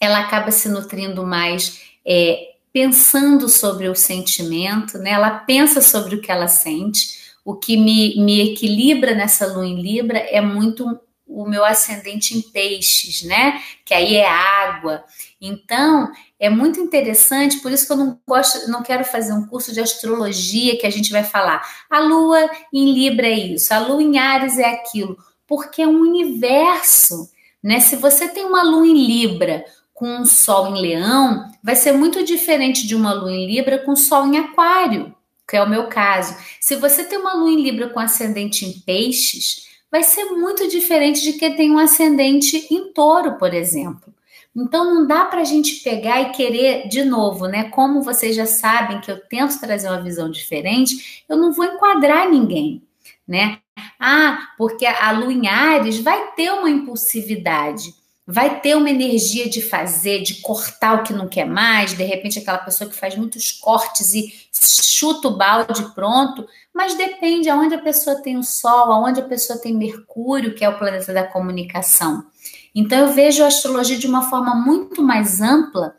ela 0.00 0.20
acaba 0.20 0.50
se 0.50 0.68
nutrindo 0.68 1.24
mais 1.24 1.80
é, 2.04 2.56
pensando 2.72 3.48
sobre 3.48 3.88
o 3.88 3.94
sentimento, 3.94 4.98
né? 4.98 5.12
Ela 5.12 5.30
pensa 5.30 5.80
sobre 5.80 6.16
o 6.16 6.20
que 6.20 6.30
ela 6.30 6.46
sente. 6.46 7.16
O 7.42 7.54
que 7.54 7.76
me, 7.76 8.16
me 8.22 8.52
equilibra 8.52 9.14
nessa 9.14 9.46
lua 9.46 9.66
em 9.66 9.80
Libra 9.80 10.18
é 10.18 10.40
muito 10.40 11.00
o 11.26 11.46
meu 11.46 11.64
ascendente 11.64 12.36
em 12.36 12.40
peixes, 12.40 13.22
né? 13.22 13.60
Que 13.84 13.92
aí 13.92 14.16
é 14.16 14.28
água. 14.28 15.04
Então, 15.40 16.10
é 16.38 16.48
muito 16.48 16.80
interessante, 16.80 17.58
por 17.58 17.72
isso 17.72 17.86
que 17.86 17.92
eu 17.92 17.96
não 17.96 18.20
gosto, 18.26 18.70
não 18.70 18.82
quero 18.82 19.04
fazer 19.04 19.32
um 19.32 19.46
curso 19.46 19.72
de 19.72 19.80
astrologia 19.80 20.78
que 20.78 20.86
a 20.86 20.90
gente 20.90 21.10
vai 21.10 21.24
falar. 21.24 21.62
A 21.90 22.00
lua 22.00 22.48
em 22.72 22.92
Libra 22.92 23.26
é 23.26 23.38
isso, 23.38 23.74
a 23.74 23.78
lua 23.78 24.02
em 24.02 24.18
Ares 24.18 24.58
é 24.58 24.66
aquilo, 24.66 25.18
porque 25.46 25.82
é 25.82 25.86
um 25.86 26.00
universo, 26.00 27.30
né? 27.62 27.80
Se 27.80 27.96
você 27.96 28.28
tem 28.28 28.44
uma 28.44 28.62
lua 28.62 28.86
em 28.86 29.06
Libra, 29.06 29.64
com 29.96 30.06
um 30.18 30.26
Sol 30.26 30.76
em 30.76 30.80
Leão 30.80 31.50
vai 31.64 31.74
ser 31.74 31.92
muito 31.92 32.22
diferente 32.22 32.86
de 32.86 32.94
uma 32.94 33.14
Lua 33.14 33.32
em 33.32 33.46
Libra 33.46 33.78
com 33.78 33.96
Sol 33.96 34.26
em 34.26 34.36
Aquário, 34.36 35.14
que 35.48 35.56
é 35.56 35.62
o 35.62 35.68
meu 35.68 35.88
caso. 35.88 36.36
Se 36.60 36.76
você 36.76 37.02
tem 37.02 37.18
uma 37.18 37.32
Lua 37.32 37.50
em 37.50 37.62
Libra 37.62 37.88
com 37.88 37.98
ascendente 37.98 38.66
em 38.66 38.78
Peixes, 38.80 39.65
vai 39.90 40.02
ser 40.02 40.24
muito 40.26 40.68
diferente 40.68 41.22
de 41.22 41.34
quem 41.34 41.56
tem 41.56 41.70
um 41.70 41.78
ascendente 41.78 42.66
em 42.70 42.92
Touro, 42.92 43.38
por 43.38 43.54
exemplo. 43.54 44.14
Então 44.54 44.94
não 44.94 45.06
dá 45.06 45.26
para 45.26 45.42
a 45.42 45.44
gente 45.44 45.82
pegar 45.82 46.20
e 46.22 46.30
querer 46.30 46.88
de 46.88 47.04
novo, 47.04 47.46
né? 47.46 47.64
Como 47.70 48.02
vocês 48.02 48.34
já 48.34 48.46
sabem 48.46 49.00
que 49.00 49.10
eu 49.10 49.20
tento 49.28 49.60
trazer 49.60 49.88
uma 49.88 50.02
visão 50.02 50.30
diferente, 50.30 51.24
eu 51.28 51.36
não 51.36 51.52
vou 51.52 51.66
enquadrar 51.66 52.30
ninguém, 52.30 52.82
né? 53.28 53.58
Ah, 54.00 54.48
porque 54.56 54.86
a 54.86 55.12
Lua 55.12 55.32
em 55.32 55.46
Ares 55.46 55.98
vai 55.98 56.32
ter 56.32 56.50
uma 56.50 56.70
impulsividade 56.70 57.94
vai 58.26 58.60
ter 58.60 58.76
uma 58.76 58.90
energia 58.90 59.48
de 59.48 59.62
fazer, 59.62 60.22
de 60.22 60.40
cortar 60.40 60.98
o 60.98 61.02
que 61.04 61.12
não 61.12 61.28
quer 61.28 61.44
mais, 61.44 61.94
de 61.94 62.02
repente 62.02 62.38
aquela 62.38 62.58
pessoa 62.58 62.90
que 62.90 62.96
faz 62.96 63.14
muitos 63.14 63.52
cortes 63.52 64.14
e 64.14 64.32
chuta 64.52 65.28
o 65.28 65.36
balde 65.36 65.94
pronto, 65.94 66.46
mas 66.74 66.94
depende 66.94 67.48
aonde 67.48 67.74
a 67.74 67.80
pessoa 67.80 68.20
tem 68.20 68.36
o 68.36 68.42
Sol, 68.42 68.90
aonde 68.90 69.20
a 69.20 69.24
pessoa 69.24 69.58
tem 69.58 69.72
Mercúrio, 69.72 70.54
que 70.54 70.64
é 70.64 70.68
o 70.68 70.76
planeta 70.76 71.12
da 71.12 71.22
comunicação. 71.24 72.26
Então 72.74 72.98
eu 72.98 73.12
vejo 73.12 73.44
a 73.44 73.46
astrologia 73.46 73.96
de 73.96 74.08
uma 74.08 74.28
forma 74.28 74.54
muito 74.54 75.02
mais 75.02 75.40
ampla, 75.40 75.94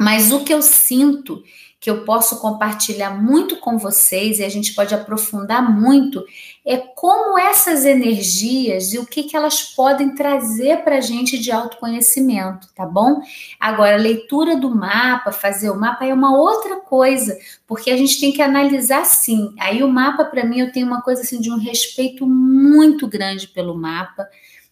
mas 0.00 0.32
o 0.32 0.42
que 0.42 0.54
eu 0.54 0.62
sinto 0.62 1.42
que 1.78 1.90
eu 1.90 2.04
posso 2.04 2.40
compartilhar 2.40 3.10
muito 3.10 3.56
com 3.56 3.76
vocês 3.76 4.38
e 4.38 4.44
a 4.44 4.48
gente 4.48 4.74
pode 4.74 4.94
aprofundar 4.94 5.62
muito 5.70 6.24
é 6.64 6.78
como 6.78 7.38
essas 7.38 7.84
energias 7.84 8.94
e 8.94 8.98
o 8.98 9.04
que, 9.04 9.24
que 9.24 9.36
elas 9.36 9.62
podem 9.62 10.14
trazer 10.14 10.84
para 10.84 10.96
a 10.96 11.00
gente 11.02 11.38
de 11.38 11.52
autoconhecimento, 11.52 12.68
tá 12.74 12.86
bom? 12.86 13.20
Agora, 13.58 13.96
leitura 13.96 14.56
do 14.56 14.74
mapa, 14.74 15.32
fazer 15.32 15.68
o 15.68 15.78
mapa 15.78 16.06
é 16.06 16.14
uma 16.14 16.34
outra 16.34 16.76
coisa, 16.76 17.38
porque 17.66 17.90
a 17.90 17.96
gente 17.96 18.18
tem 18.18 18.32
que 18.32 18.40
analisar 18.40 19.04
sim. 19.04 19.54
Aí 19.58 19.82
o 19.82 19.88
mapa, 19.88 20.24
para 20.24 20.44
mim, 20.44 20.60
eu 20.60 20.72
tenho 20.72 20.86
uma 20.86 21.02
coisa 21.02 21.20
assim 21.20 21.40
de 21.40 21.50
um 21.50 21.58
respeito 21.58 22.26
muito 22.26 23.06
grande 23.06 23.48
pelo 23.48 23.74
mapa 23.74 24.26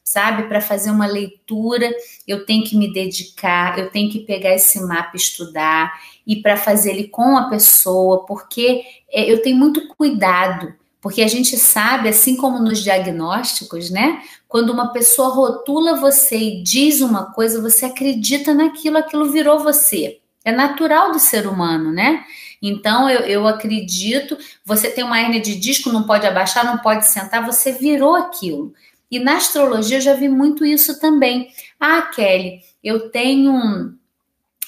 sabe? 0.08 0.44
Para 0.44 0.60
fazer 0.60 0.90
uma 0.90 1.06
leitura, 1.06 1.94
eu 2.26 2.46
tenho 2.46 2.64
que 2.64 2.74
me 2.74 2.90
dedicar, 2.90 3.78
eu 3.78 3.90
tenho 3.90 4.10
que 4.10 4.20
pegar 4.20 4.54
esse 4.54 4.80
mapa 4.80 5.10
e 5.12 5.16
estudar, 5.16 5.92
e 6.26 6.36
para 6.36 6.56
fazer 6.56 6.92
ele 6.92 7.08
com 7.08 7.36
a 7.36 7.50
pessoa, 7.50 8.24
porque 8.24 8.82
é, 9.12 9.30
eu 9.30 9.42
tenho 9.42 9.56
muito 9.56 9.86
cuidado, 9.88 10.74
porque 11.00 11.20
a 11.20 11.28
gente 11.28 11.58
sabe, 11.58 12.08
assim 12.08 12.36
como 12.36 12.58
nos 12.58 12.82
diagnósticos, 12.82 13.90
né? 13.90 14.22
Quando 14.48 14.70
uma 14.70 14.92
pessoa 14.92 15.28
rotula 15.28 15.96
você 15.96 16.38
e 16.38 16.62
diz 16.62 17.02
uma 17.02 17.32
coisa, 17.32 17.60
você 17.60 17.84
acredita 17.84 18.54
naquilo, 18.54 18.96
aquilo 18.96 19.30
virou 19.30 19.58
você. 19.58 20.20
É 20.42 20.50
natural 20.50 21.12
do 21.12 21.18
ser 21.18 21.46
humano, 21.46 21.92
né? 21.92 22.24
Então 22.62 23.10
eu, 23.10 23.20
eu 23.20 23.46
acredito, 23.46 24.38
você 24.64 24.90
tem 24.90 25.04
uma 25.04 25.20
hernia 25.20 25.40
de 25.40 25.54
disco, 25.54 25.92
não 25.92 26.04
pode 26.04 26.26
abaixar, 26.26 26.64
não 26.64 26.78
pode 26.78 27.06
sentar, 27.06 27.44
você 27.44 27.72
virou 27.72 28.16
aquilo. 28.16 28.72
E 29.10 29.18
na 29.18 29.36
astrologia 29.36 29.98
eu 29.98 30.02
já 30.02 30.14
vi 30.14 30.28
muito 30.28 30.64
isso 30.64 31.00
também. 31.00 31.48
Ah, 31.80 32.02
Kelly, 32.02 32.60
eu 32.82 33.10
tenho 33.10 33.94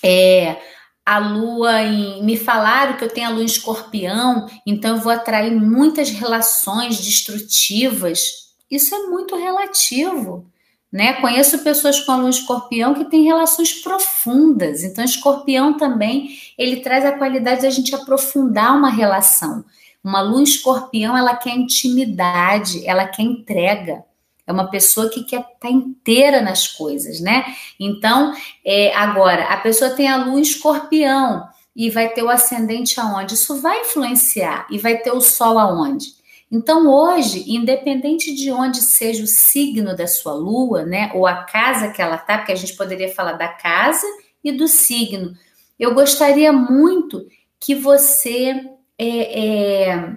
é, 0.02 0.56
a 1.04 1.18
lua 1.18 1.82
em. 1.82 2.22
Me 2.22 2.36
falaram 2.36 2.96
que 2.96 3.04
eu 3.04 3.08
tenho 3.08 3.28
a 3.28 3.30
lua 3.30 3.42
em 3.42 3.46
escorpião, 3.46 4.46
então 4.66 4.96
eu 4.96 5.02
vou 5.02 5.12
atrair 5.12 5.52
muitas 5.52 6.10
relações 6.10 6.98
destrutivas. 7.00 8.50
Isso 8.70 8.94
é 8.94 8.98
muito 9.08 9.36
relativo. 9.36 10.46
Né? 10.92 11.12
Conheço 11.14 11.58
pessoas 11.60 12.00
com 12.00 12.10
a 12.10 12.16
lua 12.16 12.30
escorpião 12.30 12.94
que 12.94 13.04
têm 13.04 13.22
relações 13.22 13.72
profundas. 13.72 14.82
Então, 14.82 15.04
escorpião 15.04 15.76
também 15.76 16.36
ele 16.58 16.80
traz 16.80 17.04
a 17.04 17.12
qualidade 17.12 17.62
da 17.62 17.70
gente 17.70 17.94
aprofundar 17.94 18.76
uma 18.76 18.90
relação. 18.90 19.64
Uma 20.02 20.20
lua 20.20 20.42
escorpião, 20.42 21.16
ela 21.16 21.36
quer 21.36 21.54
intimidade, 21.54 22.84
ela 22.86 23.06
quer 23.06 23.22
entrega. 23.22 24.04
É 24.46 24.52
uma 24.52 24.70
pessoa 24.70 25.08
que 25.08 25.24
quer 25.24 25.40
estar 25.40 25.54
tá 25.60 25.70
inteira 25.70 26.40
nas 26.40 26.66
coisas, 26.66 27.20
né? 27.20 27.44
Então, 27.78 28.34
é, 28.64 28.94
agora, 28.94 29.44
a 29.44 29.56
pessoa 29.58 29.90
tem 29.90 30.08
a 30.08 30.24
lua 30.24 30.40
escorpião 30.40 31.48
e 31.74 31.88
vai 31.88 32.08
ter 32.08 32.22
o 32.22 32.28
ascendente 32.28 32.98
aonde? 32.98 33.34
Isso 33.34 33.60
vai 33.60 33.80
influenciar. 33.80 34.66
E 34.70 34.78
vai 34.78 34.98
ter 34.98 35.12
o 35.12 35.20
sol 35.20 35.58
aonde? 35.58 36.20
Então, 36.50 36.88
hoje, 36.88 37.44
independente 37.46 38.34
de 38.34 38.50
onde 38.50 38.82
seja 38.82 39.22
o 39.22 39.26
signo 39.26 39.94
da 39.94 40.08
sua 40.08 40.34
lua, 40.34 40.84
né, 40.84 41.10
ou 41.14 41.26
a 41.26 41.44
casa 41.44 41.90
que 41.90 42.02
ela 42.02 42.18
tá, 42.18 42.38
porque 42.38 42.52
a 42.52 42.56
gente 42.56 42.74
poderia 42.74 43.14
falar 43.14 43.34
da 43.34 43.46
casa 43.46 44.06
e 44.42 44.50
do 44.50 44.66
signo, 44.66 45.32
eu 45.78 45.94
gostaria 45.94 46.52
muito 46.52 47.24
que 47.58 47.74
você 47.74 48.68
é, 48.98 49.88
é, 49.88 50.16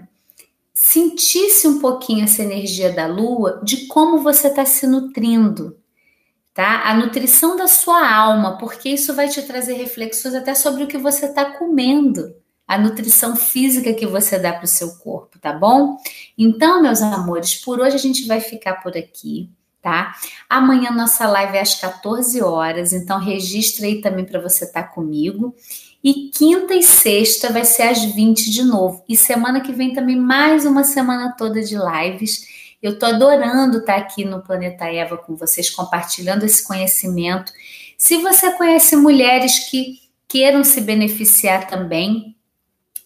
sentisse 0.73 1.67
um 1.67 1.79
pouquinho 1.79 2.23
essa 2.23 2.41
energia 2.41 2.91
da 2.91 3.05
lua 3.05 3.61
de 3.63 3.87
como 3.87 4.19
você 4.19 4.47
está 4.47 4.65
se 4.65 4.87
nutrindo, 4.87 5.77
tá? 6.53 6.89
A 6.89 6.93
nutrição 6.95 7.55
da 7.55 7.67
sua 7.67 8.11
alma, 8.11 8.57
porque 8.57 8.89
isso 8.89 9.13
vai 9.13 9.29
te 9.29 9.41
trazer 9.43 9.73
reflexões 9.73 10.33
até 10.33 10.55
sobre 10.55 10.83
o 10.83 10.87
que 10.87 10.97
você 10.97 11.27
está 11.27 11.45
comendo 11.45 12.35
a 12.67 12.77
nutrição 12.77 13.35
física 13.35 13.93
que 13.93 14.07
você 14.07 14.39
dá 14.39 14.53
para 14.53 14.65
o 14.65 14.67
seu 14.67 14.95
corpo, 14.95 15.37
tá 15.39 15.53
bom? 15.53 15.97
Então, 16.37 16.81
meus 16.81 17.01
amores, 17.01 17.55
por 17.55 17.79
hoje 17.79 17.95
a 17.95 17.99
gente 17.99 18.25
vai 18.25 18.39
ficar 18.39 18.75
por 18.75 18.97
aqui, 18.97 19.49
tá? 19.81 20.15
Amanhã 20.49 20.91
nossa 20.91 21.27
live 21.27 21.57
é 21.57 21.61
às 21.61 21.75
14 21.75 22.41
horas, 22.41 22.93
então 22.93 23.19
registra 23.19 23.85
aí 23.85 24.01
também 24.01 24.25
para 24.25 24.39
você 24.39 24.65
estar 24.65 24.83
tá 24.83 24.87
comigo. 24.87 25.53
E 26.03 26.29
quinta 26.29 26.73
e 26.73 26.83
sexta 26.83 27.51
vai 27.51 27.63
ser 27.63 27.83
às 27.83 28.03
20 28.03 28.51
de 28.51 28.63
novo. 28.63 29.03
E 29.07 29.15
semana 29.15 29.61
que 29.61 29.71
vem 29.71 29.93
também 29.93 30.17
mais 30.17 30.65
uma 30.65 30.83
semana 30.83 31.33
toda 31.37 31.61
de 31.61 31.75
lives. 31.77 32.47
Eu 32.81 32.99
tô 32.99 33.05
adorando 33.05 33.77
estar 33.77 33.93
tá 33.93 33.99
aqui 33.99 34.25
no 34.25 34.41
Planeta 34.41 34.85
Eva 34.85 35.17
com 35.17 35.35
vocês, 35.35 35.69
compartilhando 35.69 36.43
esse 36.43 36.63
conhecimento. 36.63 37.53
Se 37.97 38.17
você 38.17 38.51
conhece 38.51 38.95
mulheres 38.97 39.69
que 39.69 40.01
queiram 40.27 40.63
se 40.63 40.81
beneficiar 40.81 41.67
também, 41.67 42.33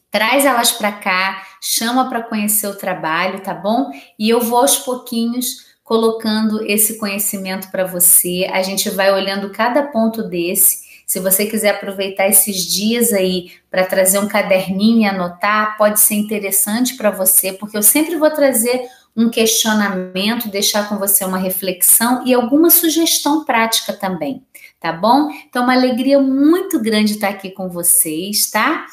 Traz 0.10 0.46
elas 0.46 0.72
para 0.72 0.92
cá, 0.92 1.46
chama 1.62 2.10
para 2.10 2.24
conhecer 2.24 2.68
o 2.68 2.76
trabalho, 2.76 3.42
tá 3.42 3.54
bom? 3.54 3.92
E 4.18 4.30
eu 4.30 4.40
vou 4.40 4.60
aos 4.60 4.78
pouquinhos 4.78 5.68
colocando 5.84 6.66
esse 6.66 6.98
conhecimento 6.98 7.70
para 7.70 7.86
você. 7.86 8.50
A 8.52 8.62
gente 8.62 8.90
vai 8.90 9.12
olhando 9.12 9.52
cada 9.52 9.84
ponto 9.84 10.24
desse. 10.24 10.87
Se 11.08 11.22
você 11.22 11.46
quiser 11.46 11.70
aproveitar 11.70 12.28
esses 12.28 12.58
dias 12.58 13.14
aí 13.14 13.52
para 13.72 13.86
trazer 13.86 14.20
um 14.20 14.28
caderninho 14.28 15.04
e 15.04 15.06
anotar, 15.06 15.78
pode 15.78 16.02
ser 16.02 16.16
interessante 16.16 16.98
para 16.98 17.10
você, 17.10 17.54
porque 17.54 17.78
eu 17.78 17.82
sempre 17.82 18.18
vou 18.18 18.30
trazer 18.30 18.82
um 19.16 19.30
questionamento, 19.30 20.50
deixar 20.50 20.90
com 20.90 20.98
você 20.98 21.24
uma 21.24 21.38
reflexão 21.38 22.28
e 22.28 22.34
alguma 22.34 22.70
sugestão 22.70 23.46
prática 23.46 23.94
também, 23.94 24.44
tá 24.82 24.92
bom? 24.92 25.30
Então, 25.48 25.64
uma 25.64 25.74
alegria 25.74 26.20
muito 26.20 26.78
grande 26.78 27.14
estar 27.14 27.30
aqui 27.30 27.52
com 27.52 27.70
vocês, 27.70 28.52
tá? 28.52 28.86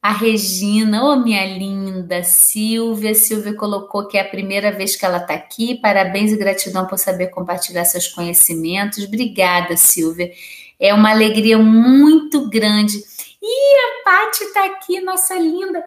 a 0.00 0.12
Regina, 0.12 1.02
ô 1.04 1.12
oh, 1.12 1.16
minha 1.16 1.44
linda 1.44 2.22
Silvia. 2.22 3.14
Silvia 3.14 3.52
colocou 3.54 4.06
que 4.06 4.16
é 4.16 4.20
a 4.20 4.28
primeira 4.28 4.70
vez 4.70 4.94
que 4.94 5.04
ela 5.04 5.18
está 5.18 5.34
aqui. 5.34 5.74
Parabéns 5.80 6.32
e 6.32 6.36
gratidão 6.36 6.86
por 6.86 6.98
saber 6.98 7.28
compartilhar 7.28 7.84
seus 7.84 8.06
conhecimentos. 8.06 9.04
Obrigada, 9.04 9.76
Silvia. 9.76 10.30
É 10.78 10.94
uma 10.94 11.10
alegria 11.10 11.58
muito 11.58 12.48
grande. 12.48 12.98
E 13.42 13.76
a 13.76 14.04
Pati 14.04 14.44
está 14.44 14.64
aqui, 14.64 15.00
nossa 15.00 15.34
linda. 15.34 15.84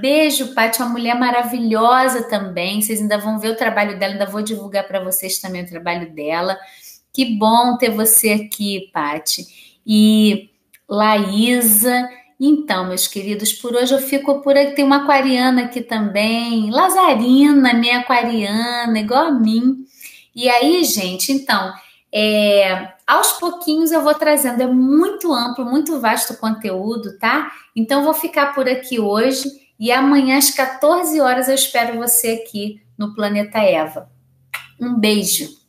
Beijo, 0.00 0.54
Paty, 0.54 0.82
uma 0.82 0.90
mulher 0.90 1.18
maravilhosa 1.18 2.24
também. 2.28 2.82
Vocês 2.82 3.00
ainda 3.00 3.18
vão 3.18 3.38
ver 3.38 3.50
o 3.50 3.56
trabalho 3.56 3.98
dela, 3.98 4.14
ainda 4.14 4.26
vou 4.26 4.42
divulgar 4.42 4.86
para 4.86 5.02
vocês 5.02 5.38
também 5.38 5.62
o 5.62 5.68
trabalho 5.68 6.12
dela. 6.12 6.58
Que 7.12 7.24
bom 7.36 7.76
ter 7.76 7.90
você 7.90 8.32
aqui, 8.32 8.90
Paty. 8.92 9.46
E 9.86 10.50
Laísa, 10.88 12.08
então, 12.38 12.86
meus 12.86 13.06
queridos, 13.06 13.52
por 13.52 13.74
hoje 13.74 13.94
eu 13.94 14.00
fico 14.00 14.42
por 14.42 14.56
aqui. 14.56 14.72
Tem 14.72 14.84
uma 14.84 14.98
aquariana 14.98 15.64
aqui 15.64 15.80
também, 15.80 16.70
Lazarina, 16.70 17.72
minha 17.72 18.00
aquariana, 18.00 18.98
igual 18.98 19.26
a 19.26 19.32
mim. 19.32 19.84
E 20.34 20.48
aí, 20.48 20.84
gente, 20.84 21.32
então, 21.32 21.72
é, 22.12 22.92
aos 23.06 23.32
pouquinhos 23.32 23.92
eu 23.92 24.02
vou 24.02 24.14
trazendo, 24.14 24.62
é 24.62 24.66
muito 24.66 25.32
amplo, 25.32 25.64
muito 25.64 26.00
vasto 26.00 26.32
o 26.32 26.36
conteúdo, 26.38 27.18
tá? 27.18 27.50
Então, 27.74 28.04
vou 28.04 28.14
ficar 28.14 28.54
por 28.54 28.68
aqui 28.68 28.98
hoje 28.98 29.50
e 29.78 29.92
amanhã 29.92 30.38
às 30.38 30.50
14 30.50 31.20
horas 31.20 31.48
eu 31.48 31.54
espero 31.54 31.98
você 31.98 32.42
aqui 32.42 32.82
no 32.96 33.14
Planeta 33.14 33.58
Eva. 33.58 34.10
Um 34.80 34.98
beijo! 34.98 35.65